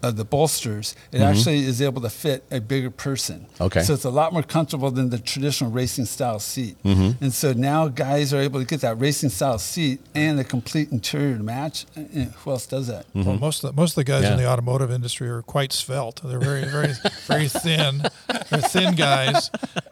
of 0.03 0.15
the 0.15 0.25
bolsters, 0.25 0.95
it 1.11 1.21
actually 1.21 1.59
is 1.59 1.81
able 1.81 2.01
to 2.01 2.09
fit 2.09 2.43
a 2.51 2.59
bigger 2.59 2.89
person. 2.89 3.45
Okay. 3.59 3.81
So 3.83 3.93
it's 3.93 4.03
a 4.03 4.09
lot 4.09 4.33
more 4.33 4.43
comfortable 4.43 4.89
than 4.91 5.09
the 5.09 5.19
traditional 5.19 5.69
racing 5.69 6.05
style 6.05 6.39
seat. 6.39 6.81
Mm-hmm. 6.83 7.23
And 7.23 7.33
so 7.33 7.53
now 7.53 7.87
guys 7.87 8.33
are 8.33 8.39
able 8.39 8.59
to 8.59 8.65
get 8.65 8.81
that 8.81 8.99
racing 8.99 9.29
style 9.29 9.59
seat 9.59 9.99
and 10.15 10.39
a 10.39 10.43
complete 10.43 10.91
interior 10.91 11.37
to 11.37 11.43
match. 11.43 11.85
Who 11.95 12.51
else 12.51 12.65
does 12.65 12.87
that? 12.87 13.05
Well, 13.13 13.37
most 13.37 13.63
of 13.63 13.75
the, 13.75 13.79
most 13.79 13.91
of 13.91 13.95
the 13.95 14.03
guys 14.03 14.23
in 14.23 14.39
Yeah. 14.39 14.40
The 14.41 14.49
automotive 14.49 14.91
industry 14.91 15.29
are 15.29 15.41
quite 15.41 15.71
svelte. 15.71 16.21
They're 16.23 16.39
very 16.39 16.65
very 16.65 16.93
very 17.27 17.47
thin. 17.47 18.03
They're 18.49 18.61
thin 18.61 18.95
guys, 18.95 19.51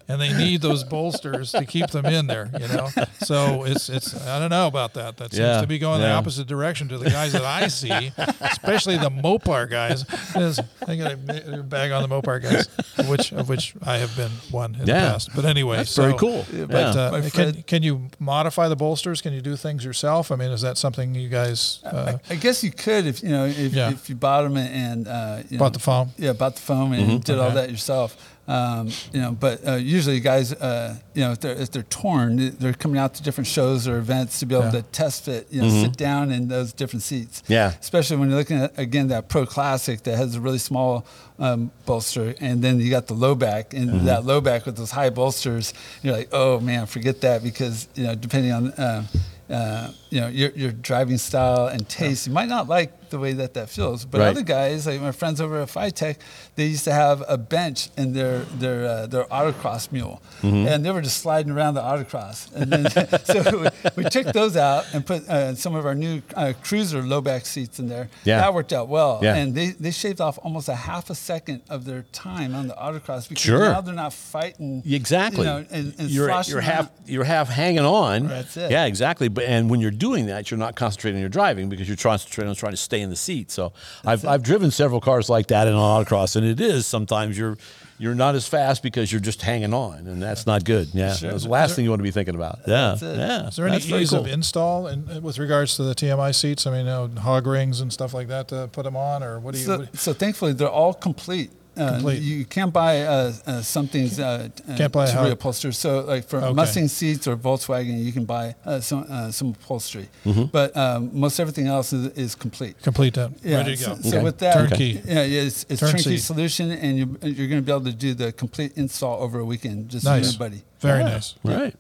and 0.10 0.20
they 0.20 0.34
need 0.34 0.62
those 0.62 0.84
bolsters 0.96 1.52
to 1.54 1.64
keep 1.66 1.88
them 1.92 2.06
in 2.06 2.28
there. 2.28 2.50
You 2.60 2.68
know, 2.68 2.90
so 3.20 3.64
it's 3.64 3.88
it's 3.88 4.14
I 4.28 4.40
don't 4.40 4.50
know 4.50 4.68
about 4.68 4.96
that. 4.96 5.16
That 5.18 5.32
seems 5.32 5.40
Yeah, 5.40 5.62
to 5.62 5.68
be 5.68 5.80
going 5.80 6.02
the 6.02 6.12
opposite 6.12 6.48
direction 6.48 6.90
to 6.90 6.98
the 6.98 7.10
guys 7.10 7.32
that 7.32 7.44
I 7.46 7.68
see, 7.70 8.12
especially 8.42 8.98
the 8.98 9.10
Mopar 9.10 9.70
guys. 9.70 10.04
Is- 10.36 10.60
I 10.88 10.96
got 10.96 11.12
a 11.14 11.18
bag 11.64 11.92
on 11.92 12.02
the 12.02 12.10
Mopar 12.10 12.42
guys, 12.42 12.68
which 13.08 13.32
of 13.32 13.48
which 13.48 13.76
I 13.86 13.98
have 13.98 14.16
been 14.18 14.32
one 14.52 14.74
in 14.76 14.88
Yeah. 14.88 15.02
the 15.06 15.12
past. 15.12 15.30
But 15.36 15.46
anyway, 15.46 15.78
That's 15.78 15.92
so, 15.92 16.02
very 16.02 16.18
cool. 16.18 16.46
But 16.52 16.96
Yeah. 16.96 17.02
uh, 17.02 17.30
can 17.30 17.62
can 17.64 17.84
you 17.84 18.10
modify 18.18 18.68
the 18.68 18.76
bolsters? 18.76 19.22
Can 19.22 19.34
you 19.34 19.42
do 19.42 19.56
things 19.56 19.86
yourself? 19.86 20.32
I 20.32 20.36
mean, 20.36 20.50
is 20.52 20.62
that 20.62 20.78
something 20.80 21.14
you 21.14 21.30
guys? 21.30 21.80
Uh, 21.86 22.18
I 22.30 22.36
guess 22.36 22.64
you 22.64 22.72
could 22.72 23.06
if 23.06 23.22
you 23.22 23.30
know 23.30 23.46
if, 23.46 23.74
Yeah. 23.74 23.92
if 23.92 24.10
you 24.10 24.16
bought 24.16 24.44
them 24.44 24.58
and 24.58 25.08
uh, 25.08 25.44
you 25.50 25.60
Bought 25.60 25.66
know, 25.66 25.70
the 25.74 25.80
foam? 25.80 26.12
Yeah, 26.18 26.34
bought 26.34 26.56
the 26.56 26.62
foam 26.62 26.94
and 26.94 27.24
did 27.24 27.38
all 27.38 27.52
that 27.52 27.70
yourself. 27.70 28.18
Um, 28.50 28.90
you 29.14 29.22
know, 29.22 29.32
but 29.32 29.66
uh, 29.68 29.76
usually 29.76 30.20
guys, 30.20 30.54
uh, 30.54 30.96
you 31.14 31.22
know, 31.22 31.34
if 31.34 31.40
they're 31.40 31.54
if 31.54 31.70
they're 31.70 31.84
torn, 31.84 32.56
they're 32.58 32.74
coming 32.74 32.98
out 32.98 33.14
to 33.14 33.22
different 33.24 33.48
shows 33.48 33.88
or 33.88 33.98
events 34.00 34.40
to 34.40 34.48
be 34.48 34.56
able 34.56 34.66
Yeah. 34.66 34.72
to 34.72 34.82
test 34.82 35.26
fit. 35.26 35.48
You 35.52 35.62
know, 35.62 35.70
sit 35.84 35.96
down 35.96 36.32
in 36.32 36.48
those 36.48 36.74
different 36.74 37.04
seats. 37.04 37.44
Yeah. 37.48 37.74
Especially 37.80 38.18
when 38.18 38.30
you're 38.30 38.40
looking 38.40 38.58
at 38.58 38.78
again 38.80 39.10
that 39.10 39.30
Pro 39.30 39.46
Classic 39.46 40.02
that 40.04 40.18
has 40.18 40.36
a 40.36 40.42
really 40.42 40.58
small 40.58 41.06
um, 41.38 41.70
bolster, 41.86 42.34
and 42.42 42.64
then 42.64 42.80
you 42.80 42.90
got 42.90 43.06
the 43.06 43.14
low 43.14 43.36
back, 43.36 43.76
and 43.76 44.08
that 44.08 44.26
low 44.26 44.42
back 44.42 44.66
with 44.66 44.78
those 44.78 44.92
high 44.92 45.12
bolsters, 45.12 45.74
you're 46.02 46.16
like, 46.18 46.30
oh 46.32 46.60
man, 46.60 46.88
forget 46.88 47.22
that 47.22 47.44
because 47.44 47.88
you 47.94 48.04
know 48.06 48.16
depending 48.16 48.52
on. 48.52 48.74
Um, 48.80 49.08
uh, 49.52 49.92
you 50.10 50.20
know 50.22 50.28
your, 50.28 50.50
your 50.52 50.72
driving 50.72 51.18
style 51.18 51.68
and 51.68 51.88
taste. 51.88 52.28
You 52.28 52.34
might 52.34 52.50
not 52.50 52.68
like 52.68 53.10
the 53.10 53.18
way 53.18 53.34
that 53.34 53.56
that 53.56 53.70
feels, 53.70 54.06
but 54.06 54.20
Right. 54.20 54.28
other 54.28 54.44
guys, 54.44 54.86
like 54.86 55.02
my 55.02 55.12
friends 55.12 55.42
over 55.42 55.60
at 55.62 55.68
Phytech, 55.70 56.18
they 56.56 56.68
used 56.68 56.84
to 56.84 56.92
have 56.94 57.24
a 57.28 57.38
bench 57.40 57.90
in 57.98 58.14
their 58.14 58.40
their 58.60 58.86
uh, 58.86 59.08
their 59.08 59.24
autocross 59.26 59.92
mule, 59.92 60.22
Mm-hmm. 60.42 60.68
and 60.68 60.86
they 60.86 60.92
were 60.92 61.02
just 61.02 61.18
sliding 61.18 61.52
around 61.52 61.74
the 61.74 61.82
autocross. 61.82 62.54
And 62.54 62.72
then 62.72 62.90
so 63.26 63.60
we, 63.96 64.04
we 64.04 64.10
took 64.10 64.28
those 64.28 64.56
out 64.56 64.86
and 64.94 65.06
put 65.06 65.28
uh, 65.28 65.56
some 65.56 65.74
of 65.76 65.86
our 65.86 65.96
new 65.96 66.22
uh, 66.36 66.54
cruiser 66.64 67.02
low 67.02 67.20
back 67.22 67.46
seats 67.46 67.80
in 67.80 67.90
there. 67.90 68.10
Yeah. 68.26 68.42
that 68.42 68.54
worked 68.54 68.74
out 68.74 68.88
well. 68.90 69.20
Yeah. 69.24 69.36
And 69.36 69.54
they, 69.56 69.70
they 69.72 69.92
shaved 69.92 70.22
off 70.22 70.38
almost 70.44 70.70
a 70.70 70.76
half 70.76 71.10
a 71.10 71.16
second 71.16 71.62
of 71.70 71.86
their 71.86 72.04
time 72.12 72.54
on 72.56 72.68
the 72.68 72.74
autocross 72.76 73.28
because 73.28 73.44
Sure. 73.44 73.60
now 73.72 73.82
they're 73.82 73.94
not 73.96 74.14
fighting. 74.14 74.84
Exactly. 74.86 75.42
You 75.42 75.46
know, 75.46 75.66
and, 75.72 75.94
and 76.00 76.10
you're 76.10 76.30
you're 76.48 76.62
half 76.62 76.90
you're 77.06 77.24
half 77.24 77.50
hanging 77.50 77.80
on. 77.86 78.28
That's 78.28 78.56
it. 78.56 78.72
Yeah, 78.72 78.86
exactly. 78.86 79.28
But 79.30 79.46
and 79.46 79.70
when 79.70 79.80
you're 79.80 79.92
doing 80.00 80.26
that, 80.26 80.50
you're 80.50 80.58
not 80.58 80.76
concentrating 80.76 81.18
on 81.18 81.22
your 81.22 81.30
driving 81.30 81.70
because 81.70 81.88
you're 81.88 81.98
concentrating 81.98 82.50
on 82.50 82.56
trying 82.56 82.74
to 82.74 82.78
stay 82.78 83.02
in 83.02 83.12
the 83.12 83.16
seat. 83.16 83.52
So 83.52 83.74
I've 84.04 84.26
I've 84.26 84.42
driven 84.42 84.72
several 84.72 85.00
cars 85.02 85.30
like 85.30 85.48
that 85.48 85.68
in 85.68 85.74
an 85.74 85.80
autocross, 85.80 86.36
and 86.36 86.44
it 86.46 86.60
is 86.60 86.88
sometimes 86.88 87.38
you're 87.38 87.58
you're 88.02 88.16
not 88.16 88.34
as 88.34 88.48
fast 88.48 88.82
because 88.82 89.12
you're 89.12 89.20
just 89.22 89.42
hanging 89.42 89.74
on, 89.74 90.08
and 90.08 90.24
that's 90.24 90.48
not 90.48 90.64
good. 90.64 90.88
Yeah, 90.94 91.16
that's 91.22 91.44
the 91.44 91.50
last 91.50 91.76
thing 91.76 91.84
you 91.84 91.90
want 91.92 92.00
to 92.00 92.04
be 92.04 92.12
thinking 92.12 92.34
about. 92.34 92.60
Yeah, 92.66 92.96
That's 92.98 93.02
it. 93.02 93.18
yeah. 93.18 93.48
Is 93.50 93.56
there 93.58 93.66
any 93.68 93.76
That's 93.76 93.86
very 93.86 94.02
ease 94.04 94.12
cool. 94.12 94.22
of 94.22 94.28
install 94.28 94.88
in, 94.88 95.10
uh, 95.10 95.20
with 95.20 95.38
regards 95.38 95.76
to 95.76 95.84
the 95.84 95.94
TMI 95.94 96.34
seats? 96.34 96.66
I 96.66 96.72
mean, 96.72 96.80
you 96.82 96.86
know, 96.86 97.10
hog 97.20 97.46
rings 97.46 97.82
and 97.82 97.92
stuff 97.92 98.14
like 98.14 98.30
that 98.30 98.48
to 98.48 98.70
put 98.72 98.84
them 98.84 98.96
on, 98.96 99.22
or 99.22 99.40
what 99.42 99.54
do 99.54 99.60
you? 99.60 99.66
So, 99.66 99.78
what- 99.80 99.98
so 99.98 100.14
thankfully, 100.14 100.54
they're 100.54 100.70
all 100.70 100.94
complete. 100.94 101.52
Uh, 101.80 102.10
You 102.10 102.46
can't 102.46 102.74
buy 102.74 103.02
uh, 103.04 103.34
uh, 103.48 103.62
something's 103.62 104.20
uh, 104.20 104.50
Can't 104.78 104.92
buy 104.92 105.06
to 105.06 105.12
how- 105.14 105.26
reupholster. 105.26 105.74
So, 105.74 106.02
like 106.02 106.28
for 106.28 106.38
Okay. 106.38 106.54
Mustang 106.54 106.88
seats 106.90 107.28
or 107.28 107.36
Volkswagen, 107.38 108.04
you 108.04 108.12
can 108.12 108.26
buy 108.26 108.56
uh, 108.66 108.80
some 108.82 109.06
uh, 109.10 109.32
some 109.32 109.50
upholstery. 109.50 110.08
Mm-hmm. 110.26 110.46
But 110.52 110.76
um, 110.76 111.10
most 111.14 111.40
everything 111.40 111.68
else 111.68 111.94
is, 111.94 112.06
is 112.18 112.36
complete. 112.36 112.76
complete 112.84 113.14
that, 113.16 113.32
Yeah. 113.44 113.58
ready 113.58 113.76
to 113.76 113.86
go. 113.86 113.96
So, 114.02 114.10
so 114.10 114.24
with 114.24 114.38
that, 114.40 114.54
Turnkey. 114.54 115.02
Yeah, 115.06 115.24
yeah, 115.24 115.42
it's, 115.48 115.66
it's 115.70 115.80
Turnkey. 115.80 116.04
turnkey 116.04 116.18
solution, 116.18 116.72
and 116.72 116.98
you, 116.98 117.06
you're 117.22 117.48
going 117.48 117.62
to 117.62 117.66
be 117.66 117.72
able 117.72 117.86
to 117.86 117.94
do 118.08 118.14
the 118.14 118.32
complete 118.34 118.72
install 118.76 119.22
over 119.24 119.40
a 119.40 119.46
weekend, 119.46 119.90
just 119.90 120.06
Nice. 120.06 120.24
you 120.24 120.30
and 120.30 120.40
buddy. 120.40 120.62
Very 120.82 121.04
nice. 121.04 121.36
Right. 121.44 121.76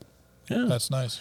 Yeah. 0.49 0.65
That's 0.67 0.89
nice. 0.89 1.19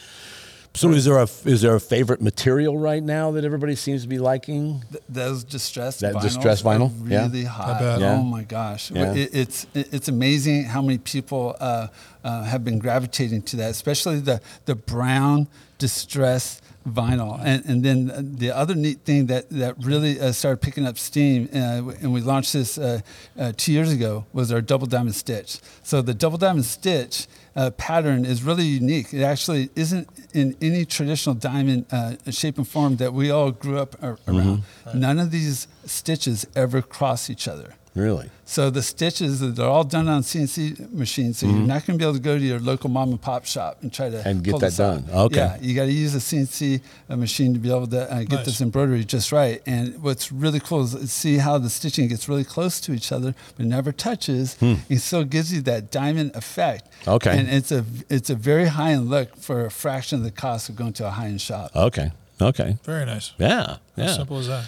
So 0.79 0.91
is 0.91 1.05
there 1.05 1.19
a 1.19 1.29
is 1.45 1.63
there 1.63 1.75
a 1.75 1.81
favorite 1.81 2.23
material 2.23 2.79
right 2.79 3.03
now 3.03 3.33
that 3.33 3.45
everybody 3.45 3.75
seems 3.75 4.03
to 4.03 4.09
be 4.09 4.21
liking? 4.21 4.85
Th- 4.93 5.03
those 5.09 5.43
distressed 5.43 6.01
That 6.01 6.15
vinyls 6.15 6.23
distressed 6.23 6.65
are 6.65 6.79
vinyl? 6.79 7.11
Yeah. 7.11 7.23
really 7.23 7.45
hot. 7.45 7.81
Yeah. 8.01 8.13
Oh 8.13 8.23
my 8.23 8.45
gosh, 8.45 8.93
Yeah. 8.93 9.13
It, 9.13 9.31
it's 9.33 9.67
it, 9.75 9.93
it's 9.93 10.07
amazing 10.07 10.67
how 10.67 10.81
many 10.81 10.99
people 10.99 11.57
uh, 11.59 11.89
uh, 12.23 12.45
have 12.45 12.65
been 12.65 12.79
gravitating 12.79 13.43
to 13.43 13.57
that, 13.57 13.73
especially 13.73 14.21
the 14.21 14.41
the 14.67 14.77
brown 14.77 15.49
distressed 15.79 16.63
vinyl. 16.87 17.41
And 17.43 17.65
and 17.67 17.85
then 17.85 18.37
the 18.37 18.53
other 18.53 18.77
neat 18.77 19.01
thing 19.01 19.27
that 19.27 19.51
that 19.51 19.75
really 19.85 20.21
uh, 20.21 20.31
started 20.31 20.59
picking 20.59 20.87
up 20.87 20.97
steam, 20.97 21.49
uh, 21.53 21.91
and 22.03 22.13
we 22.13 22.21
launched 22.21 22.53
this 22.53 22.79
uh, 22.79 23.01
uh, 23.37 23.53
two 23.57 23.73
years 23.73 23.91
ago, 23.91 24.27
was 24.33 24.53
our 24.53 24.61
double 24.61 24.87
diamond 24.87 25.17
stitch. 25.17 25.59
So 25.83 26.03
the 26.03 26.15
double 26.15 26.39
diamond 26.39 26.67
stitch. 26.67 27.27
Uh, 27.59 27.71
pattern 27.73 28.25
is 28.25 28.45
really 28.45 28.65
unique. 28.83 29.13
It 29.13 29.25
actually 29.25 29.69
isn't 29.75 30.07
in 30.33 30.55
any 30.63 30.85
traditional 30.85 31.35
diamond 31.35 31.87
uh, 31.91 32.15
shape 32.31 32.57
and 32.57 32.69
form 32.69 32.97
that 33.03 33.13
we 33.13 33.33
all 33.33 33.51
grew 33.51 33.79
up 33.85 33.97
ar- 34.01 34.19
around. 34.29 34.63
None 34.95 35.19
of 35.19 35.33
these 35.33 35.67
stitches 35.85 36.47
ever 36.55 36.81
cross 36.83 37.29
each 37.29 37.49
other. 37.49 37.75
Really? 37.95 38.31
So 38.45 38.71
the 38.71 38.83
stitches, 38.83 39.41
they're 39.41 39.67
all 39.67 39.85
done 39.85 40.09
on 40.09 40.23
CNC 40.23 40.93
machines. 40.93 41.39
So 41.39 41.47
you're 41.47 41.57
not 41.59 41.85
going 41.87 41.99
to 41.99 42.03
be 42.03 42.05
able 42.05 42.15
to 42.15 42.21
go 42.21 42.39
to 42.39 42.45
your 42.45 42.61
local 42.61 42.89
mom 42.91 43.11
and 43.11 43.21
pop 43.21 43.45
shop 43.45 43.79
and 43.83 43.93
try 43.93 44.09
to 44.11 44.17
Mm-hmm. 44.19 44.29
And 44.29 44.45
get 44.45 44.51
pull 44.53 44.61
that 44.61 44.67
this 44.67 44.81
out. 44.81 45.07
done. 45.07 45.15
Okay. 45.27 45.37
Yeah, 45.37 45.57
you 45.61 45.75
got 45.75 45.85
to 45.87 45.93
use 45.93 46.15
a 46.15 46.19
CNC 46.19 46.81
uh, 47.11 47.17
machine 47.17 47.53
to 47.55 47.59
be 47.61 47.69
able 47.71 47.87
to 47.89 48.11
uh, 48.13 48.21
get 48.21 48.31
Nice. 48.31 48.45
this 48.47 48.61
embroidery 48.61 49.05
just 49.05 49.33
right. 49.33 49.61
And 49.67 50.01
what's 50.03 50.31
really 50.33 50.61
cool 50.61 50.83
is 50.85 51.13
see 51.13 51.39
how 51.39 51.59
the 51.59 51.69
stitching 51.71 52.09
gets 52.09 52.29
really 52.29 52.45
close 52.45 52.81
to 52.83 52.93
each 52.93 53.11
other, 53.13 53.35
but 53.57 53.67
never 53.67 53.91
touches. 53.93 54.57
It 54.89 54.99
still 55.01 55.25
gives 55.25 55.53
you 55.53 55.61
that 55.63 55.91
diamond 55.91 56.35
effect. 56.37 56.89
Hmm. 57.05 57.11
Okay. 57.11 57.39
And 57.39 57.49
it's 57.49 57.73
a 57.73 57.85
it's 58.09 58.31
a 58.31 58.35
very 58.35 58.67
high 58.67 58.93
end 58.93 59.11
look 59.11 59.37
for 59.37 59.67
a 59.67 59.71
fraction 59.71 60.19
of 60.19 60.25
the 60.25 60.31
cost 60.31 60.69
of 60.69 60.77
going 60.77 60.93
to 60.95 61.07
a 61.07 61.11
high 61.11 61.27
end 61.27 61.41
shop. 61.41 61.71
Okay. 61.75 62.13
Okay. 62.41 62.77
Very 62.85 63.05
nice. 63.05 63.33
Yeah. 63.39 63.79
As 63.97 64.11
Yeah. 64.11 64.17
simple 64.17 64.39
as 64.39 64.47
that. 64.47 64.67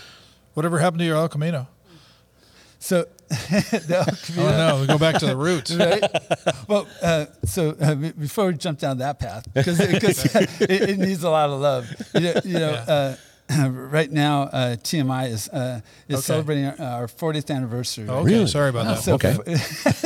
Whatever 0.55 0.79
happened 0.81 0.99
to 1.01 1.05
your 1.07 1.17
El 1.17 1.29
Camino? 1.29 1.69
So 2.83 3.05
the 3.29 4.05
El 4.09 4.17
Camino. 4.25 4.49
Oh 4.53 4.57
no, 4.77 4.81
we 4.81 4.87
go 4.87 4.99
back 4.99 5.19
to 5.19 5.27
the 5.27 5.37
roots. 5.37 5.71
right? 5.77 6.03
Well, 6.67 6.89
uh, 7.03 7.27
so 7.45 7.77
uh, 7.81 7.95
before 7.95 8.47
we 8.49 8.55
jump 8.55 8.79
down 8.81 8.99
that 8.99 9.19
path, 9.21 9.47
because 9.53 9.79
it, 9.81 10.01
'cause 10.01 10.25
it, 10.61 10.71
it 10.91 10.99
needs 10.99 11.23
a 11.23 11.31
lot 11.31 11.51
of 11.51 11.61
love. 11.61 11.87
You 12.15 12.21
know, 12.23 12.35
you 12.45 12.59
know 12.59 12.73
Yeah. 12.73 12.93
uh, 12.93 13.17
right 13.69 14.11
now 14.11 14.43
uh, 14.45 14.77
TMI 14.77 15.29
is 15.29 15.49
uh, 15.49 15.81
is 16.09 16.17
Okay. 16.19 16.23
celebrating 16.23 16.67
our, 16.67 16.81
our 17.03 17.07
40th 17.09 17.51
anniversary. 17.55 18.05
right? 18.07 18.19
Okay, 18.19 18.47
sorry 18.47 18.71
about 18.71 18.87
that. 18.87 19.03
So, 19.03 19.15
Okay. 19.15 19.35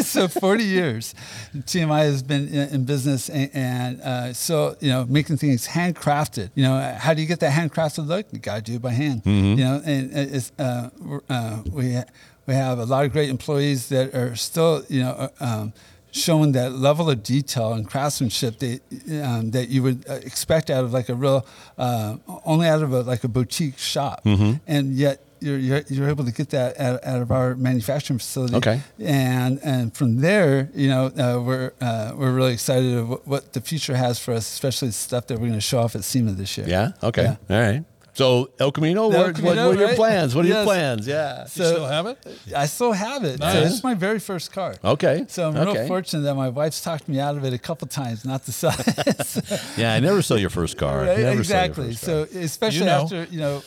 so 0.02 0.28
40 0.28 0.64
years, 0.64 1.14
TMI 1.54 2.04
has 2.04 2.22
been 2.22 2.48
in, 2.48 2.68
in 2.70 2.84
business, 2.84 3.28
and, 3.28 3.50
and 3.54 4.00
uh, 4.00 4.32
so 4.32 4.76
you 4.80 4.88
know, 4.90 5.04
making 5.06 5.36
things 5.36 5.68
handcrafted. 5.68 6.50
You 6.54 6.64
know, 6.64 6.96
how 6.98 7.12
do 7.14 7.20
you 7.22 7.28
get 7.28 7.40
that 7.40 7.52
handcrafted 7.52 8.06
look? 8.06 8.26
You 8.32 8.38
got 8.38 8.56
to 8.56 8.62
do 8.62 8.74
it 8.76 8.82
by 8.82 8.92
hand. 8.92 9.22
You 9.26 9.56
know, 9.56 9.80
and 9.84 10.10
it's 10.12 10.50
uh, 10.58 10.88
uh, 11.28 11.62
we 11.70 11.98
we 12.46 12.54
have 12.54 12.78
a 12.78 12.84
lot 12.84 13.04
of 13.04 13.12
great 13.12 13.30
employees 13.30 13.88
that 13.88 14.14
are 14.14 14.36
still 14.36 14.84
you 14.88 15.02
know. 15.02 15.10
uh, 15.10 15.28
Um, 15.44 15.72
showing 16.16 16.52
that 16.52 16.70
level 16.72 17.10
of 17.10 17.24
detail 17.24 17.72
and 17.72 17.88
craftsmanship 17.90 18.60
that 18.60 18.80
um, 19.24 19.50
that 19.50 19.68
you 19.68 19.82
would 19.82 20.04
uh, 20.08 20.12
expect 20.30 20.70
out 20.70 20.84
of 20.84 20.92
like 20.92 21.08
a 21.08 21.14
real 21.14 21.44
uh, 21.76 22.16
only 22.44 22.68
out 22.68 22.82
of 22.82 22.92
a 22.92 23.00
like 23.02 23.24
a 23.24 23.28
boutique 23.28 23.78
shop, 23.78 24.20
and 24.24 24.94
yet 24.94 25.18
you're, 25.40 25.58
you're 25.58 25.82
you're 25.88 26.08
able 26.08 26.24
to 26.24 26.30
get 26.30 26.50
that 26.50 26.78
out, 26.78 27.04
out 27.04 27.20
of 27.20 27.32
our 27.32 27.56
manufacturing 27.56 28.20
facility. 28.20 28.54
Okay. 28.54 28.80
and 29.04 29.58
and 29.64 29.92
from 29.92 30.20
there, 30.20 30.68
you 30.72 30.88
know, 30.88 31.06
uh, 31.06 31.42
we're 31.42 31.72
uh, 31.80 32.12
we're 32.14 32.32
really 32.32 32.52
excited 32.52 32.94
of 32.96 33.08
what, 33.08 33.26
what 33.26 33.52
the 33.52 33.60
future 33.60 33.96
has 33.96 34.16
for 34.20 34.34
us, 34.34 34.46
especially 34.52 34.88
the 34.94 34.94
stuff 35.08 35.26
that 35.26 35.34
we're 35.40 35.48
going 35.48 35.54
to 35.54 35.68
show 35.72 35.80
off 35.80 35.96
at 35.96 36.04
SEMA 36.04 36.30
this 36.32 36.56
year. 36.56 36.68
Yeah. 36.68 36.92
Okay. 37.02 37.22
Yeah. 37.24 37.56
All 37.56 37.60
right. 37.72 37.84
So 38.14 38.50
El 38.60 38.70
Camino, 38.72 39.04
El 39.04 39.10
what, 39.10 39.18
what- 39.34 39.42
what 39.42 39.58
are 39.58 39.74
your 39.74 39.88
right? 39.88 39.96
plans? 39.96 40.34
What 40.34 40.44
are 40.44 40.48
your 40.48 40.64
plans? 40.64 41.06
Yeah. 41.06 41.42
You 41.42 41.48
still 41.48 41.86
have 41.86 42.06
it? 42.06 42.18
I 42.54 42.66
still 42.66 42.92
have 42.92 43.24
it. 43.24 43.38
So 43.40 43.44
Nice. 43.44 43.72
it's 43.74 43.82
my 43.84 43.94
very 43.94 44.20
first 44.20 44.52
car. 44.52 44.76
Okay. 44.84 45.24
So 45.28 45.48
I'm 45.48 45.56
okay. 45.56 45.80
real 45.80 45.88
fortunate 45.88 46.22
that 46.22 46.34
my 46.36 46.48
wife's 46.48 46.80
talked 46.80 47.08
me 47.08 47.18
out 47.18 47.36
of 47.36 47.44
it 47.44 47.52
a 47.52 47.58
couple 47.58 47.88
times 47.88 48.24
not 48.24 48.44
to 48.44 48.52
sell 48.52 48.72
it. 48.78 49.52
Yeah, 49.76 49.94
I 49.94 50.00
never 50.00 50.22
sell 50.22 50.38
your 50.38 50.50
first 50.50 50.76
car. 50.78 50.98
Right, 51.00 51.18
Never 51.18 51.40
exactly. 51.40 51.92
Sell 51.94 52.18
your 52.18 52.26
first 52.26 52.32
So 52.34 52.38
especially 52.40 52.78
You 52.80 52.84
know. 52.86 53.02
after 53.02 53.24
you 53.30 53.38
know, 53.40 53.62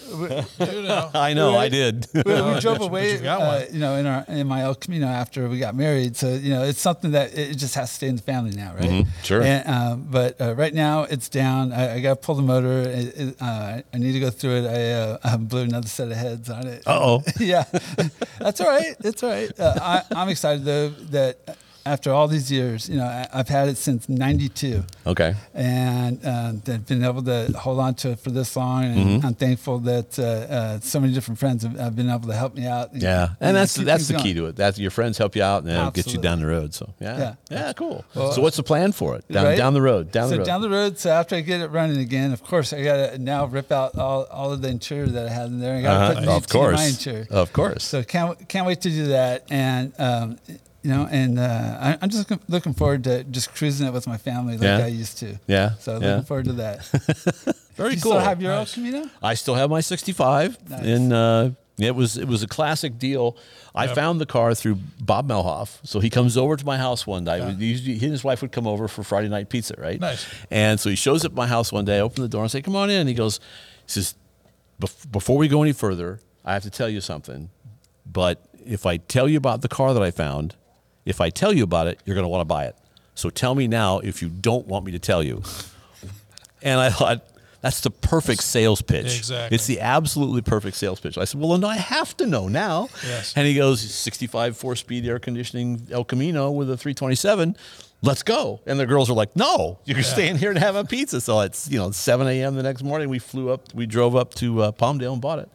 we, 0.60 0.66
You 0.78 0.82
know. 0.84 1.10
I 1.14 1.34
know. 1.34 1.56
I 1.58 1.68
did. 1.70 2.08
we, 2.14 2.22
we 2.24 2.24
drove 2.62 2.80
but 2.80 2.82
you- 2.82 2.88
away, 2.88 3.20
you 3.22 3.28
uh, 3.30 3.66
you 3.72 3.80
know, 3.80 3.96
in 3.98 4.06
our 4.06 4.24
in 4.30 4.48
my 4.48 4.62
El 4.62 4.76
Camino 4.76 5.08
after 5.08 5.50
we 5.50 5.60
got 5.60 5.76
married. 5.76 6.16
So 6.16 6.34
you 6.34 6.52
know, 6.52 6.64
it's 6.64 6.80
something 6.80 7.12
that 7.12 7.38
it 7.38 7.56
just 7.58 7.76
has 7.76 7.90
to 7.90 7.96
stay 7.96 8.08
in 8.08 8.16
the 8.16 8.22
family 8.22 8.52
now, 8.56 8.74
right? 8.76 8.90
Mhm, 8.90 9.08
sure. 9.24 9.42
And, 9.44 9.68
um, 9.68 10.08
but 10.10 10.40
uh, 10.40 10.56
right 10.56 10.74
now 10.74 11.04
it's 11.04 11.28
down. 11.28 11.74
I, 11.74 11.96
I 11.96 12.00
got 12.00 12.10
to 12.22 12.26
pull 12.26 12.36
the 12.36 12.42
motor. 12.44 12.82
It, 12.90 13.18
it, 13.20 13.36
uh, 13.42 13.82
I 13.94 13.98
need 13.98 14.14
to 14.14 14.20
go 14.22 14.30
through 14.38 14.64
it. 14.64 14.66
I, 14.66 14.92
uh, 14.92 15.18
I 15.24 15.38
blew 15.38 15.62
another 15.62 15.88
set 15.88 16.12
of 16.12 16.18
heads 16.18 16.50
on 16.50 16.68
it. 16.68 16.84
Uh-oh. 16.86 17.24
yeah, 17.40 17.66
that's 18.40 18.62
all 18.62 18.68
right. 18.68 18.96
That's 19.00 19.24
all 19.24 19.30
right. 19.30 19.52
Uh, 19.60 19.74
I, 19.82 20.02
I'm 20.16 20.30
excited 20.30 20.64
though 20.66 20.90
that 20.90 21.58
after 21.94 22.12
all 22.14 22.28
these 22.28 22.52
years, 22.52 22.90
you 22.90 22.98
know, 22.98 23.06
I, 23.06 23.28
I've 23.34 23.50
had 23.50 23.68
it 23.70 23.78
since 23.78 24.08
'92 24.10 24.84
Okay. 25.06 25.36
and 25.54 26.24
uh, 26.26 26.54
that 26.66 26.86
been 26.88 27.04
able 27.04 27.24
to 27.24 27.52
hold 27.58 27.80
on 27.80 27.94
to 27.96 28.12
it 28.12 28.20
for 28.20 28.30
this 28.32 28.56
long. 28.56 28.84
And 28.86 28.98
Mm-hmm. 29.08 29.26
I'm 29.28 29.34
thankful 29.36 29.80
that 29.80 30.18
uh, 30.20 30.24
uh, 30.24 30.80
so 30.82 31.00
many 31.00 31.14
different 31.14 31.40
friends 31.40 31.64
have, 31.64 31.78
have 31.80 31.96
been 31.96 32.10
able 32.10 32.28
to 32.28 32.36
help 32.36 32.56
me 32.56 32.66
out. 32.66 32.92
and- 32.94 33.02
Yeah, 33.02 33.30
and 33.40 33.56
that's 33.56 33.78
keep 33.78 33.86
that's 33.86 34.04
things 34.04 34.08
the 34.10 34.14
going. 34.16 34.24
key 34.26 34.34
to 34.36 34.46
it. 34.48 34.56
That's 34.56 34.78
your 34.80 34.92
friends 34.92 35.18
help 35.18 35.36
you 35.36 35.44
out 35.44 35.64
and 35.64 35.72
they'll 35.72 35.92
get 35.92 36.12
you 36.14 36.20
down 36.20 36.40
the 36.40 36.48
road. 36.48 36.74
So 36.74 36.94
yeah, 37.00 37.18
yeah, 37.18 37.34
Yeah. 37.50 37.74
cool. 37.74 38.04
Well, 38.16 38.32
so 38.34 38.42
what's 38.42 38.58
the 38.58 38.64
plan 38.64 38.92
for 38.92 39.16
it? 39.16 39.28
Down 39.32 39.46
Right? 39.46 39.58
down 39.58 39.74
the 39.74 39.82
road. 39.82 40.12
Down 40.12 40.28
so 40.30 40.34
the 40.34 40.38
road. 40.40 40.46
down 40.48 40.62
the 40.62 40.70
road. 40.70 40.98
So 41.00 41.10
after 41.12 41.36
I 41.36 41.42
get 41.42 41.62
it 41.62 41.68
running 41.72 41.98
again, 41.98 42.32
of 42.34 42.44
course, 42.44 42.74
I 42.74 42.84
got 42.84 42.98
to 43.12 43.18
now 43.18 43.46
rip 43.46 43.72
out 43.72 43.98
all, 43.98 44.24
all 44.26 44.52
of 44.52 44.62
the 44.62 44.70
interior 44.70 45.08
that 45.08 45.28
I 45.28 45.30
had 45.30 45.48
in 45.48 45.60
there. 45.60 45.78
I 45.78 45.82
got 45.82 45.98
to 45.98 46.04
Uh-huh. 46.06 46.20
put 46.20 46.30
Of 46.44 46.48
course. 46.50 46.90
interior. 46.90 47.28
Of 47.32 47.54
course. 47.54 47.84
So 47.84 48.04
can't 48.04 48.48
can't 48.50 48.66
wait 48.68 48.82
to 48.82 48.90
do 48.90 49.08
that. 49.08 49.44
And 49.50 49.94
um, 50.00 50.38
you 50.88 50.94
know, 50.94 51.08
and 51.12 51.38
uh, 51.38 51.78
I, 51.88 51.98
I'm 52.02 52.10
just 52.10 52.30
looking- 52.30 52.46
looking 52.48 52.74
forward 52.74 53.04
to 53.04 53.24
just 53.26 53.54
cruising 53.54 53.88
it 53.88 53.94
with 53.94 54.08
my 54.08 54.18
family 54.18 54.54
like 54.58 54.64
Yeah. 54.64 54.86
I 54.86 54.88
used 54.88 55.18
to. 55.20 55.38
Yeah, 55.48 55.72
So 55.80 56.00
yeah. 56.00 56.08
looking 56.08 56.26
forward 56.26 56.46
to 56.46 56.54
that. 56.54 56.86
Very 57.76 57.90
Do 57.92 57.96
you 57.96 58.02
cool. 58.02 58.12
still 58.14 58.20
have 58.20 58.42
your 58.42 58.52
Nice. 58.54 58.70
El 58.78 58.84
Camino? 58.84 59.10
I 59.22 59.34
still 59.36 59.56
have 59.56 59.70
my 59.70 59.82
65, 59.82 60.70
Nice. 60.70 60.86
and 60.86 61.14
uh, 61.14 61.50
it 61.78 61.94
was 61.94 62.18
it 62.18 62.28
was 62.28 62.42
a 62.42 62.48
classic 62.48 62.98
deal. 62.98 63.36
I 63.76 63.86
Yep. 63.86 63.96
found 63.96 64.22
the 64.22 64.26
car 64.26 64.56
through 64.56 64.78
Bob 65.00 65.28
Melhoff. 65.28 65.78
So 65.84 66.00
he 66.00 66.10
comes 66.10 66.38
over 66.38 66.56
to 66.56 66.66
my 66.66 66.78
house 66.78 67.06
one 67.06 67.24
day. 67.26 67.38
He 67.60 67.74
he 67.76 68.06
and 68.06 68.12
his 68.18 68.24
wife 68.24 68.42
would 68.42 68.52
come 68.52 68.66
over 68.66 68.88
for 68.88 69.04
Friday 69.04 69.30
night 69.30 69.50
pizza, 69.50 69.76
right? 69.78 70.00
Nice. 70.00 70.26
And 70.50 70.80
so 70.80 70.90
he 70.90 70.96
shows 70.96 71.24
up 71.26 71.34
at 71.34 71.36
my 71.36 71.48
house 71.48 71.72
one 71.72 71.86
day. 71.86 71.98
I 71.98 72.00
open 72.02 72.24
the 72.24 72.30
door 72.30 72.42
and 72.44 72.50
say, 72.52 72.62
"Come 72.64 72.76
on 72.76 72.90
in." 72.90 73.06
He 73.08 73.14
goes, 73.14 73.40
"He 73.86 73.92
says, 73.92 74.16
"Bef- 74.82 75.12
before 75.12 75.38
we 75.38 75.48
go 75.48 75.62
any 75.62 75.74
further, 75.74 76.20
I 76.46 76.54
have 76.54 76.64
to 76.64 76.72
tell 76.72 76.90
you 76.90 77.02
something. 77.02 77.50
But 78.12 78.38
if 78.66 78.86
I 78.88 78.98
tell 78.98 79.28
you 79.30 79.38
about 79.38 79.62
the 79.62 79.68
car 79.70 79.94
that 79.94 80.02
I 80.02 80.10
found, 80.12 80.56
if 81.08 81.22
I 81.22 81.30
tell 81.30 81.54
you 81.54 81.64
about 81.64 81.88
it, 81.88 82.00
you're 82.06 82.16
going 82.16 82.26
to 82.26 82.30
want 82.30 82.42
to 82.42 82.46
buy 82.46 82.66
it. 82.66 82.76
So 83.16 83.30
tell 83.30 83.56
me 83.56 83.68
now 83.68 84.00
if 84.00 84.22
you 84.22 84.30
don't 84.30 84.68
want 84.68 84.86
me 84.86 84.92
to 84.92 85.00
tell 85.00 85.24
you." 85.24 85.44
And 86.62 86.80
I 86.80 86.90
thought, 86.90 87.24
that's 87.62 87.82
the 87.82 87.92
perfect 87.92 88.44
sales 88.44 88.82
pitch. 88.82 89.18
Exactly. 89.18 89.56
It's 89.56 89.68
the 89.68 89.80
absolutely 89.80 90.42
perfect 90.42 90.78
sales 90.78 91.00
pitch. 91.00 91.18
I 91.18 91.26
said, 91.26 91.40
well, 91.40 91.52
then 91.58 91.64
I 91.64 91.76
have 91.76 92.16
to 92.18 92.28
know 92.28 92.48
now. 92.48 92.90
Yes. 93.06 93.34
And 93.36 93.48
he 93.48 93.56
goes, 93.56 93.82
65 93.82 94.56
four 94.58 94.76
speed 94.76 95.06
air 95.06 95.20
conditioning 95.20 95.88
El 95.92 96.04
Camino 96.04 96.52
with 96.52 96.70
a 96.70 96.78
327. 96.78 97.56
Let's 98.04 98.22
go. 98.22 98.62
And 98.68 98.80
the 98.80 98.86
girls 98.86 99.10
are 99.10 99.14
like, 99.14 99.36
no, 99.36 99.80
you're 99.86 100.04
staying 100.04 100.38
here 100.38 100.54
to 100.54 100.60
have 100.60 100.76
a 100.76 100.84
pizza. 100.84 101.20
So 101.20 101.42
it's, 101.42 101.70
you 101.70 101.80
know, 101.80 101.92
7 101.92 102.28
a.m. 102.28 102.56
the 102.56 102.64
next 102.64 102.84
morning. 102.84 103.10
We 103.10 103.20
flew 103.20 103.50
up, 103.50 103.74
we 103.74 103.88
drove 103.88 104.16
up 104.16 104.34
to 104.36 104.62
uh, 104.62 104.72
Palmdale 104.72 105.14
and 105.14 105.22
bought 105.22 105.40
it. 105.40 105.50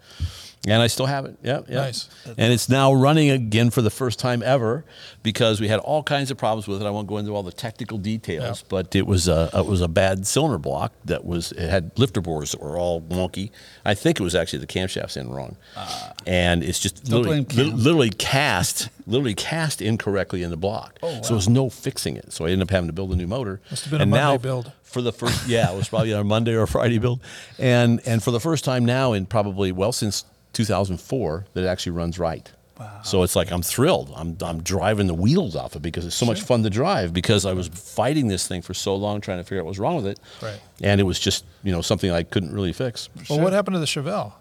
And 0.69 0.81
I 0.81 0.87
still 0.87 1.07
have 1.07 1.25
it. 1.25 1.37
Yeah, 1.43 1.63
yeah. 1.69 1.75
Nice. 1.81 2.09
And 2.39 2.53
it's 2.53 2.69
now 2.69 2.93
running 2.93 3.31
again 3.31 3.71
for 3.71 3.83
the 3.83 3.91
first 3.91 4.21
time 4.21 4.45
ever 4.45 4.85
because 5.25 5.61
we 5.61 5.67
had 5.67 5.81
all 5.81 6.05
kinds 6.05 6.31
of 6.31 6.39
problems 6.39 6.69
with 6.69 6.81
it. 6.81 6.87
I 6.87 6.91
won't 6.91 7.09
go 7.09 7.19
into 7.19 7.35
all 7.35 7.43
the 7.43 7.51
technical 7.51 7.99
details, 7.99 8.61
Yeah. 8.61 8.67
but 8.69 8.95
it 8.95 9.05
was 9.07 9.27
a 9.27 9.51
it 9.53 9.67
was 9.67 9.81
a 9.81 9.89
bad 9.89 10.25
cylinder 10.25 10.59
block 10.59 10.93
that 11.07 11.25
was 11.25 11.51
it 11.51 11.69
had 11.69 11.91
lifter 11.99 12.21
bores 12.21 12.53
that 12.53 12.63
were 12.63 12.79
all 12.79 13.01
wonky. 13.01 13.51
I 13.85 13.95
think 13.95 14.21
it 14.21 14.23
was 14.23 14.37
actually 14.37 14.61
the 14.61 14.69
camshafts 14.69 15.17
in 15.17 15.31
wrong, 15.31 15.57
ah. 15.77 16.13
and 16.29 16.63
it's 16.63 16.79
just 16.79 17.09
literally, 17.09 17.41
li- 17.41 17.65
literally 17.73 18.11
cast 18.11 18.89
literally 19.09 19.35
cast 19.35 19.83
incorrectly 19.83 20.45
in 20.45 20.51
the 20.51 20.57
block. 20.57 20.97
Oh, 21.03 21.23
So 21.23 21.35
there's 21.35 21.49
no 21.49 21.71
fixing 21.71 22.15
it. 22.15 22.33
So 22.33 22.45
I 22.47 22.51
ended 22.51 22.69
up 22.69 22.71
having 22.71 22.87
to 22.89 22.93
build 22.93 23.11
a 23.13 23.17
new 23.17 23.27
motor. 23.27 23.61
Must 23.69 23.83
have 23.85 23.91
been 23.91 24.01
a 24.01 24.03
and 24.03 24.11
Monday 24.13 24.25
now, 24.25 24.37
build. 24.39 24.71
for 24.85 25.03
the 25.03 25.13
first 25.13 25.49
yeah 25.49 25.73
it 25.73 25.77
was 25.77 25.89
probably 25.89 26.13
on 26.13 26.21
a 26.21 26.25
monday 26.25 26.55
or 26.55 26.67
friday 26.69 26.99
build 26.99 27.19
and 27.59 28.01
and 28.07 28.23
for 28.23 28.31
the 28.31 28.39
first 28.39 28.63
time 28.65 28.85
now 28.85 29.13
in 29.15 29.25
probably 29.27 29.73
well 29.73 29.91
since 29.91 30.25
2004 30.53 31.47
that 31.55 31.65
it 31.65 31.67
actually 31.67 31.93
runs 31.93 32.19
right 32.19 32.51
Wow. 32.81 33.01
so 33.05 33.23
it's 33.23 33.37
like 33.37 33.53
i'm 33.53 33.63
thrilled 33.63 34.11
i'm, 34.17 34.37
I'm 34.41 34.63
driving 34.63 35.07
the 35.07 35.15
wheels 35.15 35.55
off 35.55 35.77
it 35.77 35.83
because 35.83 36.07
it's 36.07 36.17
so 36.17 36.25
much 36.27 36.41
fun 36.41 36.63
to 36.63 36.71
drive 36.71 37.13
because 37.13 37.45
i 37.45 37.53
was 37.53 37.69
fighting 37.69 38.29
this 38.29 38.49
thing 38.49 38.63
for 38.63 38.73
so 38.75 38.97
long 38.97 39.21
trying 39.21 39.39
to 39.39 39.45
figure 39.45 39.59
out 39.61 39.67
what 39.67 39.71
was 39.71 39.79
wrong 39.79 39.97
with 39.97 40.07
it 40.07 40.19
Right. 40.43 40.59
and 40.81 40.99
it 41.01 41.05
was 41.05 41.21
just 41.21 41.45
you 41.63 41.71
know 41.71 41.83
something 41.83 42.11
i 42.11 42.23
couldn't 42.23 42.53
really 42.53 42.73
fix 42.73 43.09
Well, 43.29 43.41
what 43.41 43.53
happened 43.53 43.75
to 43.75 43.79
the 43.81 43.87
Chevelle? 43.87 44.33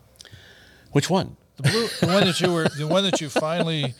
which 0.92 1.10
one 1.10 1.36
The 1.58 1.64
blue, 1.70 1.88
the 2.00 2.08
one 2.08 2.24
that 2.26 2.40
you 2.42 2.52
were, 2.54 2.68
the 2.70 2.88
one 2.88 3.04
that 3.04 3.20
you 3.22 3.30
finally 3.30 3.94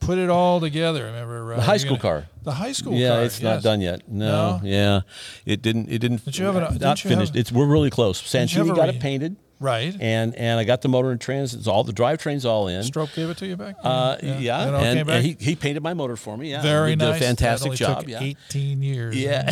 put 0.00 0.16
it 0.18 0.30
all 0.30 0.60
together. 0.60 1.04
Remember 1.06 1.52
uh, 1.52 1.56
the 1.56 1.62
high 1.62 1.76
school 1.76 1.96
gonna- 1.98 2.22
car 2.22 2.26
The 2.44 2.52
high 2.52 2.72
school 2.72 2.94
yeah, 2.94 3.08
car. 3.10 3.22
it's 3.24 3.42
not 3.42 3.62
done 3.62 3.80
yet. 3.82 4.08
No, 4.08 4.58
No? 4.58 4.60
yeah, 4.64 5.00
it 5.44 5.60
didn't. 5.60 5.90
It 5.90 5.98
didn't. 5.98 6.24
Did 6.24 6.38
you 6.38 6.46
have 6.46 6.56
an- 6.56 6.62
not 6.62 6.72
didn't 6.72 6.82
have- 6.86 7.00
finished? 7.00 7.36
it's 7.36 7.52
we're 7.52 7.66
really 7.66 7.90
close. 7.90 8.22
you 8.32 8.40
have 8.64 8.76
got 8.76 8.88
re- 8.88 8.94
it 8.94 9.00
painted, 9.00 9.36
Right. 9.60 9.96
and 10.00 10.34
and 10.34 10.60
I 10.60 10.64
got 10.64 10.82
the 10.82 10.88
motor 10.88 11.10
and 11.10 11.20
trans. 11.20 11.54
It's 11.54 11.66
all 11.66 11.84
the 11.84 11.92
drivetrain's 11.92 12.44
all 12.44 12.68
in. 12.68 12.82
Strope 12.82 13.12
gave 13.14 13.30
it 13.30 13.36
to 13.38 13.46
you 13.46 13.56
back. 13.56 13.76
Uh, 13.82 14.16
yeah, 14.22 14.58
all 14.58 14.80
came 14.80 14.98
and, 14.98 15.06
back? 15.06 15.16
and 15.16 15.24
he, 15.24 15.36
he 15.38 15.56
painted 15.56 15.82
my 15.82 15.94
motor 15.94 16.16
for 16.16 16.36
me. 16.36 16.50
Yeah, 16.50 16.62
Very 16.62 16.90
he 16.90 16.96
nice. 16.96 17.14
Did 17.14 17.22
a 17.22 17.26
fantastic 17.26 17.72
job. 17.74 18.00
Took 18.00 18.08
yeah, 18.08 18.20
18 18.22 18.82
years. 18.82 19.16
yeah. 19.16 19.44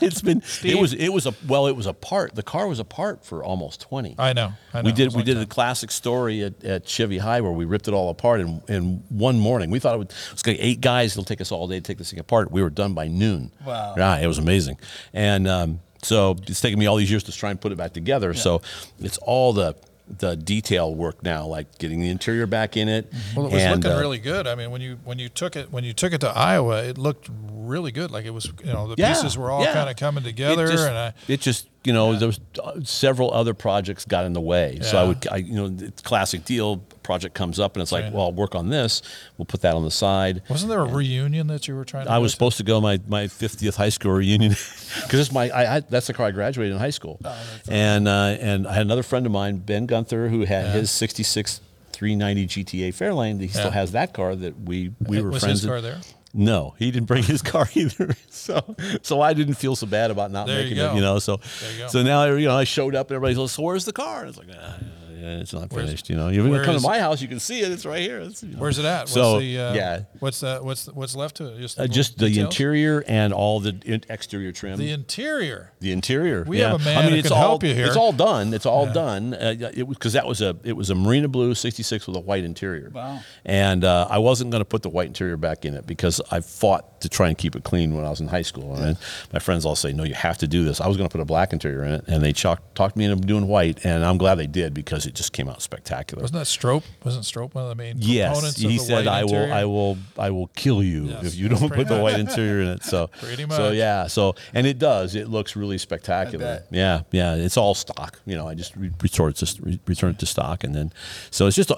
it's 0.00 0.22
been 0.22 0.42
it 0.64 0.78
was 0.78 0.92
it 0.92 1.08
was 1.08 1.26
a 1.26 1.34
well 1.46 1.66
it 1.66 1.76
was 1.76 1.86
a 1.86 1.92
part. 1.92 2.34
The 2.34 2.42
car 2.42 2.66
was 2.66 2.78
a 2.78 2.84
part 2.84 3.24
for 3.24 3.42
almost 3.42 3.80
twenty. 3.80 4.14
I 4.18 4.32
know. 4.32 4.52
I 4.72 4.82
know. 4.82 4.86
We 4.86 4.92
did 4.92 5.14
we 5.14 5.22
did 5.22 5.36
that. 5.38 5.42
a 5.42 5.46
classic 5.46 5.90
story 5.90 6.42
at, 6.42 6.62
at 6.64 6.88
Chevy 6.88 7.18
High 7.18 7.40
where 7.40 7.52
we 7.52 7.64
ripped 7.64 7.88
it 7.88 7.94
all 7.94 8.10
apart 8.10 8.40
in, 8.40 8.62
in 8.68 9.02
one 9.08 9.38
morning. 9.38 9.70
We 9.70 9.78
thought 9.78 9.94
it 9.94 9.98
would 9.98 10.10
it 10.10 10.32
was 10.32 10.46
like 10.46 10.56
eight 10.60 10.80
guys. 10.80 11.12
It'll 11.12 11.24
take 11.24 11.40
us 11.40 11.52
all 11.52 11.66
day 11.66 11.76
to 11.76 11.80
take 11.80 11.98
this 11.98 12.10
thing 12.10 12.20
apart. 12.20 12.50
We 12.50 12.62
were 12.62 12.70
done 12.70 12.94
by 12.94 13.08
noon. 13.08 13.52
Wow. 13.64 13.94
Yeah, 13.96 14.18
it 14.18 14.26
was 14.26 14.38
amazing. 14.38 14.78
And 15.12 15.48
um, 15.48 15.80
so 16.02 16.36
it's 16.46 16.60
taken 16.60 16.78
me 16.78 16.86
all 16.86 16.96
these 16.96 17.10
years 17.10 17.24
to 17.24 17.32
try 17.32 17.50
and 17.50 17.60
put 17.60 17.72
it 17.72 17.78
back 17.78 17.92
together. 17.92 18.34
So 18.34 18.62
it's 19.00 19.18
all 19.18 19.52
the 19.52 19.76
the 20.18 20.36
detail 20.36 20.92
work 20.92 21.22
now, 21.22 21.46
like 21.46 21.78
getting 21.78 22.00
the 22.00 22.08
interior 22.08 22.46
back 22.46 22.76
in 22.76 22.88
it. 22.88 23.12
Well, 23.36 23.46
it 23.46 23.52
was 23.52 23.62
and, 23.62 23.76
looking 23.84 23.96
uh, 23.96 24.00
really 24.00 24.18
good. 24.18 24.46
I 24.46 24.54
mean, 24.54 24.70
when 24.70 24.80
you 24.80 24.98
when 25.04 25.18
you 25.18 25.28
took 25.28 25.56
it 25.56 25.70
when 25.70 25.84
you 25.84 25.92
took 25.92 26.12
it 26.12 26.20
to 26.22 26.28
Iowa, 26.28 26.82
it 26.82 26.98
looked 26.98 27.28
really 27.52 27.92
good. 27.92 28.10
Like 28.10 28.24
it 28.24 28.30
was, 28.30 28.46
you 28.64 28.72
know, 28.72 28.88
the 28.88 28.96
Yeah, 28.98 29.14
pieces 29.14 29.38
were 29.38 29.50
all 29.50 29.62
yeah. 29.62 29.72
kind 29.72 29.88
of 29.88 29.96
coming 29.96 30.24
together, 30.24 30.66
It 30.66 30.70
just, 30.72 30.88
and 30.88 30.98
I, 30.98 31.12
it 31.28 31.40
just 31.40 31.68
you 31.84 31.92
know 31.92 32.16
there 32.16 32.26
was 32.26 32.40
uh, 32.62 32.80
several 32.82 33.32
other 33.32 33.54
projects 33.54 34.04
got 34.04 34.24
in 34.24 34.32
the 34.32 34.40
way. 34.40 34.80
So 34.82 34.98
I 34.98 35.04
would 35.04 35.28
I, 35.30 35.36
you 35.36 35.54
know 35.54 35.86
it's 35.86 36.02
classic 36.02 36.44
deal 36.44 36.82
project 37.02 37.34
comes 37.34 37.58
up 37.58 37.74
and 37.76 37.82
it's 37.82 37.92
like 37.92 38.04
Right. 38.04 38.12
well 38.12 38.24
I'll 38.26 38.32
work 38.32 38.54
on 38.54 38.68
this. 38.68 39.02
We'll 39.38 39.46
put 39.46 39.62
that 39.62 39.74
on 39.74 39.84
the 39.84 39.90
side. 39.90 40.42
wasn't 40.48 40.70
there 40.70 40.80
a 40.80 40.84
reunion 40.84 41.46
that 41.48 41.66
you 41.68 41.74
were 41.74 41.84
trying 41.84 42.06
to? 42.06 42.12
I 42.12 42.18
was 42.18 42.32
to? 42.32 42.36
supposed 42.36 42.56
to 42.58 42.62
go 42.64 42.80
my 42.80 43.00
my 43.08 43.24
50th 43.24 43.76
high 43.76 43.88
school 43.88 44.12
reunion 44.12 44.50
because 45.02 45.20
it's 45.20 45.32
my 45.32 45.50
I, 45.50 45.76
I, 45.76 45.80
that's 45.80 46.06
the 46.06 46.12
car 46.14 46.26
I 46.26 46.30
graduated 46.30 46.72
in 46.74 46.78
high 46.78 46.90
school, 46.90 47.20
and 47.68 48.06
uh, 48.08 48.36
and 48.40 48.66
I 48.66 48.74
had 48.74 48.82
another 48.86 49.02
friend 49.02 49.26
of 49.26 49.32
mine 49.32 49.58
Ben 49.58 49.86
Gunther 49.86 50.28
who 50.28 50.44
had 50.44 50.66
his 50.74 50.90
'66 50.90 51.60
390 51.92 52.46
GTA 52.64 52.88
Fairlane. 52.94 53.40
He 53.40 53.48
still 53.48 53.70
has 53.70 53.92
that 53.92 54.14
car 54.14 54.34
that 54.36 54.58
we 54.60 54.92
we 55.00 55.20
were 55.20 55.30
was 55.30 55.42
friends. 55.42 55.60
his 55.62 55.68
car 55.68 55.80
there? 55.80 55.98
No, 56.32 56.74
he 56.78 56.90
didn't 56.92 57.06
bring 57.08 57.24
his 57.24 57.42
car 57.52 57.68
either. 57.74 58.14
So, 58.30 58.74
so 59.02 59.20
I 59.20 59.34
didn't 59.34 59.54
feel 59.54 59.76
so 59.76 59.86
bad 59.86 60.10
about 60.10 60.30
not 60.30 60.46
There 60.46 60.58
you 60.60 60.62
making 60.62 60.76
go. 60.78 60.92
it. 60.92 60.94
You 60.94 61.00
know, 61.02 61.18
so 61.18 61.40
you 61.78 61.88
so 61.90 62.02
now 62.02 62.24
you 62.24 62.46
know 62.48 62.56
I 62.56 62.64
showed 62.64 62.94
up 62.94 63.08
and 63.10 63.16
everybody's 63.16 63.36
like, 63.36 63.50
"So 63.50 63.62
where's 63.62 63.84
the 63.84 63.92
car?" 63.92 64.20
And 64.20 64.28
it's 64.30 64.38
like, 64.38 64.46
ah, 64.50 64.76
yeah, 64.80 64.86
it's 65.22 65.52
not 65.52 65.70
Where's- 65.72 65.86
finished. 65.88 66.10
You 66.10 66.16
know, 66.16 66.28
you 66.28 66.48
where 66.48 66.64
come 66.64 66.76
is- 66.76 66.82
to 66.82 66.88
my 66.88 66.98
house, 66.98 67.20
you 67.22 67.28
can 67.28 67.40
see 67.40 67.60
it. 67.60 67.70
It's 67.72 67.84
right 67.86 68.00
here. 68.02 68.18
It's, 68.20 68.42
you 68.42 68.50
know. 68.52 68.58
Where's 68.58 68.78
it 68.78 68.84
at? 68.84 69.00
What's 69.02 69.12
So, 69.12 69.40
the, 69.40 69.58
uh, 69.58 69.74
yeah. 69.74 70.00
What's 70.18 70.40
that? 70.40 70.64
What's 70.64 70.86
what's 70.86 71.14
left 71.16 71.36
to 71.36 71.54
it? 71.54 71.60
Just 71.60 71.78
Uh, 71.80 71.86
just 71.86 72.18
the 72.18 72.28
details? 72.28 72.46
interior 72.46 73.04
and 73.06 73.32
all 73.32 73.60
the 73.60 73.76
in- 73.84 74.02
exterior 74.08 74.52
trim. 74.52 74.78
The 74.78 74.90
interior. 74.92 75.72
The 75.80 75.92
interior. 75.92 76.44
We 76.46 76.58
yeah. 76.60 76.70
have 76.72 76.80
a 76.80 76.84
man 76.84 76.96
I 76.98 77.02
mean, 77.02 77.10
who 77.12 77.16
it's 77.18 77.28
can 77.28 77.36
all, 77.36 77.42
help 77.42 77.62
you 77.64 77.74
here. 77.74 77.86
It's 77.86 77.96
all 77.96 78.12
done. 78.12 78.52
It's 78.54 78.66
all 78.66 78.86
done. 78.92 79.34
Uh, 79.34 79.54
yeah, 79.58 79.70
it 79.74 79.86
was 79.86 79.96
because 79.98 80.12
that 80.14 80.26
was 80.26 80.40
a 80.40 80.56
it 80.64 80.74
was 80.76 80.90
a 80.90 80.94
Marina 80.94 81.28
Blue 81.28 81.54
'66 81.54 82.06
with 82.06 82.16
a 82.16 82.20
white 82.20 82.44
interior. 82.44 82.90
Wow. 82.94 83.20
And 83.44 83.84
uh, 83.84 84.06
I 84.10 84.18
wasn't 84.18 84.50
going 84.50 84.60
to 84.60 84.64
put 84.64 84.82
the 84.82 84.88
white 84.90 85.06
interior 85.08 85.36
back 85.36 85.64
in 85.64 85.74
it 85.74 85.86
because 85.86 86.20
I 86.30 86.40
fought 86.40 87.00
to 87.00 87.08
try 87.08 87.28
and 87.28 87.36
keep 87.38 87.56
it 87.56 87.64
clean 87.64 87.94
when 87.94 88.04
I 88.04 88.10
was 88.10 88.20
in 88.20 88.28
high 88.28 88.42
school. 88.42 88.74
And 88.76 88.96
my 89.32 89.38
friends 89.38 89.64
all 89.64 89.76
say, 89.76 89.92
"No, 89.92 90.04
you 90.04 90.14
have 90.14 90.38
to 90.38 90.48
do 90.48 90.64
this." 90.64 90.80
I 90.80 90.86
was 90.88 90.96
going 90.96 91.08
to 91.08 91.12
put 91.12 91.20
a 91.20 91.24
black 91.24 91.52
interior 91.52 91.84
in 91.84 91.92
it, 91.94 92.04
and 92.08 92.22
they 92.22 92.32
chalk, 92.32 92.74
talked 92.74 92.96
me 92.96 93.04
into 93.04 93.26
doing 93.26 93.46
white, 93.48 93.84
and 93.84 94.04
I'm 94.04 94.18
glad 94.18 94.36
they 94.36 94.46
did 94.46 94.74
because 94.74 95.06
it 95.10 95.14
just 95.16 95.32
came 95.32 95.48
out 95.48 95.60
spectacular. 95.60 96.22
Wasn't 96.22 96.38
that 96.38 96.46
Strope? 96.46 96.84
Wasn't 97.04 97.24
Strope 97.24 97.54
one 97.54 97.64
of 97.64 97.68
the 97.68 97.74
main 97.74 97.96
Yes, 97.98 98.28
components 98.32 98.64
of 98.64 98.70
he 98.70 98.78
the 98.78 98.82
said, 98.84 99.06
white 99.06 99.08
"I 99.08 99.24
will. 99.24 99.52
I 99.52 99.64
will, 99.64 99.98
I 100.18 100.30
will 100.30 100.46
kill 100.56 100.82
you 100.82 101.04
Yes, 101.06 101.24
if 101.26 101.34
you 101.34 101.48
don't 101.48 101.58
pretty 101.58 101.74
put 101.74 101.88
the 101.88 101.94
much. 101.96 102.02
white 102.02 102.20
interior 102.20 102.62
in 102.62 102.68
it." 102.68 102.84
So, 102.84 103.08
Pretty 103.20 103.44
much. 103.44 103.56
so 103.56 103.70
yeah, 103.72 104.06
so 104.06 104.34
and 104.54 104.66
it 104.66 104.78
does. 104.78 105.14
It 105.14 105.28
looks 105.28 105.56
really 105.56 105.78
spectacular. 105.78 106.62
Yeah, 106.70 107.02
yeah. 107.10 107.34
It's 107.34 107.56
all 107.56 107.74
stock. 107.74 108.20
You 108.24 108.36
know, 108.36 108.46
I 108.48 108.54
just 108.54 108.74
re- 108.76 108.90
return 109.02 109.30
it 109.30 109.36
to 109.36 109.62
re- 109.62 109.80
return 109.86 110.10
it 110.10 110.18
to 110.20 110.26
stock, 110.26 110.64
and 110.64 110.74
then 110.74 110.92
so 111.30 111.46
it's 111.46 111.56
just 111.56 111.70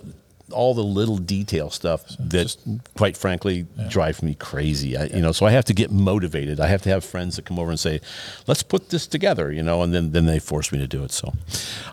all 0.53 0.75
the 0.75 0.85
little 0.85 1.17
detail 1.19 1.71
stuff 1.71 2.05
that, 2.19 2.57
quite 2.97 3.17
frankly, 3.17 3.67
drive 3.89 4.23
me 4.23 4.35
crazy. 4.35 4.97
I, 4.97 5.05
you 5.07 5.21
know, 5.21 5.33
so 5.33 5.47
I 5.47 5.51
have 5.51 5.65
to 5.67 5.75
get 5.75 5.91
motivated. 5.91 6.61
I 6.61 6.67
have 6.69 6.83
to 6.83 6.91
have 6.91 7.05
friends 7.05 7.37
that 7.37 7.45
come 7.45 7.59
over 7.59 7.71
and 7.71 7.81
say, 7.81 8.01
"Let's 8.47 8.63
put 8.63 8.91
this 8.91 9.07
together," 9.07 9.51
you 9.51 9.63
know, 9.63 9.83
and 9.83 9.93
then 9.95 10.13
then 10.13 10.27
they 10.27 10.39
force 10.39 10.71
me 10.73 10.79
to 10.79 10.87
do 10.87 11.03
it. 11.05 11.13
So, 11.13 11.33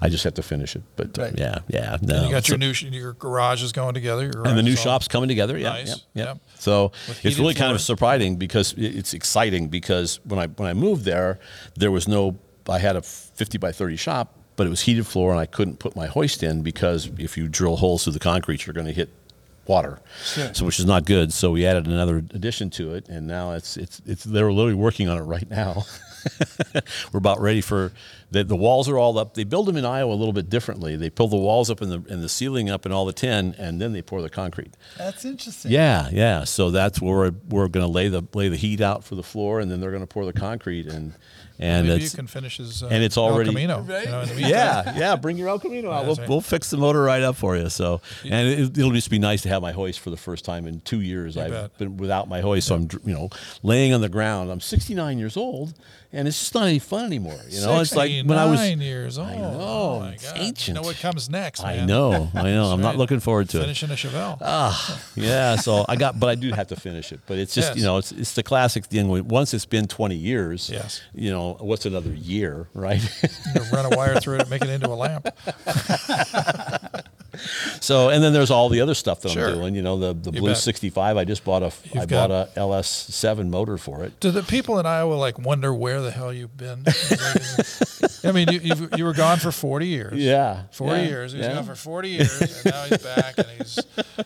I 0.02 0.10
just 0.10 0.24
have 0.24 0.34
to 0.36 0.44
finish 0.44 0.76
it. 0.76 0.84
But 0.96 1.18
uh, 1.18 1.32
yeah, 1.36 1.60
yeah. 1.68 1.98
No. 2.02 2.16
And 2.16 2.26
you 2.28 2.32
got 2.32 2.48
your 2.50 2.58
new 2.58 2.72
your 2.72 3.14
garage 3.14 3.64
is 3.64 3.72
going 3.72 3.94
together. 3.94 4.26
Your 4.34 4.48
and 4.48 4.58
the 4.58 4.64
new 4.64 4.72
all- 4.72 4.78
shop's 4.78 5.08
coming 5.08 5.30
together. 5.30 5.58
Yeah, 5.58 5.70
Nice. 5.70 6.04
yeah, 6.14 6.24
yeah. 6.26 6.34
So 6.60 6.92
it's 7.24 7.38
really 7.40 7.54
kind 7.54 7.74
of 7.74 7.82
surprising 7.82 8.36
because 8.36 8.74
it's 8.78 9.14
exciting 9.14 9.68
because 9.70 10.20
when 10.26 10.40
I 10.40 10.48
when 10.48 10.68
I 10.70 10.74
moved 10.74 11.06
there, 11.06 11.40
there 11.76 11.92
was 11.92 12.08
no. 12.08 12.38
I 12.68 12.78
had 12.78 12.96
a 12.96 13.02
50 13.02 13.58
by 13.58 13.72
30 13.72 13.96
shop, 13.96 14.36
but 14.60 14.68
it 14.68 14.70
was 14.70 14.82
heated 14.82 15.08
floor, 15.08 15.32
and 15.32 15.40
I 15.40 15.46
couldn't 15.46 15.80
put 15.80 15.96
my 15.96 16.08
hoist 16.08 16.44
in 16.44 16.64
because 16.64 17.10
if 17.18 17.38
you 17.38 17.48
drill 17.48 17.78
holes 17.78 18.04
through 18.04 18.12
the 18.12 18.20
concrete, 18.20 18.66
you're 18.68 18.74
going 18.74 18.88
to 18.88 18.92
hit 18.94 19.08
water, 19.66 20.00
Sure. 20.26 20.54
so 20.54 20.66
which 20.66 20.80
is 20.80 20.86
not 20.86 21.06
good. 21.06 21.32
So 21.32 21.52
we 21.52 21.66
added 21.66 21.88
another 21.88 22.18
addition 22.18 22.70
to 22.72 22.94
it, 22.94 23.08
and 23.08 23.26
now 23.26 23.54
it's 23.54 23.78
it's 23.78 24.02
it's 24.06 24.26
they're 24.26 24.52
literally 24.52 24.74
working 24.74 25.08
on 25.08 25.18
it 25.18 25.22
right 25.22 25.50
now. 25.50 25.86
We're 27.14 27.20
about 27.20 27.40
ready 27.40 27.62
for 27.62 27.94
the, 28.32 28.44
the 28.44 28.56
walls 28.56 28.88
are 28.88 28.98
all 28.98 29.18
up. 29.18 29.34
They 29.34 29.44
build 29.44 29.66
them 29.66 29.76
in 29.78 29.86
Iowa 29.86 30.14
a 30.14 30.16
little 30.16 30.34
bit 30.34 30.50
differently. 30.50 30.96
They 30.96 31.10
pull 31.10 31.28
the 31.28 31.38
walls 31.38 31.70
up 31.70 31.82
and 31.82 31.92
the 31.92 32.14
and 32.14 32.24
the 32.24 32.30
ceiling 32.30 32.70
up 32.70 32.86
and 32.86 32.94
all 32.94 33.06
the 33.06 33.14
tin, 33.14 33.56
and 33.58 33.82
then 33.82 33.94
they 33.94 34.02
pour 34.02 34.22
the 34.22 34.30
concrete. 34.30 34.76
That's 34.98 35.26
interesting. 35.26 35.72
Yeah, 35.72 36.10
yeah. 36.12 36.44
So 36.44 36.70
that's 36.72 37.02
where 37.02 37.16
we're, 37.16 37.32
we're 37.50 37.68
going 37.68 37.86
to 37.86 37.92
lay 37.92 38.08
the 38.08 38.24
lay 38.34 38.50
the 38.50 38.58
heat 38.58 38.82
out 38.82 39.04
for 39.04 39.16
the 39.16 39.24
floor, 39.24 39.60
and 39.60 39.72
then 39.72 39.80
they're 39.82 39.92
going 39.92 40.04
to 40.04 40.08
pour 40.08 40.26
the 40.26 40.34
concrete, 40.34 40.88
and 40.88 41.14
and 41.62 41.88
Maybe 41.88 42.00
you 42.00 42.06
it's 42.06 42.16
can 42.16 42.28
finish 42.28 42.58
his. 42.58 42.84
Uh, 42.84 42.88
and 42.88 43.04
it's 43.04 43.18
already 43.18 43.50
El 43.50 43.56
already- 43.56 43.68
Camino. 43.76 43.82
Right. 43.82 44.06
You 44.06 44.12
know, 44.12 44.22
in 44.22 44.30
the 44.30 44.36
meantime. 44.36 44.52
yeah, 44.52 44.98
yeah. 44.98 45.16
Bring 45.18 45.38
your 45.38 45.50
El 45.50 45.60
Camino 45.60 45.92
out. 45.92 46.06
We'll, 46.06 46.16
right. 46.16 46.30
we'll 46.30 46.40
fix 46.42 46.70
the 46.70 46.78
motor 46.78 47.02
right 47.02 47.22
up 47.22 47.36
for 47.36 47.58
you. 47.58 47.68
So, 47.70 48.00
and 48.24 48.48
it, 48.48 48.78
it'll 48.78 48.92
just 48.92 49.10
be 49.10 49.20
nice 49.20 49.42
to 49.42 49.50
have 49.50 49.62
my 49.62 49.74
hoist 49.74 50.00
for 50.00 50.10
the 50.10 50.16
first 50.18 50.46
time 50.46 50.68
in 50.68 50.80
two 50.82 51.02
years. 51.02 51.36
I've 51.36 51.52
bet. 51.52 51.78
been 51.78 51.98
without 51.98 52.30
my 52.30 52.40
hoist, 52.40 52.68
so 52.68 52.76
I'm 52.76 52.88
you 53.04 53.14
know 53.14 53.30
laying 53.62 53.94
on 53.94 54.00
the 54.00 54.08
ground. 54.08 54.52
I'm 54.52 54.62
69 54.62 55.20
years 55.20 55.36
old, 55.36 55.74
and 56.14 56.30
it's 56.30 56.40
just 56.40 56.56
not 56.56 56.68
any 56.68 56.80
fun 56.80 57.06
anymore. 57.06 57.40
You 57.50 57.60
know, 57.60 57.82
it's 57.82 57.94
like 57.94 58.10
when 58.28 58.38
I 58.38 58.46
was. 58.46 58.60
69 58.60 58.82
years 58.86 59.18
old. 59.18 59.30
know, 59.30 59.58
Oh 59.60 60.00
my 60.02 60.12
it's 60.12 60.24
God. 60.32 60.38
ancient. 60.40 60.68
You 60.68 60.74
know 60.76 60.82
what 60.88 60.98
comes 60.98 61.30
next? 61.30 61.64
I 61.64 61.86
know, 61.86 62.30
I 62.34 62.44
know. 62.44 62.66
I'm 62.72 62.82
not 62.90 62.96
looking 62.98 63.20
forward 63.20 63.50
to 63.50 63.58
it. 63.60 63.62
Finishing 63.62 63.90
a 63.92 63.94
Chevelle. 63.94 64.38
Ah, 64.42 65.02
Yeah, 65.16 65.56
so 65.56 65.86
I 65.88 65.96
got, 65.96 66.20
but 66.20 66.28
I 66.30 66.36
do 66.36 66.52
have 66.52 66.68
to 66.68 66.76
finish 66.76 67.12
it. 67.12 67.20
But 67.28 67.38
it's 67.38 67.54
just, 67.56 67.76
you 67.78 67.84
know, 67.84 67.98
it's 67.98 68.12
it's 68.12 68.34
the 68.34 68.44
classic 68.44 68.86
thing. 68.86 69.08
Once 69.28 69.54
it's 69.54 69.66
been 69.66 69.88
20 69.88 70.16
years, 70.16 70.70
Yes. 70.70 71.02
you 71.14 71.32
know, 71.32 71.58
what's 71.60 71.86
another 71.86 72.14
year, 72.14 72.68
right? 72.74 73.02
Run 73.72 73.92
a 73.92 73.96
wire 73.98 74.20
through 74.20 74.36
it 74.36 74.42
and 74.42 74.50
make 74.50 74.62
it 74.64 74.70
into 74.70 74.88
a 74.88 74.96
lamp. 74.96 75.28
so, 77.82 78.10
and 78.10 78.24
then 78.24 78.34
there's 78.34 78.52
all 78.52 78.70
the 78.70 78.82
other 78.82 78.94
stuff 78.94 79.22
that 79.22 79.30
Sure. 79.32 79.48
I'm 79.50 79.54
doing. 79.56 79.76
You 79.76 79.82
know, 79.82 79.98
the 79.98 80.14
the 80.14 80.32
You 80.32 80.42
Blue 80.42 80.50
bet. 80.52 80.58
65. 80.58 81.18
I 81.18 81.24
just 81.26 81.44
bought 81.44 81.64
a, 81.64 81.68
I 81.68 81.70
You've 82.02 82.10
bought 82.10 82.30
got- 82.30 82.32
a 82.32 82.60
LS7 82.60 83.50
motor 83.50 83.78
for 83.78 84.04
it. 84.04 84.20
Do 84.20 84.32
the 84.32 84.44
people 84.44 84.80
in 84.80 84.86
Iowa 84.86 85.14
like 85.16 85.40
wonder 85.40 85.74
where 85.74 86.02
the 86.02 86.12
hell 86.12 86.34
you've 86.34 86.56
been? 86.58 86.84
I 88.24 88.32
mean, 88.32 88.50
you, 88.52 88.60
you've, 88.62 88.98
you 88.98 89.06
were 89.06 89.14
gone 89.14 89.40
for 89.40 89.52
40 89.52 89.88
years. 89.88 90.14
Yeah, 90.16 90.64
40 90.72 90.92
yeah, 91.02 91.08
years. 91.08 91.32
He 91.32 91.38
was 91.38 91.48
yeah. 91.48 91.54
gone 91.56 91.64
for 91.66 91.76
40 91.76 92.10
years, 92.10 92.42
and 92.42 92.66
now 92.74 92.84
he's 92.84 92.98
back, 93.04 93.38
and 93.38 93.48
he's 93.58 93.80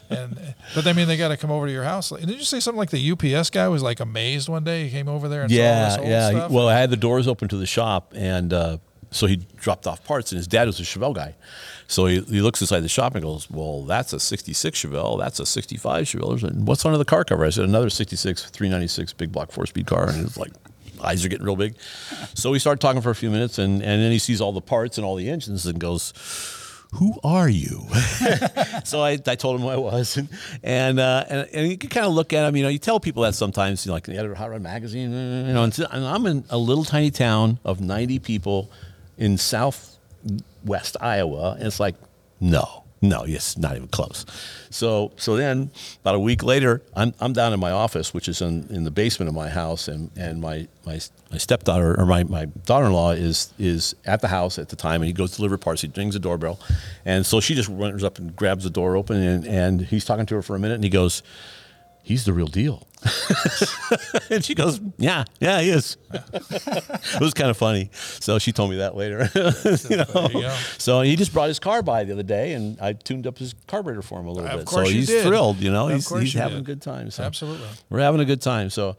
and. 0.09 0.55
But 0.75 0.87
I 0.87 0.93
mean, 0.93 1.07
they 1.07 1.17
got 1.17 1.27
to 1.29 1.37
come 1.37 1.51
over 1.51 1.67
to 1.67 1.71
your 1.71 1.83
house. 1.83 2.09
Did 2.09 2.29
you 2.29 2.43
say 2.43 2.59
something 2.59 2.77
like 2.79 2.89
the 2.89 3.11
UPS 3.11 3.49
guy 3.51 3.67
was 3.67 3.83
like 3.83 3.99
amazed 3.99 4.49
one 4.49 4.63
day? 4.63 4.85
He 4.85 4.89
came 4.89 5.07
over 5.07 5.27
there 5.29 5.43
and 5.43 5.51
saw 5.51 5.55
all 5.57 5.61
Yeah, 5.63 5.97
yeah. 6.03 6.29
stuff. 6.29 6.51
Well, 6.51 6.67
I 6.67 6.79
had 6.79 6.89
the 6.89 6.97
doors 6.97 7.27
open 7.27 7.47
to 7.49 7.57
the 7.57 7.65
shop, 7.67 8.13
and 8.15 8.51
uh, 8.53 8.77
so 9.11 9.27
he 9.27 9.37
dropped 9.57 9.85
off 9.85 10.03
parts, 10.03 10.31
and 10.31 10.37
his 10.37 10.47
dad 10.47 10.65
was 10.67 10.79
a 10.79 10.83
Chevelle 10.83 11.13
guy. 11.13 11.35
So 11.93 12.07
he, 12.07 12.21
he 12.21 12.41
looks 12.41 12.59
inside 12.59 12.79
the 12.79 12.89
shop 12.89 13.13
and 13.13 13.23
goes, 13.23 13.47
"Well, 13.51 13.83
that's 13.83 14.13
a 14.13 14.19
'66 14.19 14.79
Chevelle. 14.83 15.19
That's 15.19 15.39
a 15.39 15.45
'65 15.45 16.05
Chevelle. 16.05 16.43
And 16.43 16.67
what's 16.67 16.83
under 16.85 16.97
the 16.97 17.05
car 17.05 17.23
cover?" 17.23 17.45
I 17.45 17.51
said, 17.51 17.65
"Another 17.65 17.91
'66 17.91 18.49
396 18.49 19.13
big 19.13 19.31
block 19.31 19.51
four 19.51 19.67
speed 19.67 19.85
car." 19.85 20.09
And 20.09 20.23
was 20.23 20.35
like, 20.37 20.51
eyes 21.03 21.23
are 21.23 21.29
getting 21.29 21.45
real 21.45 21.55
big. 21.55 21.75
So 22.35 22.49
we 22.49 22.57
started 22.59 22.81
talking 22.81 23.01
for 23.01 23.11
a 23.11 23.15
few 23.15 23.29
minutes, 23.29 23.59
and 23.59 23.81
and 23.83 24.01
then 24.01 24.11
he 24.11 24.17
sees 24.17 24.41
all 24.41 24.51
the 24.51 24.61
parts 24.61 24.97
and 24.97 25.05
all 25.05 25.15
the 25.15 25.29
engines, 25.29 25.65
and 25.67 25.79
goes. 25.79 26.13
Who 26.97 27.15
are 27.23 27.49
you? 27.49 27.87
so 28.83 29.01
I, 29.01 29.17
I 29.25 29.33
told 29.35 29.55
him 29.55 29.61
who 29.63 29.69
I 29.69 29.77
was, 29.77 30.15
and 30.15 30.29
and, 30.61 30.99
uh, 30.99 31.25
and 31.27 31.49
and 31.51 31.67
you 31.67 31.75
can 31.75 31.89
kind 31.89 32.05
of 32.05 32.13
look 32.13 32.33
at 32.33 32.47
him. 32.47 32.55
You 32.55 32.61
know, 32.63 32.69
you 32.69 32.77
tell 32.77 32.99
people 32.99 33.23
that 33.23 33.33
sometimes, 33.33 33.83
you 33.83 33.89
know, 33.89 33.95
like 33.95 34.03
the 34.03 34.13
editor 34.13 34.33
of 34.33 34.37
Hot 34.37 34.51
Rod 34.51 34.61
Magazine. 34.61 35.09
You 35.11 35.53
know, 35.53 35.63
and, 35.63 35.73
so- 35.73 35.87
and 35.89 36.05
I'm 36.05 36.27
in 36.27 36.43
a 36.51 36.57
little 36.59 36.83
tiny 36.83 37.09
town 37.09 37.57
of 37.65 37.81
90 37.81 38.19
people 38.19 38.69
in 39.17 39.39
southwest 40.23 40.97
Iowa, 41.01 41.53
and 41.53 41.63
it's 41.63 41.79
like, 41.79 41.95
no, 42.39 42.83
no, 43.01 43.25
yes, 43.25 43.57
not 43.57 43.75
even 43.75 43.89
close. 43.89 44.25
So 44.69 45.11
so 45.17 45.35
then 45.35 45.71
about 46.01 46.15
a 46.15 46.19
week 46.19 46.41
later, 46.43 46.81
I'm 46.95 47.13
I'm 47.19 47.33
down 47.33 47.53
in 47.53 47.59
my 47.59 47.71
office, 47.71 48.13
which 48.13 48.27
is 48.27 48.41
in, 48.41 48.67
in 48.69 48.85
the 48.85 48.91
basement 48.91 49.27
of 49.27 49.35
my 49.35 49.49
house, 49.49 49.87
and 49.87 50.09
and 50.17 50.39
my 50.39 50.67
my 50.85 50.99
my 51.31 51.37
stepdaughter 51.37 51.99
or 51.99 52.05
my, 52.05 52.23
my 52.23 52.45
daughter-in-law 52.45 53.11
is 53.11 53.53
is 53.59 53.95
at 54.05 54.21
the 54.21 54.29
house 54.29 54.57
at 54.57 54.69
the 54.69 54.75
time, 54.75 55.01
and 55.01 55.05
he 55.05 55.13
goes 55.13 55.31
to 55.31 55.37
deliver 55.37 55.57
parts. 55.57 55.81
He 55.81 55.91
rings 55.95 56.13
the 56.13 56.19
doorbell, 56.19 56.59
and 57.05 57.25
so 57.25 57.41
she 57.41 57.55
just 57.55 57.69
runs 57.69 58.03
up 58.03 58.17
and 58.19 58.35
grabs 58.35 58.63
the 58.63 58.69
door 58.69 58.95
open, 58.95 59.17
and 59.17 59.45
and 59.45 59.81
he's 59.81 60.05
talking 60.05 60.25
to 60.27 60.35
her 60.35 60.41
for 60.41 60.55
a 60.55 60.59
minute, 60.59 60.75
and 60.75 60.83
he 60.83 60.89
goes, 60.89 61.23
"He's 62.03 62.23
the 62.23 62.33
real 62.33 62.47
deal." 62.47 62.87
and 64.29 64.43
she 64.43 64.55
goes, 64.55 64.79
"Yeah, 64.97 65.25
yeah, 65.39 65.61
he 65.61 65.69
is." 65.69 65.97
it 66.13 67.19
was 67.19 67.33
kind 67.33 67.49
of 67.49 67.57
funny. 67.57 67.89
So 67.93 68.39
she 68.39 68.51
told 68.51 68.71
me 68.71 68.77
that 68.77 68.95
later. 68.95 69.29
you 69.89 69.97
know? 69.97 70.29
You. 70.33 70.49
So 70.77 71.01
he 71.01 71.15
just 71.15 71.33
brought 71.33 71.47
his 71.47 71.59
car 71.59 71.81
by 71.81 72.03
the 72.03 72.13
other 72.13 72.23
day, 72.23 72.53
and 72.53 72.79
I 72.81 72.93
tuned 72.93 73.27
up 73.27 73.37
his 73.37 73.55
carburetor 73.67 74.01
for 74.01 74.19
him 74.19 74.27
a 74.27 74.31
little 74.31 74.49
Of 74.49 74.59
bit. 74.61 74.69
so 74.69 74.81
he's 74.83 75.07
did. 75.07 75.25
thrilled. 75.25 75.57
You 75.57 75.71
know, 75.71 75.87
Of 75.87 75.95
he's, 75.95 76.07
course 76.07 76.21
he's 76.23 76.33
having 76.33 76.57
did. 76.57 76.63
a 76.63 76.65
good 76.65 76.81
time. 76.81 77.11
So 77.11 77.23
Absolutely. 77.23 77.67
we're 77.89 77.99
having 77.99 78.21
a 78.21 78.25
good 78.25 78.41
time. 78.41 78.69
So. 78.69 78.95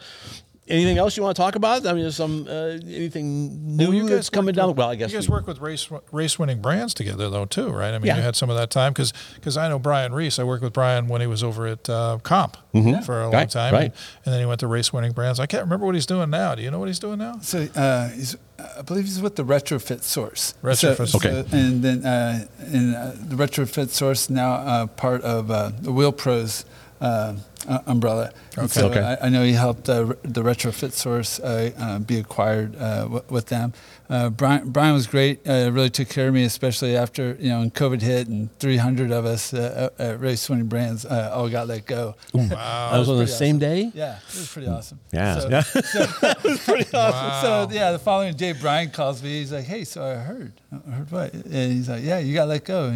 Anything 0.67 0.97
else 0.97 1.15
you 1.15 1.23
want 1.23 1.37
to 1.37 1.43
talk 1.43 1.57
about? 1.57 1.85
I 1.87 1.93
mean, 1.93 2.03
there's 2.03 2.17
some 2.17 2.47
uh, 2.49 2.79
anything 2.87 3.77
new 3.77 3.85
Well, 3.89 3.95
you 3.95 4.03
guys 4.05 4.11
that's 4.13 4.31
coming 4.31 4.55
down. 4.55 4.69
with- 4.69 4.79
well, 4.79 4.89
I 4.89 4.95
guess 4.95 5.13
you 5.13 5.19
guys 5.19 5.29
we- 5.29 5.35
work 5.35 5.47
with 5.47 5.61
race 5.61 5.91
race 6.11 6.39
winning 6.39 6.63
brands 6.63 6.95
together 6.95 7.29
though 7.29 7.45
too, 7.45 7.69
right? 7.69 7.93
I 7.93 7.99
mean, 7.99 8.07
Yeah. 8.07 8.17
you 8.17 8.23
had 8.23 8.35
some 8.35 8.49
of 8.49 8.57
that 8.57 8.71
time 8.71 8.93
because 8.95 9.13
because 9.35 9.59
I 9.59 9.69
know 9.69 9.79
Brian 9.79 10.15
Reese. 10.15 10.39
I 10.39 10.45
worked 10.45 10.63
with 10.63 10.73
Brian 10.73 11.07
when 11.07 11.21
he 11.21 11.27
was 11.27 11.45
over 11.45 11.67
at 11.67 11.89
uh, 11.91 12.19
Comp 12.23 12.57
for 12.57 12.73
a 12.73 12.81
long 12.81 13.03
Mm-hmm. 13.05 13.31
Right, 13.35 13.51
time, 13.51 13.75
right. 13.75 13.83
And, 13.85 13.93
and 14.25 14.33
then 14.33 14.41
he 14.41 14.47
went 14.47 14.61
to 14.61 14.67
race 14.67 14.91
winning 14.91 15.13
brands. 15.13 15.39
I 15.39 15.45
can't 15.45 15.63
remember 15.65 15.85
what 15.85 15.95
he's 15.97 16.07
doing 16.07 16.31
now. 16.31 16.55
Do 16.55 16.63
you 16.63 16.71
know 16.71 16.79
what 16.79 16.89
he's 16.89 16.99
doing 16.99 17.19
now? 17.19 17.39
So 17.43 17.69
uh, 17.77 18.09
he's, 18.09 18.35
I 18.79 18.81
believe 18.83 19.05
he's 19.05 19.21
with 19.21 19.37
the 19.37 19.45
Retrofit 19.45 20.03
Source. 20.03 20.55
Retrofit 20.63 20.77
So, 20.77 20.95
Source. 21.05 21.15
Okay. 21.17 21.45
so- 21.51 21.57
and 21.59 21.83
then 21.83 22.07
uh, 22.07 22.47
and 22.61 22.97
uh, 22.97 23.13
the 23.17 23.37
Retrofit 23.37 23.91
Source 23.91 24.31
now 24.31 24.53
uh, 24.55 24.87
part 24.87 25.21
of 25.23 25.51
uh, 25.51 25.73
the 25.79 25.93
Wheel 25.93 26.11
Pros 26.13 26.65
uh, 27.05 27.35
uh, 27.69 27.79
umbrella. 27.87 28.31
Okay. 28.59 28.67
So 28.67 28.87
Okay. 28.89 29.01
I, 29.01 29.27
I 29.27 29.29
know 29.31 29.43
he 29.45 29.53
helped 29.53 29.89
uh, 29.89 30.05
the 30.23 30.43
Retrofit 30.43 30.93
Source 30.93 31.39
uh, 31.41 31.71
uh, 31.79 31.99
be 31.99 32.19
acquired 32.19 32.77
uh, 32.77 33.03
w- 33.05 33.23
with 33.31 33.47
them. 33.47 33.73
Uh, 34.11 34.29
Brian, 34.29 34.69
Brian 34.71 34.93
was 34.93 35.07
great. 35.07 35.41
Uh, 35.49 35.71
really 35.73 35.89
took 35.89 36.09
care 36.11 36.29
of 36.29 36.35
me, 36.35 36.45
especially 36.45 36.95
after 36.95 37.37
you 37.41 37.49
know 37.49 37.61
when 37.61 37.71
COVID 37.71 38.03
hit 38.03 38.29
and 38.29 38.51
300 38.59 39.11
of 39.11 39.25
us 39.25 39.55
uh, 39.55 39.91
at 39.99 40.07
at 40.07 40.21
Race 40.21 40.49
Winning 40.51 40.67
Brands 40.67 41.07
uh, 41.07 41.33
all 41.35 41.49
got 41.49 41.67
let 41.69 41.87
go. 41.87 42.15
that 42.35 42.99
was 42.99 43.09
on 43.09 43.17
the 43.19 43.27
same 43.27 43.57
awesome. 43.57 43.59
day. 43.61 43.91
Yeah, 43.95 44.19
it 44.29 44.35
was 44.37 44.53
pretty 44.53 44.69
awesome. 44.69 44.99
Yeah. 45.13 45.39
So, 45.39 45.49
Yeah. 45.49 45.63
pretty 46.67 46.91
awesome. 46.95 47.41
So 47.43 47.75
yeah, 47.75 47.93
the 47.93 47.99
following 47.99 48.35
day, 48.37 48.53
Brian 48.53 48.91
calls 48.91 49.23
me. 49.23 49.39
He's 49.41 49.53
like, 49.53 49.65
"Hey, 49.65 49.85
so 49.85 50.05
I 50.05 50.15
heard, 50.17 50.53
I 50.71 50.91
heard 50.91 51.11
what?" 51.11 51.33
And 51.33 51.73
he's 51.73 51.89
like, 51.89 52.03
"Yeah, 52.05 52.19
you 52.19 52.35
got 52.35 52.49
let 52.49 52.65
go." 52.65 52.95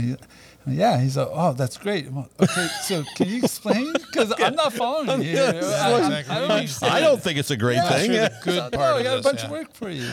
And 0.69 0.75
he, 0.75 0.81
yeah, 0.81 1.01
he's 1.01 1.17
like, 1.17 1.29
"Oh, 1.33 1.53
that's 1.55 1.77
great." 1.79 2.13
Like, 2.13 2.27
okay, 2.41 2.67
so 2.83 3.03
can 3.17 3.29
you 3.29 3.39
explain? 3.43 3.93
Because 3.93 4.33
I'm 4.39 4.55
not 4.55 4.73
following 4.73 5.23
you. 5.23 5.31
Yeah, 5.33 5.61
I, 5.65 5.93
I'm- 5.93 6.13
exactly. 6.23 6.37
I 6.37 6.41
don't. 6.41 6.93
I 6.93 7.01
don't 7.01 7.23
think 7.23 7.39
it's 7.39 7.51
a 7.51 7.57
great 7.57 7.77
Yeah, 7.77 7.89
thing. 7.91 8.13
Yeah. 8.19 8.29
good 8.43 8.55
So, 8.55 8.71
part 8.71 8.73
no, 8.73 8.81
I 8.81 8.99
of 8.99 9.05
got 9.05 9.17
this, 9.17 9.21
a 9.21 9.29
bunch 9.29 9.39
yeah. 9.41 9.45
of 9.47 9.51
work 9.51 9.73
for 9.75 9.91
you. 9.91 10.13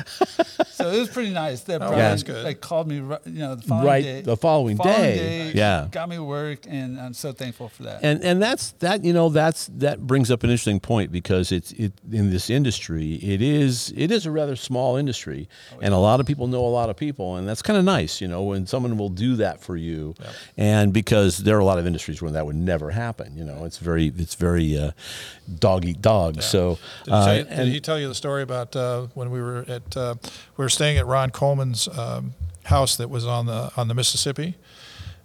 so 0.70 0.90
it 0.92 1.00
was 1.00 1.10
pretty 1.10 1.32
nice 1.32 1.62
that 1.62 1.80
Brian 1.80 2.18
Yeah. 2.26 2.34
Like 2.44 2.62
called 2.62 2.88
me, 2.88 2.96
you 2.96 3.20
know, 3.26 3.56
the 3.56 3.62
following 3.64 3.88
Right, 3.88 4.04
day. 4.04 4.22
the 4.22 4.38
following 4.38 4.78
day. 4.78 5.52
Yeah. 5.54 5.88
got 5.92 6.10
me 6.10 6.20
work, 6.20 6.60
and 6.68 7.00
I'm 7.00 7.14
so 7.14 7.32
thankful 7.32 7.70
for 7.70 7.84
that. 7.84 8.00
and 8.04 8.24
and 8.24 8.42
that's 8.42 8.72
that 8.80 9.04
you 9.04 9.14
know 9.14 9.30
that's 9.30 9.68
that 9.78 10.06
brings 10.08 10.32
up 10.32 10.44
an 10.44 10.50
interesting 10.50 10.80
point 10.80 11.12
because 11.12 11.52
it's 11.52 11.72
it 11.74 11.94
in 12.12 12.30
this 12.32 12.50
industry 12.50 13.16
it 13.16 13.42
is 13.42 13.94
it 13.96 14.12
is 14.12 14.26
a 14.26 14.32
rather 14.32 14.56
small 14.56 14.96
industry 14.98 15.48
oh, 15.74 15.80
and 15.82 15.94
a 15.94 15.98
lot 15.98 16.20
of 16.20 16.26
people 16.26 16.48
know 16.48 16.66
a 16.66 16.68
lot 16.70 16.90
of 16.90 16.96
people 16.96 17.36
and 17.36 17.48
that's 17.48 17.62
kind 17.62 17.78
of 17.78 17.86
nice 17.86 18.22
you 18.22 18.28
know 18.28 18.44
when 18.44 18.66
someone 18.68 18.98
will 18.98 19.10
do 19.10 19.36
that 19.36 19.62
for 19.62 19.76
you 19.76 20.14
and 20.58 20.94
because 20.94 21.40
there 21.40 21.56
are 21.56 21.60
a 21.60 21.66
lot 21.66 21.78
of 21.78 21.86
industries 21.86 22.22
where 22.22 22.32
that 22.32 22.46
would 22.46 22.56
never 22.56 22.92
happen 22.92 23.36
you 23.38 23.44
know 23.44 23.66
it's 23.66 23.78
very 23.78 24.12
it's 24.18 24.36
very 24.36 24.78
uh, 24.78 24.92
dog 25.60 25.86
eat 25.86 26.02
dog 26.02 26.42
so 26.42 26.78
Did, 27.04 27.12
he 27.12 27.12
uh, 27.14 27.26
tell 27.26 27.36
you, 27.36 27.46
and- 27.50 27.66
did 27.66 27.74
he 27.74 27.80
tell 27.80 28.00
you 28.00 28.08
the 28.08 28.16
story 28.16 28.42
about 28.44 28.76
uh, 28.76 29.08
when 29.14 29.32
we 29.32 29.42
were 29.42 29.66
at 29.68 29.96
uh, 29.98 30.16
we 30.58 30.64
were 30.64 30.70
staying 30.70 30.98
at 30.98 31.06
Ron 31.06 31.30
Coleman's 31.32 31.88
um, 31.98 32.34
house 32.64 32.96
that 32.98 33.10
was 33.10 33.26
on 33.26 33.46
the 33.46 33.72
on 33.78 33.88
the 33.88 33.94
Mississippi, 33.94 34.56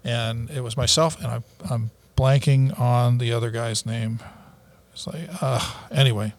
and 0.05 0.51
it 0.51 0.62
was 0.62 0.77
myself 0.77 1.16
and 1.23 1.27
I, 1.27 1.43
I'm 1.71 1.91
blanking 2.16 2.79
on 2.79 3.18
the 3.18 3.33
other 3.33 3.51
guy's 3.51 3.87
name. 3.87 4.21
It's 4.93 5.07
like 5.07 5.29
uh, 5.41 5.61
anyway, 5.91 6.35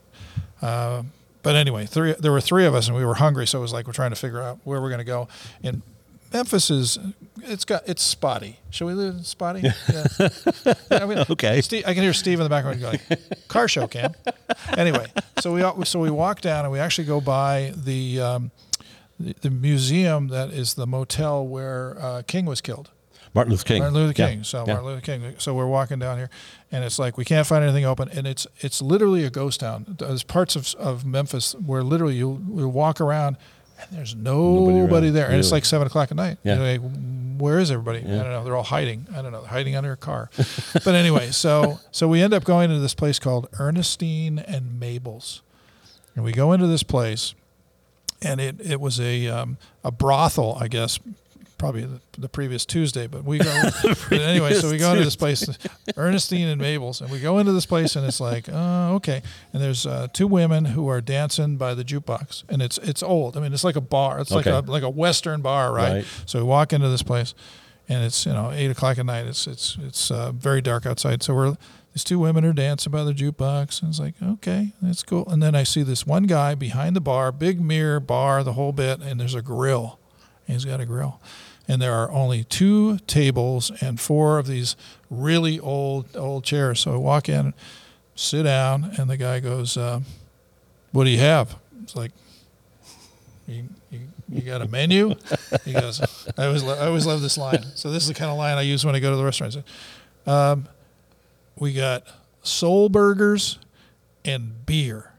uh, 0.62 1.04
but 1.44 1.56
anyway, 1.56 1.86
three 1.86 2.14
there 2.20 2.32
were 2.32 2.42
three 2.42 2.66
of 2.66 2.76
us 2.76 2.88
and 2.88 2.96
we 2.96 3.04
were 3.06 3.16
hungry, 3.16 3.48
so 3.48 3.60
it 3.60 3.62
was 3.62 3.74
like 3.74 3.88
we're 3.88 3.94
trying 3.94 4.12
to 4.12 4.16
figure 4.16 4.42
out 4.42 4.60
where 4.64 4.82
we're 4.82 4.90
going 4.90 5.00
to 5.00 5.04
go. 5.04 5.28
And 5.64 5.82
Memphis 6.34 6.70
is 6.70 6.98
it's 7.44 7.66
got 7.66 7.88
it's 7.88 8.02
spotty. 8.04 8.60
Should 8.70 8.86
we 8.86 8.94
live 8.94 9.16
in 9.16 9.24
spotty? 9.24 9.62
Yeah. 9.62 9.74
Yeah, 10.20 10.30
I 10.92 11.06
mean, 11.06 11.26
Okay. 11.30 11.62
Steve, 11.62 11.84
I 11.86 11.94
can 11.94 12.04
hear 12.04 12.14
Steve 12.14 12.40
in 12.40 12.44
the 12.44 12.50
background 12.50 12.80
going, 12.82 13.00
"Car 13.48 13.68
show, 13.68 13.88
Cam." 13.88 14.14
Anyway, 14.78 15.08
so 15.40 15.54
we 15.54 15.86
so 15.86 16.00
we 16.00 16.10
walk 16.12 16.42
down 16.42 16.66
and 16.66 16.72
we 16.72 16.80
actually 16.80 17.06
go 17.06 17.20
by 17.22 17.74
the 17.76 18.22
um, 18.22 18.52
the, 19.20 19.34
the 19.42 19.50
museum 19.50 20.28
that 20.30 20.50
is 20.52 20.76
the 20.76 20.88
motel 20.88 21.46
where 21.48 21.98
uh, 22.00 22.22
King 22.28 22.46
was 22.46 22.62
killed. 22.62 22.90
Martin 23.34 23.52
Luther 23.52 23.64
King 23.66 23.80
Martin 23.80 23.96
Luther 23.98 24.22
Yeah. 24.22 24.30
King. 24.30 24.44
So 24.44 24.60
Yeah. 24.68 24.74
Martin 24.74 24.86
Luther 24.90 25.02
King. 25.02 25.36
So 25.38 25.54
we're 25.54 25.66
walking 25.68 26.00
down 26.00 26.18
here, 26.18 26.30
and 26.72 26.84
it's 26.84 27.00
like 27.00 27.18
we 27.18 27.24
can't 27.26 27.48
find 27.48 27.64
anything 27.64 27.86
open, 27.86 28.10
and 28.10 28.28
it's 28.28 28.46
it's 28.60 28.82
literally 28.82 29.24
a 29.24 29.30
ghost 29.30 29.62
town. 29.62 29.96
There's 30.00 30.24
parts 30.24 30.56
of 30.56 30.74
of 30.76 31.06
Memphis 31.06 31.54
where 31.56 31.82
literally 31.84 32.16
you 32.16 32.44
you 32.56 32.68
walk 32.68 33.00
around, 33.00 33.38
and 33.82 33.98
there's 33.98 34.16
nobody, 34.16 34.80
around. 34.80 35.14
there, 35.14 35.28
and 35.28 35.36
it's 35.36 35.52
like 35.52 35.66
seven 35.66 35.88
o'clock 35.88 36.12
at 36.12 36.18
night. 36.18 36.38
Yeah. 36.44 36.60
Like, 36.60 36.82
where 37.38 37.60
is 37.60 37.72
everybody? 37.72 38.00
I 38.00 38.04
don't 38.04 38.30
know. 38.30 38.44
They're 38.44 38.56
all 38.56 38.64
hiding. 38.64 39.08
I 39.16 39.22
don't 39.22 39.32
know. 39.32 39.42
They're 39.42 39.50
hiding 39.50 39.76
under 39.76 39.92
a 39.92 39.98
car. 39.98 40.30
but 40.74 40.96
anyway, 40.96 41.32
so 41.32 41.80
so 41.92 42.08
we 42.08 42.22
end 42.22 42.34
up 42.34 42.44
going 42.44 42.70
to 42.70 42.80
this 42.80 42.94
place 42.94 43.20
called 43.20 43.50
Ernestine 43.60 44.40
and 44.40 44.80
Mabel's, 44.80 45.42
and 46.16 46.24
we 46.24 46.32
go 46.32 46.54
into 46.54 46.68
this 46.68 46.84
place, 46.84 47.34
and 48.22 48.40
it 48.40 48.56
it 48.62 48.80
was 48.80 49.00
a 49.00 49.28
um, 49.28 49.58
a 49.84 49.92
brothel, 49.92 50.58
I 50.60 50.68
guess, 50.68 51.00
probably 51.62 51.86
the, 51.86 52.02
the 52.18 52.28
previous 52.28 52.66
Tuesday. 52.66 53.08
But 53.08 53.24
we 53.24 53.38
go 53.38 53.62
but 54.10 54.20
anyway. 54.20 54.54
So 54.56 54.70
we 54.70 54.78
go 54.78 54.92
into 54.92 55.06
this 55.06 55.16
place, 55.16 55.48
Ernestine 55.96 56.48
and 56.48 56.60
Mabel's, 56.60 57.00
and 57.00 57.10
we 57.12 57.20
go 57.20 57.40
into 57.40 57.54
this 57.54 57.66
place, 57.66 57.96
and 57.96 58.06
it's 58.06 58.20
like, 58.20 58.50
oh, 58.52 58.96
okay. 58.96 59.22
And 59.54 59.62
there's 59.62 59.86
uh, 59.86 60.08
two 60.12 60.28
women 60.28 60.66
who 60.66 60.88
are 60.90 61.00
dancing 61.00 61.58
by 61.58 61.74
the 61.74 61.84
jukebox, 61.86 62.44
and 62.50 62.62
it's 62.62 62.78
it's 62.80 63.02
old. 63.04 63.38
I 63.38 63.40
mean, 63.40 63.54
it's 63.54 63.64
like 63.64 63.76
a 63.78 63.82
bar. 63.82 64.20
It's 64.20 64.32
Okay. 64.32 64.52
like 64.52 64.68
a 64.68 64.72
like 64.72 64.84
a 64.84 64.90
Western 64.90 65.42
bar, 65.42 65.72
right? 65.72 65.94
Right. 65.94 66.06
So 66.26 66.40
we 66.40 66.46
walk 66.46 66.74
into 66.74 66.90
this 66.90 67.04
place, 67.04 67.34
and 67.88 68.04
it's 68.04 68.26
you 68.26 68.34
know 68.34 68.52
eight 68.52 68.72
o'clock 68.72 68.98
at 68.98 69.06
night. 69.06 69.28
It's 69.28 69.48
it's 69.48 69.78
it's 69.82 70.12
uh, 70.12 70.32
very 70.34 70.62
dark 70.62 70.86
outside. 70.86 71.24
So 71.24 71.34
we're 71.36 71.56
these 71.94 72.04
two 72.04 72.20
women 72.20 72.44
are 72.46 72.54
dancing 72.54 72.92
by 72.92 73.04
the 73.04 73.14
jukebox, 73.14 73.82
and 73.82 73.90
it's 73.90 74.00
like 74.00 74.16
okay, 74.22 74.74
that's 74.82 75.04
cool. 75.04 75.28
And 75.30 75.42
then 75.44 75.56
I 75.56 75.64
see 75.64 75.84
this 75.84 76.08
one 76.08 76.24
guy 76.24 76.56
behind 76.56 76.96
the 76.96 77.02
bar, 77.02 77.32
big 77.32 77.62
mirror 77.62 78.00
bar, 78.00 78.44
the 78.44 78.54
whole 78.54 78.72
bit, 78.72 79.00
and 79.02 79.20
there's 79.20 79.36
a 79.36 79.42
grill. 79.42 80.00
He's 80.48 80.66
got 80.66 80.82
a 80.82 80.86
grill, 80.86 81.22
and 81.72 81.82
there 81.82 81.94
are 81.94 82.12
only 82.12 82.44
two 82.44 82.98
tables 83.08 83.72
and 83.80 83.98
four 83.98 84.38
of 84.40 84.46
these 84.46 84.76
really 85.10 85.58
old 85.58 86.18
old 86.18 86.44
chairs. 86.44 86.82
So 86.82 86.94
I 86.94 86.98
walk 86.98 87.30
in, 87.30 87.54
sit 88.14 88.44
down, 88.44 88.92
and 88.98 89.10
the 89.10 89.16
guy 89.16 89.40
goes, 89.40 89.78
uh, 89.78 90.02
"What 90.92 91.06
do 91.06 91.12
you 91.12 91.20
have?" 91.20 91.56
It's 91.82 91.96
like. 91.96 92.12
You, 93.48 93.64
you, 93.90 94.00
you 94.30 94.42
got 94.42 94.62
a 94.62 94.68
menu? 94.68 95.16
He 95.66 95.74
goes, 95.74 96.00
I 96.38 96.46
always, 96.46 96.64
lo- 96.64 96.78
I 96.80 96.86
always 96.86 97.06
love 97.06 97.22
this 97.22 97.38
line. 97.38 97.66
So 97.76 97.92
this 97.92 98.04
is 98.04 98.08
the 98.08 98.14
kind 98.14 98.32
of 98.32 98.38
line 98.38 98.58
I 98.58 98.62
use 98.62 98.86
when 98.86 98.96
I 98.96 99.00
go 99.00 99.10
to 99.10 99.18
the 99.18 99.26
restaurant. 99.26 99.58
Um, 100.26 100.70
we 101.58 101.74
got 101.74 102.04
soul 102.42 102.88
burgers 102.88 103.60
and 104.24 104.66
beer. 104.66 105.11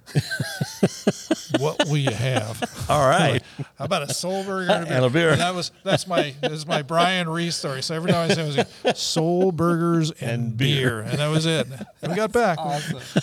What 1.59 1.87
will 1.89 1.97
you 1.97 2.11
have? 2.11 2.87
all 2.91 3.09
right 3.09 3.43
How 3.79 3.85
about 3.85 4.03
a 4.03 4.15
soul 4.15 4.45
burger 4.47 4.71
and 4.73 4.85
a 4.85 4.87
beer? 4.87 4.97
And 4.97 5.05
a 5.05 5.11
beer. 5.11 5.37
that 5.37 5.55
was 5.55 5.73
that's 5.85 6.07
my 6.07 6.35
this 6.41 6.53
is 6.53 6.67
my 6.67 6.83
Brian 6.83 7.29
Reese 7.29 7.57
story. 7.57 7.83
So 7.83 7.95
every 7.95 8.11
time 8.11 8.31
I 8.31 8.35
say 8.35 8.43
it 8.43 8.47
was 8.47 8.57
like, 8.85 8.97
soul 8.97 9.53
burgers 9.53 10.11
and, 10.13 10.31
And 10.31 10.57
beer. 10.57 10.89
beer. 10.89 11.01
and 11.01 11.19
that 11.19 11.29
was 11.29 11.47
it. 11.47 11.67
And 12.03 12.13
we 12.13 12.17
got 12.17 12.33
back. 12.33 12.59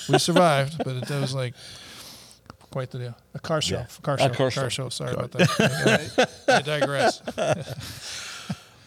We 0.10 0.18
survived, 0.20 0.78
but 0.84 0.96
it 0.96 1.10
was 1.10 1.34
like 1.34 1.54
quite 2.72 2.92
the 2.92 3.00
deal. 3.00 3.18
A 3.34 3.40
car 3.40 3.62
show, 3.62 3.86
car 4.02 4.16
A 4.16 4.20
show, 4.20 4.28
car 4.30 4.36
car, 4.36 4.52
show. 4.52 4.70
show. 4.70 4.90
Sorry 4.90 5.14
about 5.14 5.32
that. 5.32 6.30
I 6.48 6.62
digress. 6.62 7.22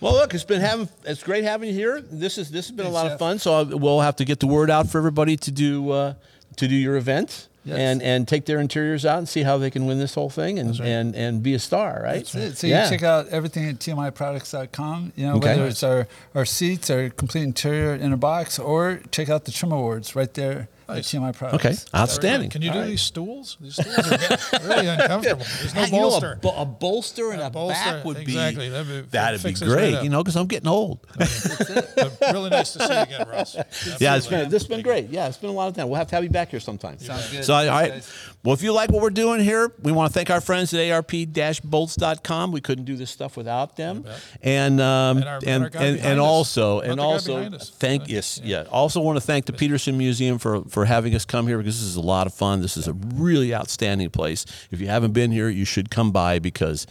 Well, 0.00 0.14
look, 0.14 0.34
it's 0.34 0.42
been 0.42 0.60
having 0.60 0.88
it's 1.04 1.22
great 1.22 1.44
having 1.44 1.68
you 1.68 1.74
here. 1.76 2.00
This 2.00 2.36
is 2.36 2.50
this 2.50 2.66
has 2.66 2.76
been 2.76 2.86
a 2.86 2.90
Thanks, 2.90 3.04
lot 3.04 3.12
of 3.12 3.18
fun. 3.20 3.38
So 3.38 3.76
we'll 3.76 4.00
have 4.00 4.16
to 4.16 4.24
get 4.24 4.40
the 4.40 4.48
word 4.48 4.68
out 4.68 4.88
for 4.88 4.98
everybody 4.98 5.36
to 5.36 5.52
do 5.52 5.90
uh, 5.92 6.14
to 6.56 6.66
do 6.66 6.74
your 6.74 6.96
event 6.96 7.46
Yes. 7.64 7.78
and 7.78 8.02
and 8.02 8.26
take 8.26 8.46
their 8.46 8.58
interiors 8.58 9.06
out 9.06 9.18
and 9.18 9.28
see 9.28 9.42
how 9.44 9.56
they 9.56 9.70
can 9.70 9.86
win 9.86 9.98
this 10.00 10.14
whole 10.14 10.30
thing 10.30 10.58
and 10.58 10.78
and, 10.80 11.14
and 11.14 11.42
be 11.44 11.54
a 11.54 11.58
star, 11.60 12.00
right? 12.02 12.16
That's 12.16 12.34
it. 12.34 12.56
So 12.58 12.66
Yeah. 12.66 12.84
you 12.84 12.90
check 12.90 13.02
out 13.04 13.28
everything 13.28 13.68
at 13.68 13.78
tmiproducts.com. 13.78 15.12
You 15.16 15.26
know, 15.26 15.34
Okay. 15.36 15.48
whether 15.56 15.66
it's 15.68 15.82
our, 15.82 16.06
our 16.34 16.44
seats, 16.44 16.90
our 16.90 17.08
complete 17.10 17.42
interior 17.44 17.94
in 17.94 18.12
a 18.12 18.16
box, 18.16 18.58
or 18.58 19.00
check 19.10 19.28
out 19.28 19.44
the 19.44 19.52
Trim 19.52 19.72
Awards 19.72 20.16
right 20.16 20.32
there 20.34 20.68
Nice. 20.96 21.14
at 21.14 21.20
TMI 21.20 21.32
Products. 21.36 21.64
Okay, 21.64 21.98
outstanding. 21.98 22.50
Can 22.50 22.62
you 22.62 22.70
do 22.70 22.74
All 22.76 22.82
right. 22.82 22.88
these 22.90 23.02
stools? 23.02 23.56
These 23.60 23.74
stools 23.74 23.98
are 23.98 24.66
really 24.68 24.86
uncomfortable. 24.96 25.44
There's 25.60 25.74
no 25.74 25.84
You 25.84 25.90
know, 25.92 25.98
a 25.98 26.00
bolster. 26.00 26.38
a, 26.42 26.64
bolster 26.66 27.30
and 27.32 27.40
a, 27.42 27.50
bolster, 27.50 27.74
back 27.84 28.04
would 28.04 28.16
exactly. 28.18 28.66
be 28.66 28.70
That'd 28.70 28.88
be- 29.04 29.08
that'd 29.10 29.42
be 29.42 29.48
fix 29.48 29.62
right 29.62 29.68
great. 29.92 30.02
you 30.02 30.08
know, 30.10 30.22
because 30.22 30.36
I'm 30.36 30.46
getting 30.46 30.68
old. 30.68 31.00
But 31.16 32.18
really 32.32 32.50
nice 32.50 32.72
to 32.74 32.80
see 32.86 32.94
you 32.94 33.00
again, 33.00 33.28
Russ. 33.28 33.54
yeah, 33.54 33.62
it's 33.64 34.02
Absolutely. 34.02 34.36
been 34.38 34.50
this 34.50 34.62
has 34.62 34.68
been 34.68 34.82
great. 34.82 35.08
Yeah, 35.10 35.28
it's 35.28 35.36
been 35.38 35.50
a 35.50 35.52
lot 35.52 35.68
of 35.68 35.74
time. 35.76 35.88
We'll 35.88 35.98
have 35.98 36.08
to 36.08 36.14
have 36.14 36.24
you 36.24 36.30
back 36.30 36.50
here 36.50 36.60
sometime. 36.60 36.98
Sounds 36.98 37.30
good. 37.30 37.44
So, 37.44 37.54
all 37.54 37.60
Thanks, 37.64 37.72
right. 37.72 37.90
guys. 37.92 38.12
Well, 38.44 38.54
if 38.54 38.62
you 38.62 38.72
like 38.72 38.90
what 38.90 39.02
we're 39.02 39.10
doing 39.10 39.40
here, 39.40 39.72
we 39.82 39.92
want 39.92 40.10
to 40.12 40.14
thank 40.18 40.28
our 40.30 40.40
friends 40.40 40.74
at 40.74 40.90
arp-bolts.com. 40.90 42.52
We 42.52 42.60
couldn't 42.60 42.84
do 42.84 42.96
this 42.96 43.10
stuff 43.10 43.36
without 43.36 43.76
them. 43.76 44.04
And 44.42 44.80
um, 44.80 45.18
And 45.18 45.24
our- 45.28 45.38
and 45.46 45.64
and 45.64 45.74
and, 45.76 45.98
and 46.00 46.20
also 46.20 46.76
Not 46.80 46.88
and 46.90 47.00
also 47.00 47.50
thank 47.58 48.08
yes 48.08 48.40
yeah. 48.42 48.64
Also 48.70 49.00
want 49.00 49.16
to 49.16 49.20
thank 49.20 49.46
the 49.46 49.52
Petersen 49.52 49.96
Museum 49.98 50.38
for 50.38 50.62
for 50.64 50.81
having 50.86 51.14
us 51.14 51.24
come 51.24 51.46
here 51.46 51.58
because 51.58 51.80
this 51.80 51.88
is 51.88 51.96
a 51.96 52.00
lot 52.00 52.26
of 52.26 52.34
fun. 52.34 52.60
This 52.60 52.76
is 52.76 52.88
a 52.88 52.92
really 52.92 53.54
outstanding 53.54 54.10
place. 54.10 54.44
If 54.70 54.80
you 54.80 54.86
haven't 54.88 55.12
been 55.12 55.30
here, 55.30 55.48
you 55.48 55.64
should 55.64 55.90
come 55.90 56.10
by 56.12 56.38
because 56.38 56.86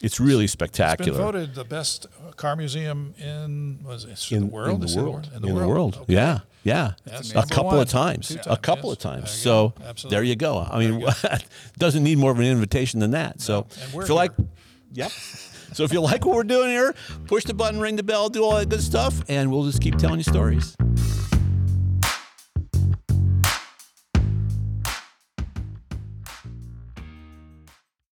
it's 0.00 0.20
really 0.20 0.44
It's 0.44 0.54
been 0.54 0.68
spectacular. 0.68 1.18
voted 1.18 1.54
the 1.54 1.64
best 1.64 2.06
car 2.36 2.56
museum 2.56 3.14
in 3.18 3.78
was 3.84 4.04
it 4.04 4.32
in 4.32 4.40
the 4.42 4.46
world? 4.46 4.74
in 4.74 4.80
the 4.80 4.86
Is 4.86 4.96
it 4.96 5.00
world, 5.02 5.30
In 5.34 5.42
the 5.42 5.54
world. 5.54 5.96
Okay. 6.02 6.12
Yeah, 6.14 6.40
yeah, 6.64 6.92
a 7.34 7.46
couple 7.46 7.78
of 7.80 7.88
times, 7.88 8.28
Two 8.28 8.38
a 8.50 8.56
couple 8.56 8.90
yes. 8.90 8.96
of 8.96 9.02
times. 9.02 9.30
So. 9.30 9.72
Absolutely. 9.84 10.16
there 10.16 10.24
you 10.24 10.34
go. 10.36 10.58
I 10.58 10.78
mean, 10.78 11.04
doesn't 11.78 12.02
need 12.02 12.18
more 12.18 12.30
of 12.32 12.38
an 12.38 12.46
invitation 12.46 13.00
than 13.00 13.12
that. 13.12 13.40
So 13.40 13.66
if 13.70 14.08
you 14.08 14.14
like, 14.14 14.32
yep. 14.92 15.10
So 15.72 15.82
if 15.84 15.92
you 15.92 16.00
like 16.00 16.24
what 16.24 16.36
we're 16.36 16.44
doing 16.44 16.70
here, 16.70 16.94
push 17.26 17.44
the 17.44 17.52
button, 17.54 17.80
ring 17.80 17.96
the 17.96 18.02
bell, 18.04 18.28
do 18.28 18.44
all 18.44 18.56
that 18.56 18.68
good 18.68 18.82
stuff, 18.82 19.22
and 19.28 19.50
we'll 19.50 19.64
just 19.64 19.80
keep 19.82 19.96
telling 19.96 20.18
you 20.18 20.22
stories. 20.24 20.76